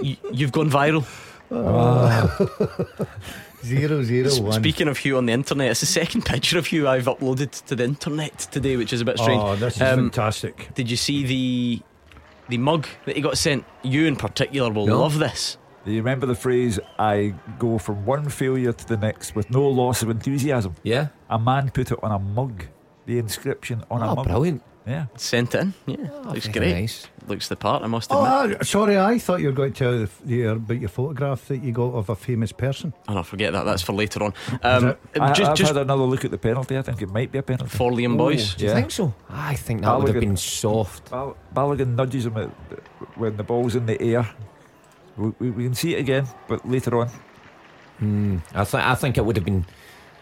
[0.03, 1.03] you, you've gone viral.
[3.65, 4.51] Zero zero S- one.
[4.53, 7.75] Speaking of Hugh on the internet, it's the second picture of Hugh I've uploaded to
[7.75, 9.41] the internet today, which is a bit strange.
[9.41, 10.69] Oh, this is Um, fantastic.
[10.75, 11.81] Did you see the
[12.49, 13.65] the mug that he got sent?
[13.83, 14.99] You in particular will No.
[15.01, 15.57] love this.
[15.85, 19.67] Do you remember the phrase, I go from one failure to the next with no
[19.67, 20.75] loss of enthusiasm?
[20.83, 21.07] Yeah.
[21.29, 22.65] A man put it on a mug,
[23.05, 24.25] the inscription on a Oh, mug.
[24.25, 24.63] brilliant.
[24.87, 25.05] Yeah.
[25.17, 25.73] Sent in.
[25.87, 25.97] Yeah.
[26.25, 26.73] Looks great.
[26.73, 27.07] nice.
[27.27, 28.57] Looks the part, I must admit.
[28.61, 31.63] Oh, sorry, I thought you were going to tell the, your, about your photograph that
[31.63, 32.93] you got of a famous person.
[33.07, 33.63] Oh, no, forget that.
[33.65, 34.33] That's for later on.
[34.61, 36.77] Um, I, just I've just had another look at the penalty.
[36.77, 37.75] I think it might be a penalty.
[37.75, 38.53] for Liam Boyce.
[38.53, 38.75] Do you Yeah.
[38.75, 39.13] think so?
[39.27, 41.09] I think that would have been soft.
[41.09, 42.49] Ball- Balogun nudges him at,
[43.15, 44.29] when the ball's in the air.
[45.17, 47.09] We, we, we can see it again, but later on.
[47.97, 48.37] Hmm.
[48.53, 49.65] I think I think it would have been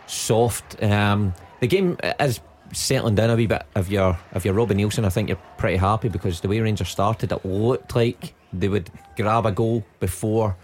[0.08, 0.82] soft.
[0.82, 2.40] Um, the game is
[2.74, 3.64] settling down a wee bit.
[3.76, 6.90] If you're if you're Robbie Neilson, I think you're pretty happy because the way Rangers
[6.90, 10.56] started, it looked like they would grab a goal before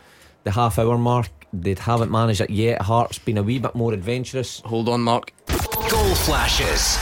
[0.43, 1.29] the half hour mark.
[1.51, 2.81] They haven't managed it yet.
[2.81, 4.59] Hearts been a wee bit more adventurous.
[4.61, 5.33] Hold on, Mark.
[5.47, 6.97] Goal flashes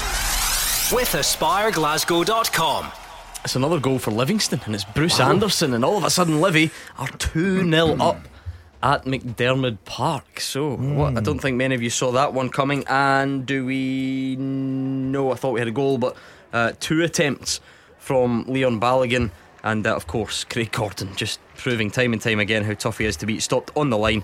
[0.94, 2.92] with AspireGlasgow.com.
[3.44, 6.72] It's another goal for Livingston, and it's Bruce Anderson, and all of a sudden, Livy
[6.98, 8.20] are 2 0 up
[8.84, 10.40] at McDiarmid Park.
[10.40, 12.84] So, what, I don't think many of you saw that one coming.
[12.88, 15.32] And do we know?
[15.32, 16.16] I thought we had a goal, but
[16.54, 17.60] uh, two attempts
[17.98, 19.32] from Leon Balogun,
[19.64, 23.06] and uh, of course, Craig Gordon just proving time and time again how tough he
[23.06, 23.42] is to beat.
[23.42, 24.24] Stopped on the line,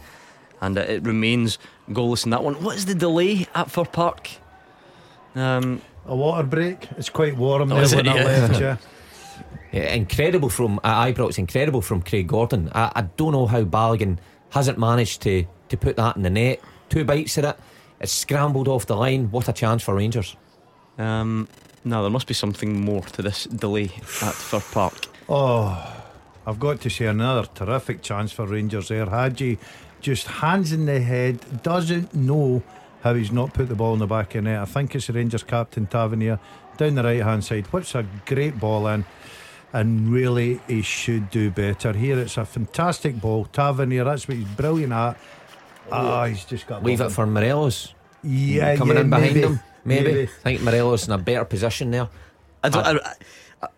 [0.62, 1.58] and uh, it remains
[1.90, 2.64] goalless in that one.
[2.64, 4.30] What is the delay at Fir Park?
[5.36, 6.88] Um, A water break.
[6.98, 8.12] It's quite warm Oh, there is when it?
[8.12, 8.24] I Yeah.
[8.24, 8.78] left, yeah.
[9.72, 12.70] Yeah, incredible from at Ibrox, incredible from Craig Gordon.
[12.76, 14.20] I, I don't know how Balogun
[14.54, 16.62] hasn't managed to to put that in the net.
[16.90, 17.60] Two bites at it.
[18.00, 19.32] It's scrambled off the line.
[19.32, 20.36] What a chance for Rangers.
[20.98, 21.48] Um,
[21.84, 23.86] no, there must be something more to this delay
[24.22, 24.94] at Fir Park.
[25.28, 26.04] Oh,
[26.46, 29.06] I've got to say another terrific chance for Rangers there.
[29.06, 29.58] Hagi
[30.02, 32.62] just hands in the head, doesn't know
[33.02, 34.62] how he's not put the ball in the back of the net.
[34.62, 36.40] I think it's Rangers captain Tavernier
[36.78, 37.68] down the right hand side.
[37.72, 39.06] What's a great ball in.
[39.74, 41.94] And really, he should do better.
[41.94, 43.46] Here, it's a fantastic ball.
[43.46, 45.18] Tavernier, that's what he's brilliant at.
[45.92, 47.94] Ah, he's just got Leave it for Morelos.
[48.24, 49.48] Yeah, coming yeah, in behind maybe.
[49.48, 49.60] him.
[49.84, 50.14] Maybe.
[50.14, 50.24] Maybe.
[50.24, 52.08] I think Morelos in a better position there.
[52.64, 52.86] I don't.
[52.86, 53.16] I,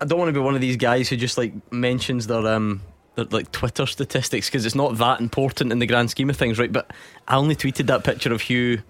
[0.01, 2.81] I don't want to be one of these guys who just like mentions their um
[3.15, 6.59] their like Twitter statistics because it's not that important in the grand scheme of things,
[6.59, 6.71] right?
[6.71, 6.91] But
[7.27, 8.81] I only tweeted that picture of Hugh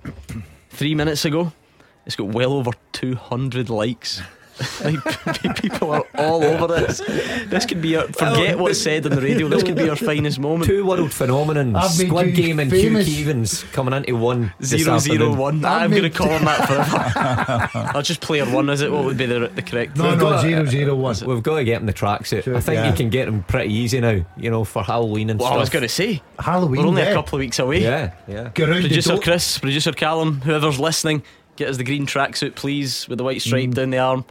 [0.69, 1.53] three minutes ago.
[2.05, 4.21] It's got well over two hundred likes.
[4.83, 6.99] like people are all over this.
[7.47, 9.47] This could be our, forget what's said on the radio.
[9.49, 10.69] This could be our finest moment.
[10.69, 11.75] Two world phenomenons.
[11.75, 13.09] I've made Squid you Game and Hugh famous.
[13.09, 14.53] Keevins coming into one.
[14.59, 15.37] this Zero zero afternoon.
[15.37, 15.65] one.
[15.65, 16.67] I've I'm going to call him that
[17.71, 17.89] forever.
[17.95, 18.69] I'll just player one.
[18.69, 18.91] Is it?
[18.91, 19.97] What would be the the correct?
[19.97, 21.15] No, We've no, got- zero, zero, one.
[21.25, 22.43] We've got to get him the tracksuit.
[22.43, 22.89] Sure, I think yeah.
[22.89, 25.57] you can get him pretty easy now, you know, for Halloween and Well, stuff.
[25.57, 26.81] I was going to say Halloween.
[26.81, 27.09] we're only yeah.
[27.09, 27.81] a couple of weeks away.
[27.81, 28.49] Yeah, yeah.
[28.53, 29.17] Get around Producer.
[29.17, 31.23] Chris, producer Callum, whoever's listening,
[31.55, 33.73] get us the green tracksuit, please, with the white stripe mm.
[33.73, 34.25] down the arm.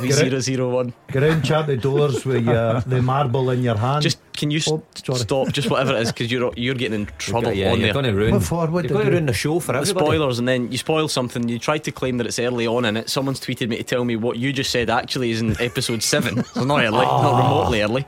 [0.00, 0.30] We Get it.
[0.30, 0.94] zero zero one.
[1.12, 4.02] Get chat the doors with your, uh, the marble in your hand.
[4.02, 5.18] Just can you s Oh, sorry.
[5.18, 5.52] stop?
[5.52, 7.92] Just whatever it is, because you're you're getting in trouble yeah, on you're there.
[7.92, 8.32] going to ruin.
[8.34, 8.66] What for?
[8.66, 10.06] What you're going to ruin the show for the everybody.
[10.06, 11.48] spoilers, and then you spoil something.
[11.48, 13.10] You try to claim that it's early on in it.
[13.10, 16.44] Someone's tweeted me to tell me what you just said actually is in episode seven.
[16.60, 17.38] So not early, not ah.
[17.38, 18.06] remotely early.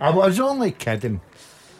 [0.00, 1.20] I was only kidding.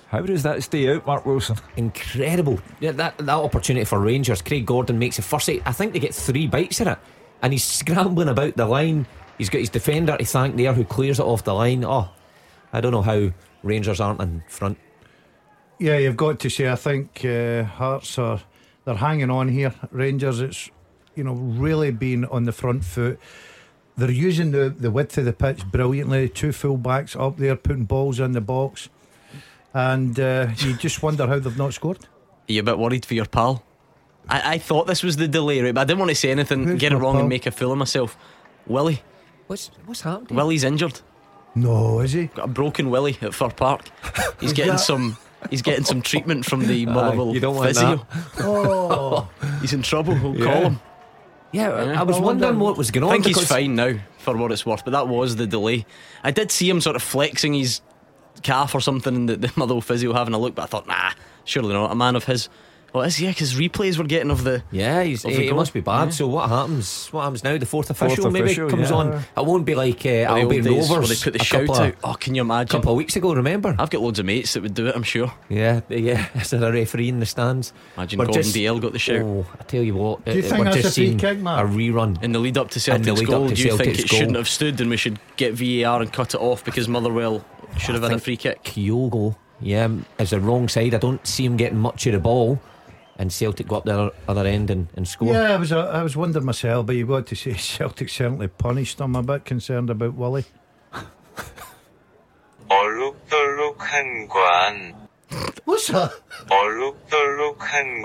[0.09, 1.57] How does that stay out, Mark Wilson?
[1.77, 2.59] Incredible.
[2.81, 4.41] Yeah, that that opportunity for Rangers.
[4.41, 5.63] Craig Gordon makes a first eight.
[5.67, 6.99] I think they get three bites at it,
[7.43, 9.07] and he's scrambling about the line.
[9.37, 11.85] He's got his defender to thank there, who clears it off the line.
[11.85, 12.09] Oh,
[12.73, 13.31] I don't know how
[13.63, 14.79] Rangers aren't in front.
[15.79, 16.69] Yeah, you've got to say.
[16.69, 18.41] I think uh, Hearts are
[18.85, 19.75] they're hanging on here.
[19.91, 20.71] Rangers, it's
[21.15, 23.21] you know really been on the front foot.
[23.97, 26.31] They're using the the width of the pitch brilliantly.
[26.31, 28.89] Two full backs up there putting balls in the box,
[29.79, 31.99] and uh, you just wonder how they've not scored.
[32.49, 33.63] Are you a bit worried for your pal?
[34.29, 35.75] I, I thought this was the delay, right?
[35.75, 37.21] But I didn't want to say anything, Who's get it wrong, pal?
[37.21, 38.17] and make a fool of myself.
[38.67, 39.03] Willie,
[39.47, 40.37] What's what's happening?
[40.37, 41.01] Willie's injured.
[41.55, 42.27] No, is he?
[42.27, 43.89] Got a broken Willie at Fir Park.
[44.41, 45.17] He's getting that- some.
[45.51, 48.05] He's getting some treatment from the Aye, Motherwell you don't want physio.
[48.41, 49.29] Oh,
[49.61, 50.15] He's in trouble.
[50.21, 50.45] We'll Yeah.
[50.45, 50.81] call him.
[51.53, 52.01] Yeah, Yeah.
[52.01, 53.11] I was wondering what was going on.
[53.11, 53.23] I on.
[53.23, 54.85] think he's fine now, for what it's worth.
[54.85, 55.87] But that was the delay.
[56.25, 57.81] I did see him sort of flexing his
[58.43, 60.55] calf or something, and the, the Motherwell physio having a look.
[60.55, 61.10] But I thought, nah,
[61.44, 61.90] surely not.
[61.90, 62.48] A man of his.
[62.94, 63.27] Well, is he?
[63.27, 64.62] Yeah, because replays we're getting of the.
[64.70, 66.05] Yeah, he's, Of the he, he must be bad.
[66.05, 66.10] Yeah.
[66.10, 67.09] So what happens?
[67.09, 67.59] What happens now?
[67.59, 68.97] The fourth Fourth official maybe official, comes yeah.
[68.97, 69.12] on.
[69.36, 71.09] It won't be like uh, the Albion old days Rovers.
[71.10, 71.89] they put the shout out.
[71.89, 72.74] Of, Oh, can you imagine?
[72.74, 73.77] A couple of weeks ago, remember?
[73.78, 74.97] I've got loads of mates that would do it.
[74.97, 75.31] I'm sure.
[75.51, 76.28] Yeah, yeah.
[76.40, 77.74] Is there a referee in the stands?
[77.98, 79.20] Imagine We're Gordon just- DL got the shout.
[79.20, 80.24] Oh, I tell you what.
[80.24, 81.69] Do you uh, think that's just a free kick, Mark?
[81.69, 82.23] A rerun.
[82.23, 83.97] In the lead up to In the Celtic's lead up goal, to do you think
[83.97, 86.89] Celtic's it shouldn't have stood and we should get VAR and cut it off because
[86.89, 87.44] Motherwell
[87.78, 88.64] should have I had a think free kick?
[88.64, 89.90] Kyogo, yeah,
[90.20, 90.94] is the wrong side.
[90.94, 92.60] I don't see him getting much of the ball.
[93.16, 95.32] And Celtic go up the other, other end and, and score.
[95.34, 95.54] yeah.
[95.54, 99.00] I was uh, I was wondering myself, but you've got to say Celtic certainly punished.
[99.00, 100.45] I'm a bit concerned about Willie.
[102.70, 104.95] 얼룩덜룩한 관
[105.66, 106.12] What's that?
[106.52, 108.04] 얼룩덜룩한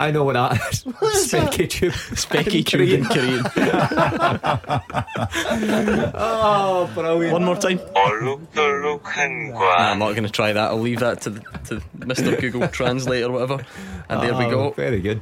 [0.00, 0.84] I know what that is.
[1.28, 1.92] Specky tube.
[1.92, 3.42] Specky tube in Korean.
[6.14, 7.32] oh, brilliant.
[7.32, 7.78] One more time.
[7.94, 10.70] 얼룩덜룩한 Nah, I'm not going to try that.
[10.70, 12.40] I'll leave that to, the, to Mr.
[12.40, 13.64] Google Translate or whatever.
[14.08, 14.70] And there we Oh, go.
[14.70, 15.20] Very good.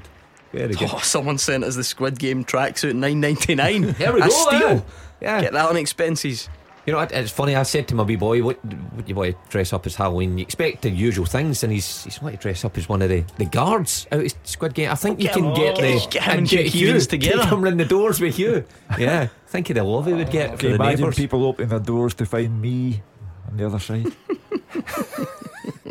[0.52, 0.90] Very good.
[0.92, 3.92] Oh, someone sent us the Squid Game tracksuit, nine ninety nine.
[3.92, 4.68] There we a go, steal.
[4.68, 4.80] eh?
[5.20, 5.40] Yeah.
[5.40, 6.48] Get that on expenses.
[6.85, 7.55] You know, it's funny.
[7.55, 10.37] I said to my wee boy, "What would you want to dress up as Halloween?"
[10.37, 13.09] You expect the usual things, and he's he's wanting to dress up as one of
[13.09, 14.91] the, the guards out of Squid Game.
[14.91, 17.17] I think you Get can him- get the get him and Jake Hugh Stevens to
[17.17, 17.43] together.
[17.49, 18.65] come round the doors with you.
[18.99, 21.15] Yeah, think of the love he would get for you the imagine neighbours.
[21.15, 23.01] people opening their doors to find me
[23.49, 24.13] on the other side?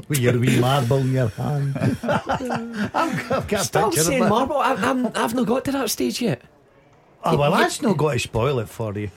[0.09, 1.75] With your wee marble in your hand.
[2.05, 4.59] I've got a Stop picture saying marble.
[4.59, 6.43] I, I'm, I've not got to that stage yet.
[7.25, 9.11] Oh, well, that's not got to spoil it for you.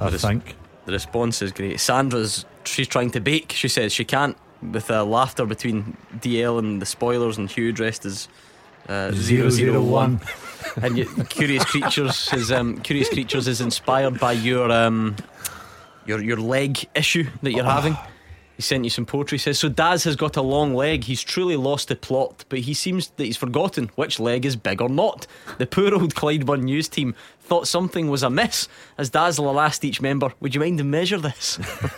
[0.00, 0.56] I The res- think.
[0.90, 1.78] The response is great.
[1.78, 3.52] Sandra's she's trying to bake.
[3.52, 8.04] She says she can't with uh, laughter between DL and the spoilers and Hugh dressed
[8.04, 8.26] as
[8.88, 10.20] uh, Zero, zero, 001.
[10.82, 15.14] and yet, Curious Creatures is um, Curious Creatures is inspired by your um,
[16.06, 17.96] your your leg issue that you're having.
[18.60, 19.38] He sent you some poetry.
[19.38, 19.70] He says so.
[19.70, 21.04] Daz has got a long leg.
[21.04, 24.82] He's truly lost the plot, but he seems that he's forgotten which leg is big
[24.82, 25.26] or not.
[25.56, 28.68] The poor old Clyde One news team thought something was amiss.
[28.98, 31.56] As Daz the last each member, would you mind to measure this?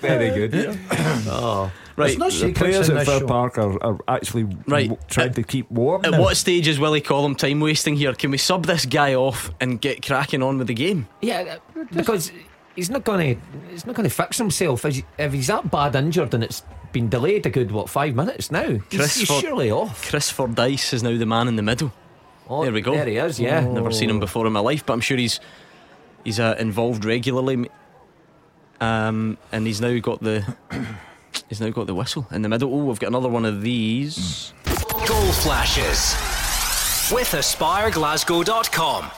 [0.00, 0.78] Very good.
[1.28, 2.16] oh, Right.
[2.16, 4.88] the players at Fir Park are, are actually Right.
[4.88, 6.04] w- trying to keep warm.
[6.04, 6.20] At now.
[6.20, 8.12] what stage is Willie Collum time wasting here?
[8.14, 11.08] Can we sub this guy off and get cracking on with the game?
[11.22, 12.30] Yeah, uh, because
[12.78, 13.40] he's not going to
[13.70, 16.62] he's not going to fix himself if, he- if he's that bad injured and it's
[16.92, 18.78] been delayed a good what five minutes now.
[18.90, 20.08] He's, he's surely off.
[20.08, 21.92] Chris Fordyce is now the man in the middle.
[22.48, 22.92] Oh, there we go.
[22.92, 23.60] there he is, yeah.
[23.60, 25.38] Never seen him before in my life, but I'm sure he's
[26.24, 27.68] he's uh, involved regularly.
[28.80, 30.46] Um, and he's now got the
[31.48, 32.72] he's now got the whistle in the middle.
[32.74, 34.52] Oh, we've got another one of these.
[35.06, 36.14] Goal flashes
[37.12, 39.10] with AspireGlasgow.com.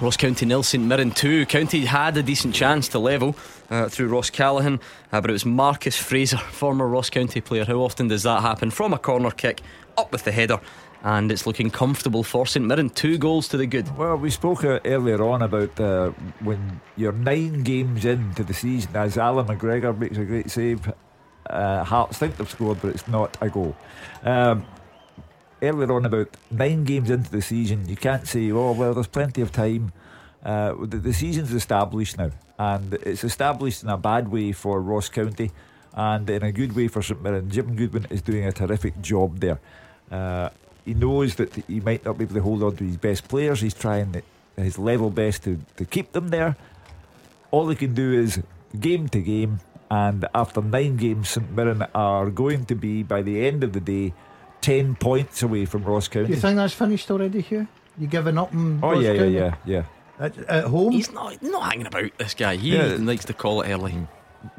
[0.00, 1.46] Ross County nil St Mirren 2.
[1.46, 3.34] County had a decent chance to level
[3.68, 4.80] uh, through Ross Callachan,
[5.12, 7.64] uh, but it was Marcus Fraser, former Ross County player.
[7.64, 8.70] How often does that happen?
[8.70, 9.60] From a corner kick,
[9.96, 10.60] up with the header,
[11.02, 12.90] and it's looking comfortable for St Mirren.
[12.90, 13.96] Two goals to the good.
[13.96, 16.10] Well, we spoke uh, earlier on about uh,
[16.40, 20.92] when you're nine games into the season, as Allan McGregor makes a great save.
[21.50, 23.74] Uh, Hearts think they've scored, but it's not a goal.
[24.22, 24.64] Um,
[25.62, 29.42] earlier on about nine games into the season, you can't say, oh, well, there's plenty
[29.42, 29.92] of time.
[30.44, 35.08] Uh, the, the season's established now, and it's established in a bad way for Ross
[35.08, 35.50] County
[35.94, 37.50] and in a good way for St Mirren.
[37.50, 39.58] Jim Goodwin is doing a terrific job there.
[40.10, 40.50] Uh,
[40.84, 43.60] he knows that he might not be able to hold on to his best players.
[43.60, 44.22] He's trying
[44.56, 46.56] his level best to, to keep them there.
[47.50, 48.40] All he can do is
[48.78, 49.60] game to game,
[49.90, 53.80] and after nine games, St Mirren are going to be, by the end of the
[53.80, 54.14] day,
[54.60, 56.30] 10 points away from Ross County.
[56.30, 57.66] you think that's finished already, Hugh?
[57.98, 58.52] You giving up?
[58.52, 59.34] In oh, Ross yeah, yeah, County?
[59.34, 59.82] yeah, yeah.
[60.20, 60.92] At, at home?
[60.92, 62.10] He's not not hanging about.
[62.18, 62.96] This guy, he Yeah.
[62.98, 63.94] likes to call it early.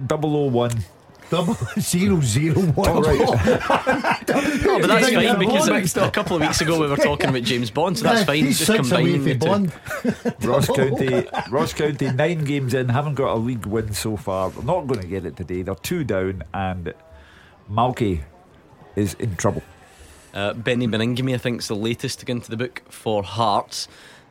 [0.08, 0.72] Double O one.
[1.30, 2.90] Double zero zero one.
[2.90, 3.20] Oh, right.
[4.30, 5.98] No, but that's He's fine getting because Bond.
[5.98, 8.46] a, a couple of weeks ago we were talking about James Bond, so that's fine.
[8.46, 10.28] He's Just six away combining the from two.
[10.28, 10.44] Bond.
[10.46, 14.50] Ross County, Ross County, nine games in, haven't got a league win so far.
[14.52, 15.62] They're not going to get it today.
[15.64, 16.94] They're two down, and
[17.72, 18.22] Malky
[18.96, 19.64] is in trouble.
[20.34, 23.88] Uh, Beni Baningime, I think, is the latest to get into the book for Hearts.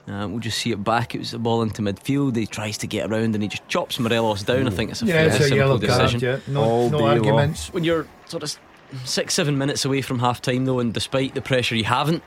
[0.06, 1.14] Uh, we'll just see it back.
[1.14, 2.34] It was the ball into midfield.
[2.36, 4.66] He tries to get around and he just chops Morelos down.
[4.66, 6.20] I think it's a Yeah, fairly it's a simple yellow decision.
[6.20, 6.42] card.
[6.46, 7.18] Yeah, no, no day long.
[7.18, 7.72] arguments.
[7.74, 8.56] When you're sort of
[9.04, 12.22] six, seven minutes away from half time, though, and despite the pressure, you haven't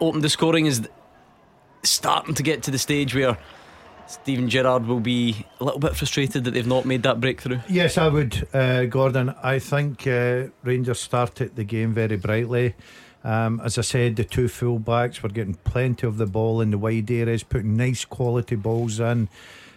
[0.00, 0.88] opened the scoring, is
[1.84, 3.38] starting to get to the stage where
[4.08, 7.60] Steven Gerrard will be a little bit frustrated that they've not made that breakthrough.
[7.68, 9.32] Yes, I would, uh, Gordon.
[9.40, 12.74] I think uh, Rangers started the game very brightly.
[13.22, 16.70] Um, as I said, the two full backs were getting plenty of the ball in
[16.70, 19.28] the wide areas, putting nice quality balls in.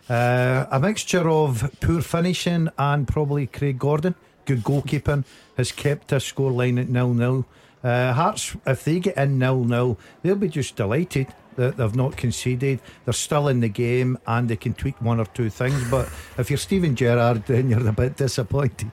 [0.09, 4.15] Uh, a mixture of poor finishing and probably Craig Gordon,
[4.45, 5.23] good goalkeeping,
[5.57, 7.45] has kept a scoreline at nil nil.
[7.83, 12.17] Uh, Hearts, if they get in nil nil, they'll be just delighted that they've not
[12.17, 12.79] conceded.
[13.05, 15.83] They're still in the game and they can tweak one or two things.
[15.89, 18.91] But if you're Steven Gerrard, then you're a bit disappointed.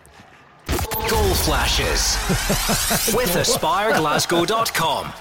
[1.08, 2.16] Goal flashes
[3.14, 5.12] with AspireGlasgow.com.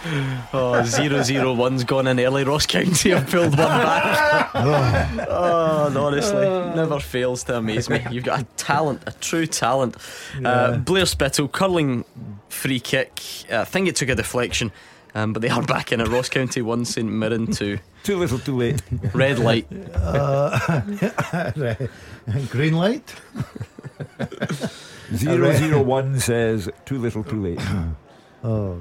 [0.53, 2.43] Oh, zero zero one's gone in early.
[2.43, 4.51] Ross County have pulled one back.
[4.55, 8.05] oh, honestly, never fails to amaze me.
[8.11, 9.95] You've got a talent, a true talent.
[10.43, 12.05] Uh, Blair Spittal, curling
[12.49, 13.19] free kick.
[13.51, 14.71] Uh, I think it took a deflection,
[15.15, 16.07] um, but they are back in it.
[16.07, 17.79] Ross County one, St Mirren two.
[18.03, 18.81] Too little, too late.
[19.13, 19.67] Red light.
[22.31, 23.15] Uh, green light.
[25.13, 27.59] Zero zero one says too little, too late.
[28.41, 28.79] Oh,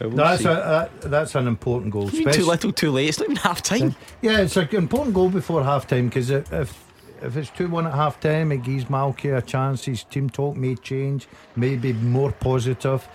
[0.00, 0.48] we'll that's see.
[0.48, 2.04] a, that, that's an important goal.
[2.04, 3.08] What you mean too little, too late.
[3.08, 3.96] It's not even half time.
[4.22, 6.88] Yeah, it's an important goal before half time because if
[7.22, 9.84] if it's 2 1 at half time, it gives Malky a chance.
[9.84, 11.26] His team talk may change,
[11.56, 13.08] maybe more positive.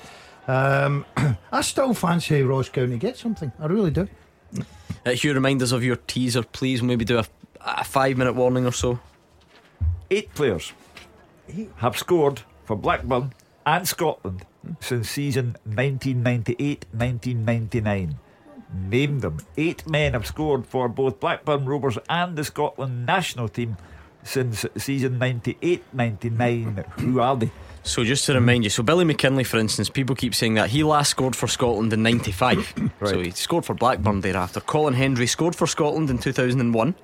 [0.47, 1.05] Um,
[1.51, 3.51] I still fancy Ross County get something.
[3.60, 4.10] I really do.
[5.05, 6.84] Uh, Hugh, remind us of your teaser, please.
[6.84, 7.26] Maybe do a,
[7.61, 8.99] a five minute warning or so.
[10.11, 10.73] Eight players
[11.78, 13.34] have scored for Blackburn
[13.66, 14.46] and Scotland
[14.80, 18.18] since season 1998 1999.
[18.90, 19.38] Name them.
[19.58, 23.78] Eight men have scored for both Blackburn Rovers and the Scotland national team
[24.24, 26.86] since season 98 99.
[27.00, 27.52] Who are they?
[27.84, 30.84] So just to remind you, so Billy McKinlay, for instance, people keep saying that he
[30.84, 32.92] last scored for Scotland in '95.
[33.04, 34.62] So he scored for Blackburn thereafter.
[34.62, 36.96] Colin Hendry scored for Scotland in 2001,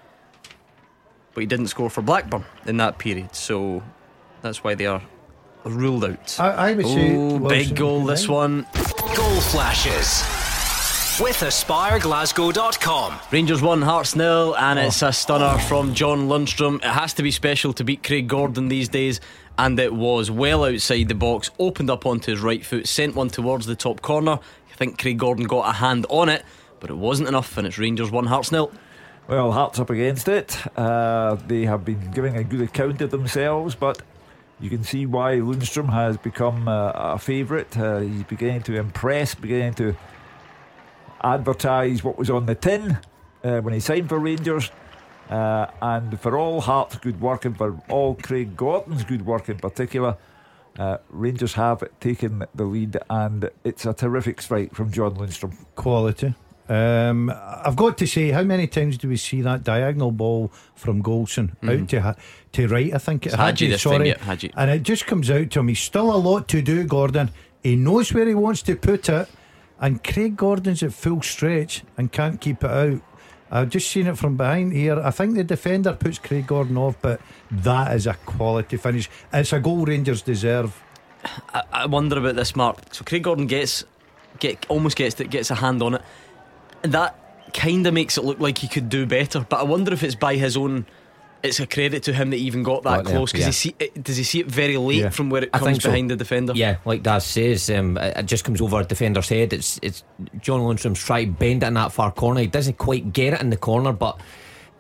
[1.34, 3.36] but he didn't score for Blackburn in that period.
[3.36, 3.84] So
[4.42, 5.02] that's why they are
[5.64, 6.40] ruled out.
[6.40, 7.16] I, I would say.
[7.16, 8.66] Oh, well, big goal this one.
[9.16, 10.24] Goal flashes
[11.22, 13.20] with AspireGlasgow.com.
[13.32, 14.84] Rangers 1, Hearts nil, and Oh.
[14.84, 16.78] it's a stunner from John Lundstram.
[16.78, 19.20] It has to be special to beat Craig Gordon these days,
[19.58, 23.30] and it was well outside the box, opened up onto his right foot, sent one
[23.30, 24.40] towards the top corner.
[24.72, 26.44] I think Craig Gordon got a hand on it,
[26.80, 28.72] but it wasn't enough, and it's Rangers 1, Hearts nil.
[29.28, 30.58] Well, Hearts up against it.
[30.78, 34.02] Uh, they have been giving a good account of themselves, but
[34.60, 37.78] you can see why Lundstram has become uh, a favourite.
[37.78, 39.96] Uh, he's beginning to impress, beginning to
[41.24, 42.98] advertise what was on the tin
[43.44, 44.72] uh, when he signed for Rangers.
[45.30, 49.58] Uh, and for all Hearts' good work and for all Craig Gordon's good work in
[49.58, 50.18] particular,
[50.80, 55.56] uh, Rangers have taken the lead, and it's a terrific strike from John Lundstram.
[55.76, 56.34] Quality.
[56.70, 57.34] Um,
[57.66, 61.52] I've got to say, how many times do we see that diagonal ball from Goldson
[61.64, 61.82] Mhm.
[61.82, 62.16] out to
[62.54, 62.94] to right?
[62.94, 64.52] I think it It's Hagi Hagi, this time, sorry, yeah, Hagi.
[64.56, 65.68] and it just comes out to him.
[65.68, 67.32] He's still a lot to do, Gordon.
[67.64, 69.28] He knows where he wants to put it,
[69.82, 73.02] and Craig Gordon's at full stretch and can't keep it out.
[73.52, 75.00] I've just seen it from behind here.
[75.04, 77.20] I think the defender puts Craig Gordon off, but
[77.50, 79.10] that is a quality finish.
[79.34, 80.80] It's a goal Rangers deserve.
[81.52, 82.78] I, I wonder about this, Mark.
[82.92, 83.84] So Craig Gordon gets
[84.40, 86.02] get almost gets gets a hand on it.
[86.84, 87.16] That
[87.54, 89.46] kind of makes it look like he could do better.
[89.48, 90.86] But I wonder if it's by his own.
[91.42, 93.48] It's a credit to him that he even got that Got close because yeah.
[93.48, 95.10] he see it, does he see it very late Yeah.
[95.10, 95.90] from where it I comes so.
[95.90, 96.52] behind the defender?
[96.54, 99.54] Yeah, like Daz says, um, it it just comes over a defender's head.
[99.54, 100.04] It's it's
[100.42, 102.42] John Lundstram's trying to bend it in that far corner.
[102.42, 104.20] He doesn't quite get it in the corner, but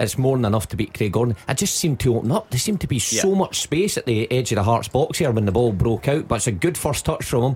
[0.01, 1.37] it's more than enough to beat Craig Gordon.
[1.47, 2.49] It just seemed to open up.
[2.49, 5.31] There seemed to be so much space at the edge of the Hearts box here
[5.31, 6.27] when the ball broke out.
[6.27, 7.55] But it's a good first touch from him,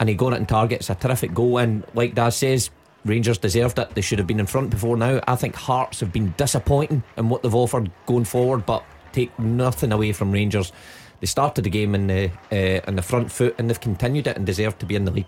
[0.00, 0.80] and he got it in target.
[0.80, 2.70] It's a terrific goal, and like Daz says.
[3.04, 3.94] Rangers deserved it.
[3.94, 5.20] They should have been in front before now.
[5.26, 9.92] I think Hearts have been disappointing in what they've offered going forward, but take nothing
[9.92, 10.72] away from Rangers.
[11.20, 14.36] They started the game in the uh, on the front foot and they've continued it
[14.36, 15.26] and deserve to be in the lead.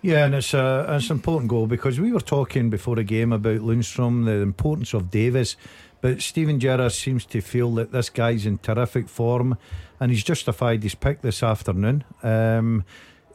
[0.00, 3.32] Yeah, and it's a it's an important goal because we were talking before the game
[3.32, 5.56] about Lundstram, the importance of Davis,
[6.00, 9.58] but Steven Gerrard seems to feel that this guy's in terrific form,
[9.98, 12.04] and he's justified his pick this afternoon.
[12.22, 12.84] Um,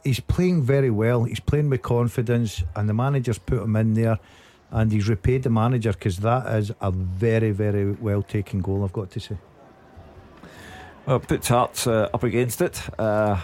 [0.04, 1.24] he's playing very well.
[1.24, 4.18] He's playing with confidence, and the manager's put him in there,
[4.70, 8.84] and he's repaid the manager because that is a very very well taken goal.
[8.84, 9.36] I've got to say.
[11.06, 12.80] Well, it puts Hearts uh, up against it.
[12.98, 13.38] Uh,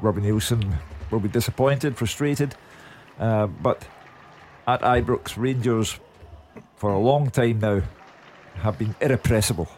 [0.00, 0.78] Robbie Neilson
[1.10, 2.54] will be disappointed, frustrated.
[3.18, 3.86] Uh, but
[4.66, 6.00] at Ibrox, Rangers,
[6.76, 7.82] for a long time now,
[8.54, 9.68] have been irrepressible.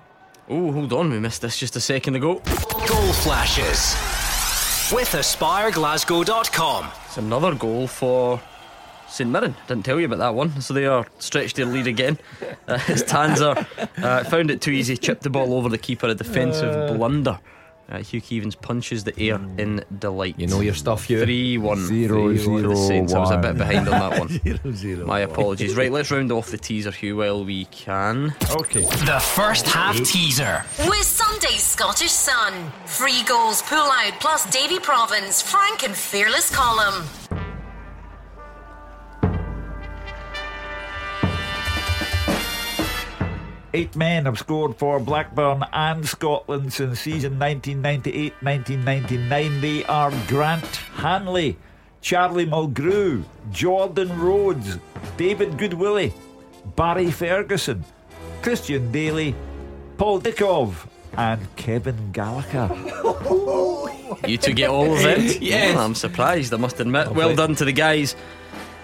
[0.49, 2.41] Oh, hold on, we missed this just a second ago.
[2.87, 4.24] Goal flashes
[4.93, 6.91] with AspireGlasgow.com.
[7.07, 8.41] It's another goal for
[9.09, 9.55] St Mirren.
[9.67, 10.61] Didn't tell you about that one.
[10.61, 12.19] So they are stretched their lead again.
[12.69, 13.67] Uh, it's Tanser
[14.03, 16.95] uh, found it too easy, chipped the ball over the keeper, a defensive Uh.
[16.95, 17.39] blunder.
[17.91, 20.37] Uh, Hugh Keevins punches the air in delight.
[20.39, 21.23] You know your stuff, Hugh.
[21.23, 21.87] 3 1.
[21.87, 23.13] Zero, zero, Saints.
[23.13, 24.29] I was a bit behind on that one.
[24.45, 25.31] Zero, zero, My one.
[25.31, 25.77] apologies.
[25.77, 28.35] Right, let's round off the teaser, Hugh, while we can.
[28.53, 28.83] Okay.
[28.83, 30.65] The first half teaser.
[30.89, 32.73] With Sunday's Scottish Sun.
[32.87, 37.05] Free goals pull out plus Davie Provan's, Frank and Fearless column.
[43.75, 49.61] Eight men have scored for Blackburn and Scotland since season 1998 1999.
[49.61, 50.65] They are Grant
[50.95, 51.57] Hanley,
[52.01, 54.79] Charlie Mulgrew, Jordan Rhodes,
[55.17, 56.13] David Goodwillie,
[56.77, 57.85] Barry Ferguson,
[58.43, 59.35] Christian Dailly,
[59.99, 60.87] Paul Dickov,
[61.17, 62.71] and Kevin Gallacher.
[64.29, 65.43] You two get all of it?
[65.43, 65.77] Yes.
[65.77, 67.11] I'm surprised, I must admit.
[67.11, 68.15] Well done to the guys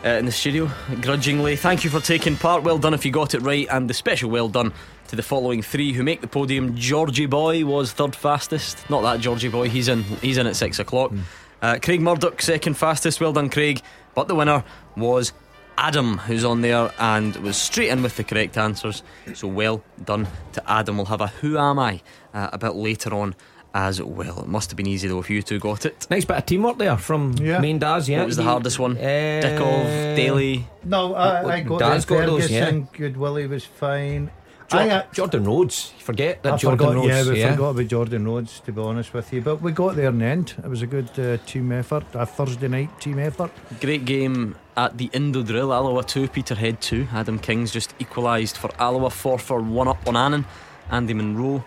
[0.04, 0.70] uh, in the studio,
[1.00, 1.56] grudgingly.
[1.56, 2.62] Thank you for taking part.
[2.62, 4.72] Well done if you got it right, and the special well done
[5.08, 6.76] to the following three who make the podium.
[6.76, 8.88] Georgie Boy was third fastest.
[8.88, 9.68] Not that Georgie Boy.
[9.68, 10.02] He's in.
[10.02, 11.10] He's in at six o'clock.
[11.10, 11.20] Mm.
[11.62, 13.20] Uh, Craig Murdoch second fastest.
[13.20, 13.82] Well done, Craig.
[14.14, 14.64] But the winner
[14.96, 15.32] was
[15.76, 19.02] Adam, who's on there and was straight in with the correct answers.
[19.34, 20.96] So well done to Adam.
[20.96, 22.02] We'll have a Who Am I
[22.34, 23.34] uh, a bit later on
[23.74, 24.40] as well.
[24.40, 26.06] It must have been easy though if you two got it.
[26.10, 27.58] Nice bit of teamwork there from yeah.
[27.60, 28.08] main Daz.
[28.08, 28.96] Yeah, what was the hardest one?
[28.96, 30.66] Uh, Dickov, Dailly.
[30.84, 32.50] No, I, I got Daz got those.
[32.50, 34.30] Yeah, Goodwillie was fine.
[34.72, 35.92] I, uh, Jordan Rhodes.
[35.98, 37.08] You forget that I Jordan forgot, Rhodes.
[37.08, 37.50] Yeah, we yeah.
[37.52, 38.60] forgot about Jordan Rhodes.
[38.60, 40.54] To be honest with you, but we got there in the end.
[40.58, 42.04] It was a good uh, team effort.
[42.14, 43.50] A Thursday night team effort.
[43.80, 45.74] Great game at the Indodrill.
[45.74, 47.08] Alloa two, Peterhead two.
[47.12, 49.10] Adam Kings just equalised for Alloa.
[49.10, 50.44] Forfar one up on Annan.
[50.90, 51.64] Andy Munro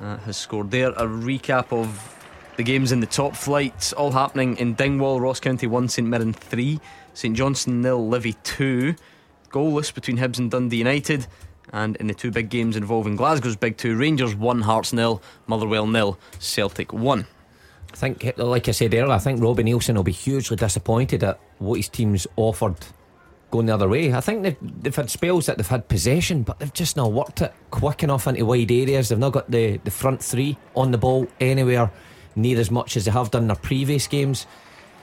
[0.00, 0.90] uh, has scored there.
[0.90, 2.14] A recap of
[2.56, 5.20] the games in the top flight, all happening in Dingwall.
[5.20, 6.80] Ross County 1, St Mirren 3,
[7.14, 8.94] St Johnstone nil, Livy 2.
[9.50, 11.26] Goalless between Hibs and Dundee United.
[11.72, 15.86] And in the two big games involving Glasgow's big two, Rangers 1, Hearts nil, Motherwell
[15.86, 17.26] nil, Celtic 1.
[17.92, 21.40] I think, like I said earlier, I think Robbie Neilson will be hugely disappointed at
[21.58, 22.76] what his team's offered
[23.50, 24.12] going the other way.
[24.12, 27.40] I think they've, they've had spells that they've had possession, but they've just not worked
[27.42, 29.08] it quick enough into wide areas.
[29.08, 31.90] They've not got the, the front three on the ball anywhere
[32.36, 34.46] near as much as they have done in their previous games.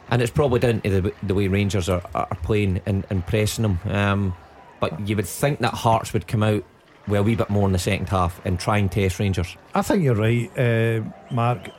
[0.10, 3.64] And it's probably down to the, the way Rangers are, are playing and, and pressing
[3.64, 3.80] them.
[3.86, 4.36] Um,
[4.80, 6.64] but you would think that Hearts would come out
[7.08, 9.58] with a wee bit more in the second half and try and test Rangers.
[9.74, 11.02] I think you're right, uh,
[11.34, 11.70] Mark.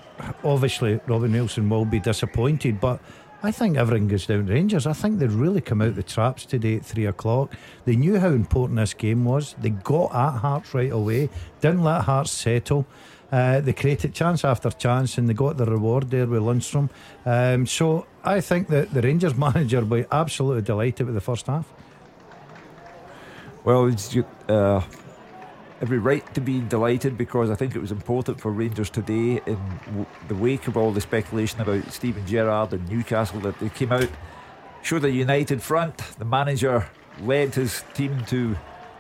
[0.45, 3.01] Obviously, Robin Neilson will be disappointed, but
[3.43, 4.87] I think everything goes down to Rangers.
[4.87, 7.55] I think they really come out the traps today at three o'clock.
[7.85, 9.55] They knew how important this game was.
[9.61, 11.29] They got at Hearts right away,
[11.61, 12.87] didn't let Hearts settle.
[13.31, 16.89] Uh, they created chance after chance and they got the reward there with Lundstram.
[17.25, 21.47] Um, so I think that the Rangers manager will be absolutely delighted with the first
[21.47, 21.71] half.
[23.65, 23.93] Well,
[24.49, 24.81] uh,
[25.81, 29.59] every right to be delighted because I think it was important for Rangers today in
[29.87, 33.93] w- the wake of all the speculation about Steven Gerrard and Newcastle that they came
[33.93, 34.09] out,
[34.83, 35.99] showed a united front.
[36.19, 36.87] The manager
[37.21, 38.57] led his team to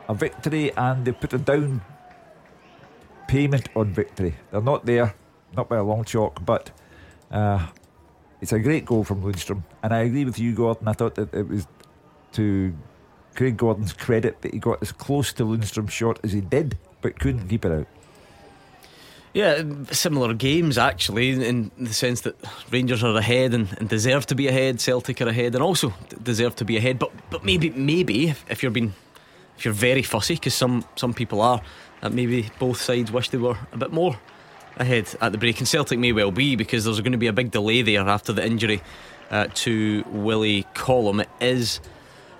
[0.08, 1.80] a victory and they put a down
[3.26, 4.34] payment on victory.
[4.50, 5.14] They're not there,
[5.56, 6.70] not by a long chalk, but
[7.30, 7.66] uh,
[8.40, 9.62] it's a great goal from Lundstram.
[9.82, 10.88] And I agree with you, Gordon.
[10.88, 11.66] I thought that it was
[12.32, 12.74] to
[13.36, 17.18] Craig Gordon's credit that he got as close to Lundstram's shot as he did, but
[17.20, 17.86] couldn't keep it out.
[19.34, 22.36] Yeah, similar games actually, in the sense that
[22.70, 24.80] Rangers are ahead and, and, deserve to be ahead.
[24.80, 25.92] Celtic are ahead and also
[26.22, 26.98] deserve to be ahead.
[26.98, 28.94] But but maybe maybe if, if you're being
[29.58, 31.60] if you're very fussy, because some some people are,
[32.00, 34.18] that maybe both sides wish they were a bit more
[34.78, 35.58] ahead at the break.
[35.58, 38.32] And Celtic may well be because there's going to be a big delay there after
[38.32, 38.80] the injury
[39.30, 41.20] uh, to Willie Collum.
[41.20, 41.80] It is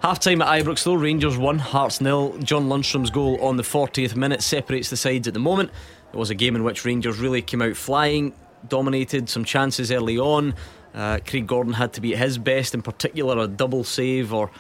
[0.06, 2.38] Half time at Ibrox though, Rangers 1, Hearts nil.
[2.38, 5.72] John Lundstram's goal on the 40th minute separates the sides at the moment.
[6.12, 8.32] It was a game in which Rangers really came out flying,
[8.68, 10.54] dominated some chances early on.
[10.94, 14.52] Uh, Craig Gordon had to be at his best, in particular a double save or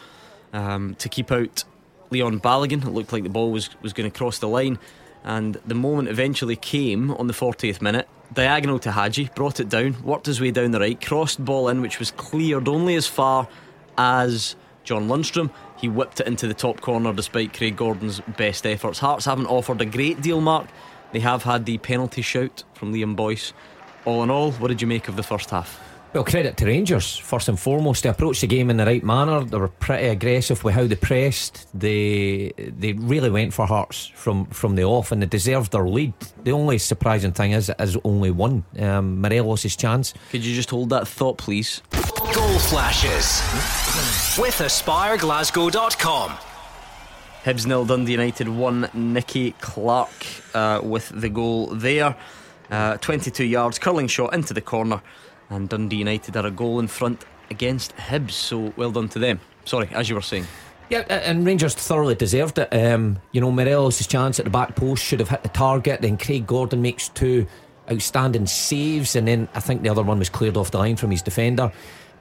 [0.52, 1.62] um, to keep out
[2.10, 2.84] Leon Balogun.
[2.84, 4.80] It looked like the ball was, was going to cross the line.
[5.22, 8.08] And the moment eventually came on the 40th minute.
[8.34, 11.82] Diagonal to Hagi, brought it down, worked his way down the right, crossed ball in,
[11.82, 13.46] which was cleared only as far
[13.96, 14.56] as
[14.86, 15.50] John Lundstram.
[15.76, 19.00] He whipped it into the top corner despite Craig Gordon's best efforts.
[19.00, 20.68] Hearts haven't offered a great deal, Mark.
[21.12, 23.52] They have had the penalty shout from Liam Boyce.
[24.06, 25.95] All in all, what did you make of the first half?
[26.16, 28.02] Well, credit to Rangers first and foremost.
[28.02, 29.44] They approached the game in the right manner.
[29.44, 31.68] They were pretty aggressive with how they pressed.
[31.78, 36.14] They they really went for Hearts from, from the off, and they deserved their lead.
[36.42, 38.64] The only surprising thing is is only one.
[38.78, 40.14] Um, Morelos' chance.
[40.30, 41.82] Could you just hold that thought, please?
[42.32, 43.42] Goal flashes
[44.38, 46.30] with AspireGlasgow.com.
[47.44, 48.88] Hibs nil Dundee United one.
[48.94, 50.14] Nicky Clark
[50.54, 52.16] uh, with the goal there.
[52.70, 55.02] Uh, 22 yards curling shot into the corner
[55.50, 58.32] and Dundee United are a goal in front against Hibs.
[58.32, 59.40] So well done to them.
[59.64, 60.46] Sorry, as you were saying.
[60.88, 62.72] Yeah, and Rangers thoroughly deserved it.
[62.72, 66.02] Um, you know, Morelos' chance at the back post should have hit the target.
[66.02, 67.46] Then Craig Gordon makes two
[67.90, 71.10] outstanding saves, and then I think the other one was cleared off the line from
[71.10, 71.72] his defender.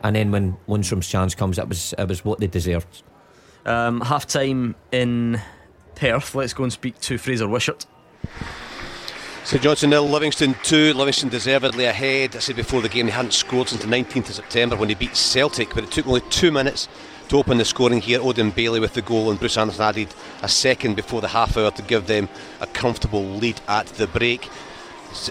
[0.03, 3.03] And then when Lundstram's chance comes, it was it was what they deserved.
[3.65, 5.41] Um, half time in
[5.95, 6.33] Perth.
[6.35, 7.85] Let's go and speak to Fraser Wishart.
[9.45, 10.95] St Johnstone nil, Livingston 2.
[10.95, 12.35] Livingston deservedly ahead.
[12.35, 14.95] I said before the game they hadn't scored since the 19th of September when they
[14.95, 16.87] beat Celtic, but it took only two minutes
[17.29, 18.19] to open the scoring here.
[18.19, 20.07] Odin Bailey with the goal, and Bruce Anderson added
[20.41, 22.27] a second before the half hour to give them
[22.59, 24.49] a comfortable lead at the break.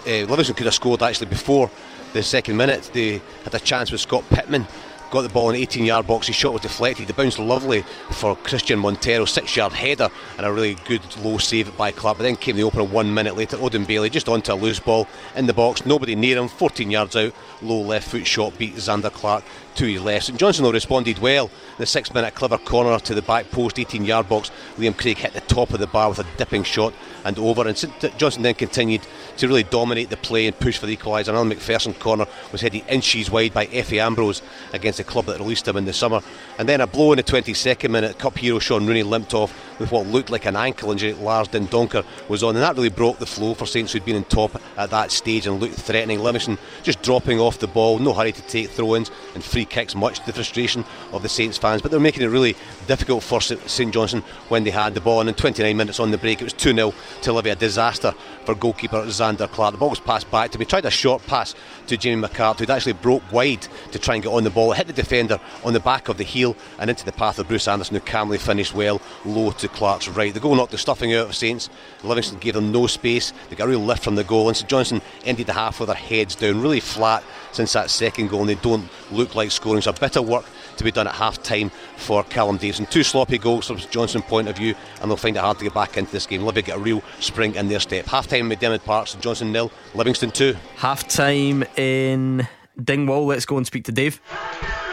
[0.07, 1.69] Uh, Livingston could have scored actually before
[2.13, 2.89] the second minute.
[2.93, 4.69] They had a chance with Scott Pittman
[5.15, 6.27] got the ball in 18 yard box.
[6.27, 7.07] His shot was deflected.
[7.07, 11.75] The bounce lovely for Cristian Montaño, six yard header, and a really good low save
[11.77, 12.19] by Clark.
[12.19, 13.57] But then came the opener one minute later.
[13.59, 17.15] Odin Bailey just onto a loose ball in the box, nobody near him, 14 yards
[17.15, 17.33] out,
[17.63, 19.45] low left foot shot beat Zander Clark
[19.77, 20.27] to his left.
[20.27, 21.51] St Johnstone responded well.
[21.79, 24.51] The six minute clever corner to the back post, 18 yard box.
[24.77, 26.95] Liam Craig hit the top of the bar with a dipping shot
[27.25, 27.67] and over.
[27.67, 29.07] And St Johnstone then continued
[29.37, 31.29] to really dominate the play and push for the equaliser.
[31.29, 34.43] Another McPherson corner was headed inches wide by Efe Ambrose
[34.73, 36.21] against the club that released him in the summer.
[36.59, 38.19] And then a blow in the 22nd minute.
[38.19, 41.13] Cup hero Shaun Rooney limped off with what looked like an ankle injury.
[41.15, 44.25] Lars Dendoncker was on, and that really broke the flow for Saints, who'd been in
[44.25, 46.21] top at that stage and looked threatening.
[46.21, 49.95] Livingston just dropping off the ball, no hurry to take throw ins and free kicks,
[49.95, 51.83] much to the frustration of the Saints fans.
[51.83, 52.57] But they're making it really
[52.87, 55.21] difficult for St Johnstone when they had the ball.
[55.21, 58.15] And in 29 minutes on the break, it was 2 0 to Livy, a disaster
[58.45, 59.73] for goalkeeper Zander Clark.
[59.73, 61.55] The ball was passed back to me, tried a short pass
[61.87, 64.73] to Jamie McCart, who'd actually broke wide to try and get on the ball.
[64.73, 67.49] It hit the defender on the back of the heel and into the path of
[67.49, 70.33] Bruce Anderson, who calmly finished well low to Clark's right.
[70.33, 71.71] The goal knocked the stuffing out of Saints.
[72.03, 73.33] Livingston gave them no space.
[73.49, 75.89] They got a real lift from the goal, and St Johnstone ended the half with
[75.89, 77.23] their heads down, really flat
[77.53, 79.83] since that second goal, and they don't look like scoring.
[79.83, 80.45] So a bit of work
[80.77, 82.87] to be done at half time for Callum Davidson.
[82.87, 85.75] Two sloppy goals from Johnstone's point of view, and they'll find it hard to get
[85.75, 86.43] back into this game.
[86.43, 88.07] Livy get a real spring in their step.
[88.07, 90.57] Half time at Denman Park, St Johnstone nil, Livingston two.
[90.77, 92.49] Half time in
[92.83, 93.27] Dingwall.
[93.27, 94.21] Let's go and speak to Dave.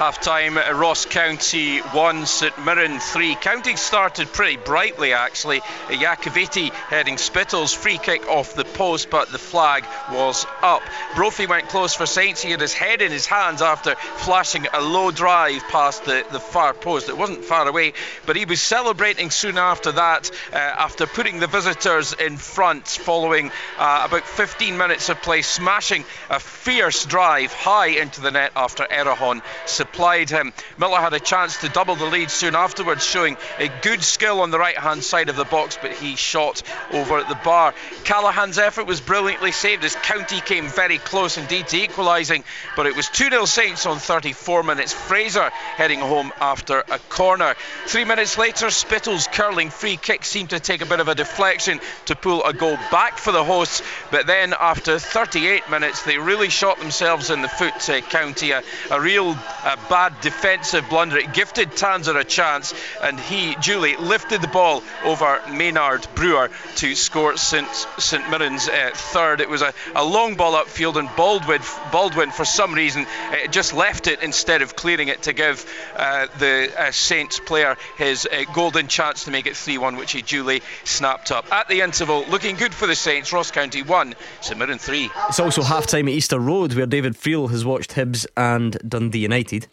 [0.02, 3.36] Half time Ross County 1, St Mirren 3.
[3.36, 5.60] County started pretty brightly actually.
[5.90, 10.82] Iacovitti heading Spittal's, free kick off the post, but the flag was up.
[11.16, 12.42] Brophy went close for Saints.
[12.42, 16.40] He had his head in his hands after flashing a low drive past the, the
[16.40, 17.08] far post.
[17.08, 17.94] It wasn't far away,
[18.26, 23.52] but he was celebrating soon after that, uh, after putting the visitors in front following
[23.78, 28.84] uh, about 15 minutes of play, smashing a fierce drive high into the net after
[28.84, 30.52] Erhahon supplied him.
[30.78, 34.52] Miller had a chance to double the lead soon afterwards, showing a good skill on
[34.52, 37.74] the right hand side of the box, but he shot over at the bar.
[38.04, 42.44] Callachan's effort was brilliantly saved as County came very close indeed to equalising,
[42.76, 44.92] but it was 2 0 Saints on 34 minutes.
[44.92, 47.56] Fraser heading home after a corner.
[47.86, 51.80] Three minutes later, Spittal's curling free kick seemed to take a bit of a deflection
[52.08, 53.82] to pull a goal back for the hosts,
[54.12, 58.52] but then after 38 minutes, they really shot themselves in the foot to County.
[58.52, 61.18] A, a real a bad defensive blunder.
[61.18, 62.74] It gifted Tanser a chance,
[63.04, 67.68] and he, Julie, lifted the ball over Maynard Brewer to score St
[68.00, 69.42] St Mirren's uh, third.
[69.42, 71.62] It was a, a long ball upfield, and Baldwin,
[71.92, 75.64] Baldwin for some reason, uh, just left it instead of clearing it to give
[75.96, 80.14] uh, the uh, Saints player his uh, golden chance to make it 3 1, which
[80.14, 81.52] he duly snapped up.
[81.54, 85.12] At the interval, looking good for the Saints, Ross County 1, St Mirren 3.
[85.30, 89.20] It's also half time at Easter Road, where David Friel has watched Hibs and Dundee
[89.20, 89.68] United.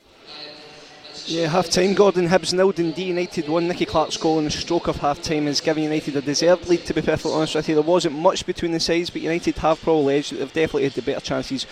[1.26, 1.94] Yeah, half time.
[1.94, 3.68] Gordon Hibs nil, Dundee United one.
[3.68, 6.86] Nicky Clark's goal in the stroke of half time has given United a deserved lead,
[6.86, 7.74] to be perfectly honest with you.
[7.74, 10.32] There wasn't much between the sides, but United have probably edged.
[10.32, 11.66] They've definitely had the better chances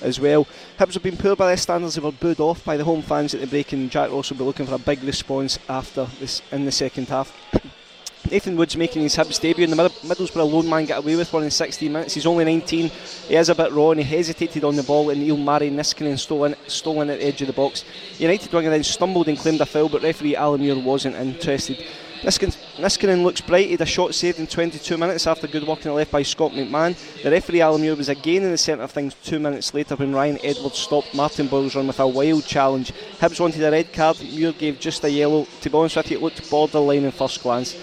[0.00, 0.46] as well.
[0.78, 1.96] Hibs have been poor by their standards.
[1.96, 4.38] They were booed off by the home fans at the break, and Jack Ross will
[4.38, 7.36] be looking for a big response after this in the second half.
[8.28, 9.90] Nathan Woods making his Hibs debut in the middle.
[10.02, 12.14] Middlesbrough loan man get away with one in 16 minutes.
[12.14, 12.88] He's only 19.
[12.88, 16.44] He is a bit raw and he hesitated on the ball and Ilmari Niskanen stole
[16.44, 17.84] in, stole in at the edge of the box.
[18.18, 21.84] United winger then stumbled and claimed a foul but referee Alan Muir wasn't interested.
[22.22, 23.64] Niskanen, Niskanen looks bright.
[23.64, 26.22] He had a shot saved in 22 minutes after good work in the left by
[26.22, 26.94] Scott McMann.
[27.22, 30.14] The referee Alan Muir was again in the centre of things two minutes later when
[30.14, 32.92] Ryan Edwards stopped Martin Boyle's run with a wild challenge.
[33.20, 34.20] Hibs wanted a red card.
[34.20, 35.46] Muir gave just a yellow.
[35.62, 37.74] To be honest with you, it looked borderline in first glance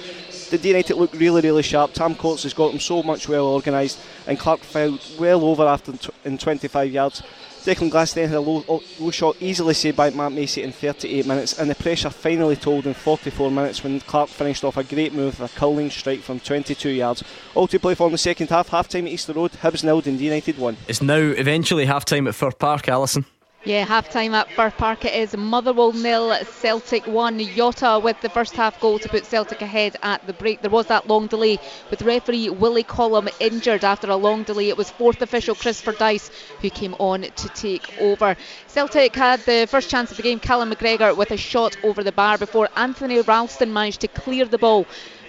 [0.49, 1.93] the United look really, really sharp.
[1.93, 5.93] Tam Courts has got them so much well organised, and Clark fell well over after
[6.23, 7.23] in 25 yards.
[7.63, 11.25] Declan Glass then had a low, low shot easily saved by Matt Macey in 38
[11.25, 15.13] minutes, and the pressure finally told in 44 minutes when Clark finished off a great
[15.13, 17.25] move with a curling strike from 22 yards.
[17.55, 18.69] All to play for in the second half.
[18.69, 20.77] Half time at Easter Road, Hibs nil, Dundee United 1.
[20.87, 23.25] It's now eventually half time at Fir Park, Alison.
[23.67, 27.37] Yeah, half time at Fir Park it is Motherwell nil, Celtic 1.
[27.53, 30.61] Jota with the first half goal to put Celtic ahead at the break.
[30.61, 34.69] There was that long delay with referee Willie Collum injured after a long delay.
[34.69, 36.31] It was fourth official Christopher Dice
[36.61, 38.37] who came on to take over.
[38.67, 42.13] Celtic had the first chance of the game, Callum McGregor with a shot over the
[42.13, 44.87] bar before Anthony Ralston managed to clear the ball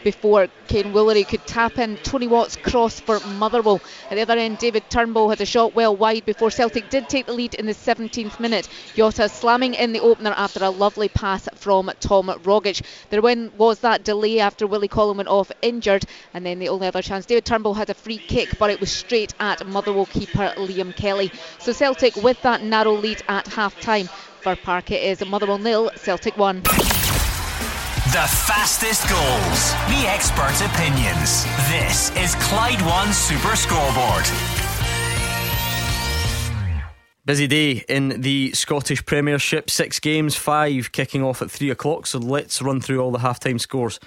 [0.08, 1.98] before Kaiyne Woolery could tap in.
[1.98, 3.78] Tony Watt's cross for Motherwell.
[4.10, 7.26] At the other end, David Turnbull had a shot well wide before Celtic did take
[7.26, 8.70] the lead in the 17th minute.
[8.94, 12.80] Jota slamming in the opener after a lovely pass from Tom Rogic.
[13.10, 17.02] There was that delay after Willie Collum went off injured, and then the only other
[17.02, 17.26] chance.
[17.26, 21.30] David Turnbull had a free kick, but it was straight at Motherwell keeper Liam Kelly.
[21.58, 24.08] So Celtic with that narrow lead at half time
[24.40, 27.07] Fir Park it is Motherwell nil, Celtic 1.
[28.08, 31.44] The fastest goals, the expert opinions.
[31.68, 34.24] This is Clyde One Super Scoreboard.
[37.26, 39.68] Busy day in the Scottish Premiership.
[39.68, 42.06] Six games, five kicking off at three o'clock.
[42.06, 44.00] So let's run through all the halftime scores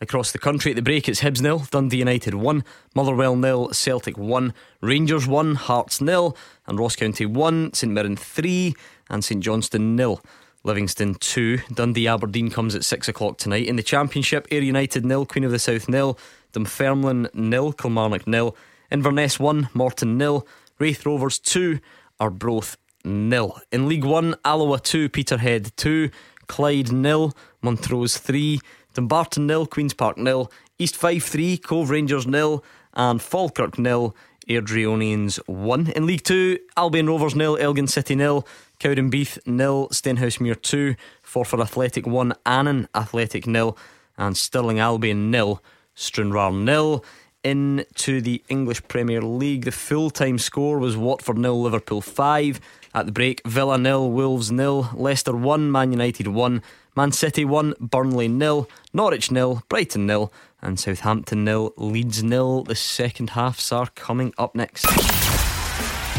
[0.00, 0.70] across the country.
[0.70, 2.62] At the break, it's Hibs nil, Dundee United one,
[2.94, 6.36] Motherwell nil, Celtic one, Rangers one, Hearts nil,
[6.68, 8.76] and Ross County one, St Mirren three,
[9.10, 10.22] and St Johnstone nil.
[10.68, 11.60] Livingston 2.
[11.72, 13.66] Dundee Aberdeen comes at 6 o'clock tonight.
[13.66, 16.18] In the Championship, Ayr United nil, Queen of the South nil,
[16.52, 18.54] Dunfermline nil, Kilmarnock nil,
[18.90, 20.46] Inverness 1, Morton nil,
[20.78, 21.80] Raith Rovers 2,
[22.20, 23.58] Arbroath nil.
[23.72, 26.10] In League 1, Alloa 2, Peterhead 2,
[26.48, 28.60] Clyde nil, Montrose 3,
[28.92, 32.62] Dumbarton nil, Queen's Park nil, East Fife 3, Cove Rangers nil,
[32.92, 34.14] and Falkirk nil,
[34.46, 35.92] Airdrieonians 1.
[35.96, 38.46] In League 2, Albion Rovers nil, Elgin City nil,
[38.80, 40.94] Cowdenbeath nil, Stenhousemuir 2,
[41.24, 43.76] Forfar Athletic 1, Annan Athletic nil,
[44.16, 45.62] and Stirling Albion nil,
[45.94, 47.04] Stranraer nil.
[47.44, 52.60] Into the English Premier League, the full time score was Watford nil, Liverpool 5.
[52.94, 56.62] At the break, Villa nil, Wolves nil, Leicester 1, Man United 1,
[56.96, 62.64] Man City 1, Burnley nil, Norwich nil, Brighton nil, and Southampton nil, Leeds nil.
[62.64, 65.37] The second halves are coming up next.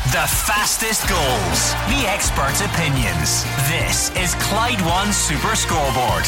[0.05, 3.43] The fastest goals, the expert opinions.
[3.67, 6.26] This is Clyde One Super Scoreboard.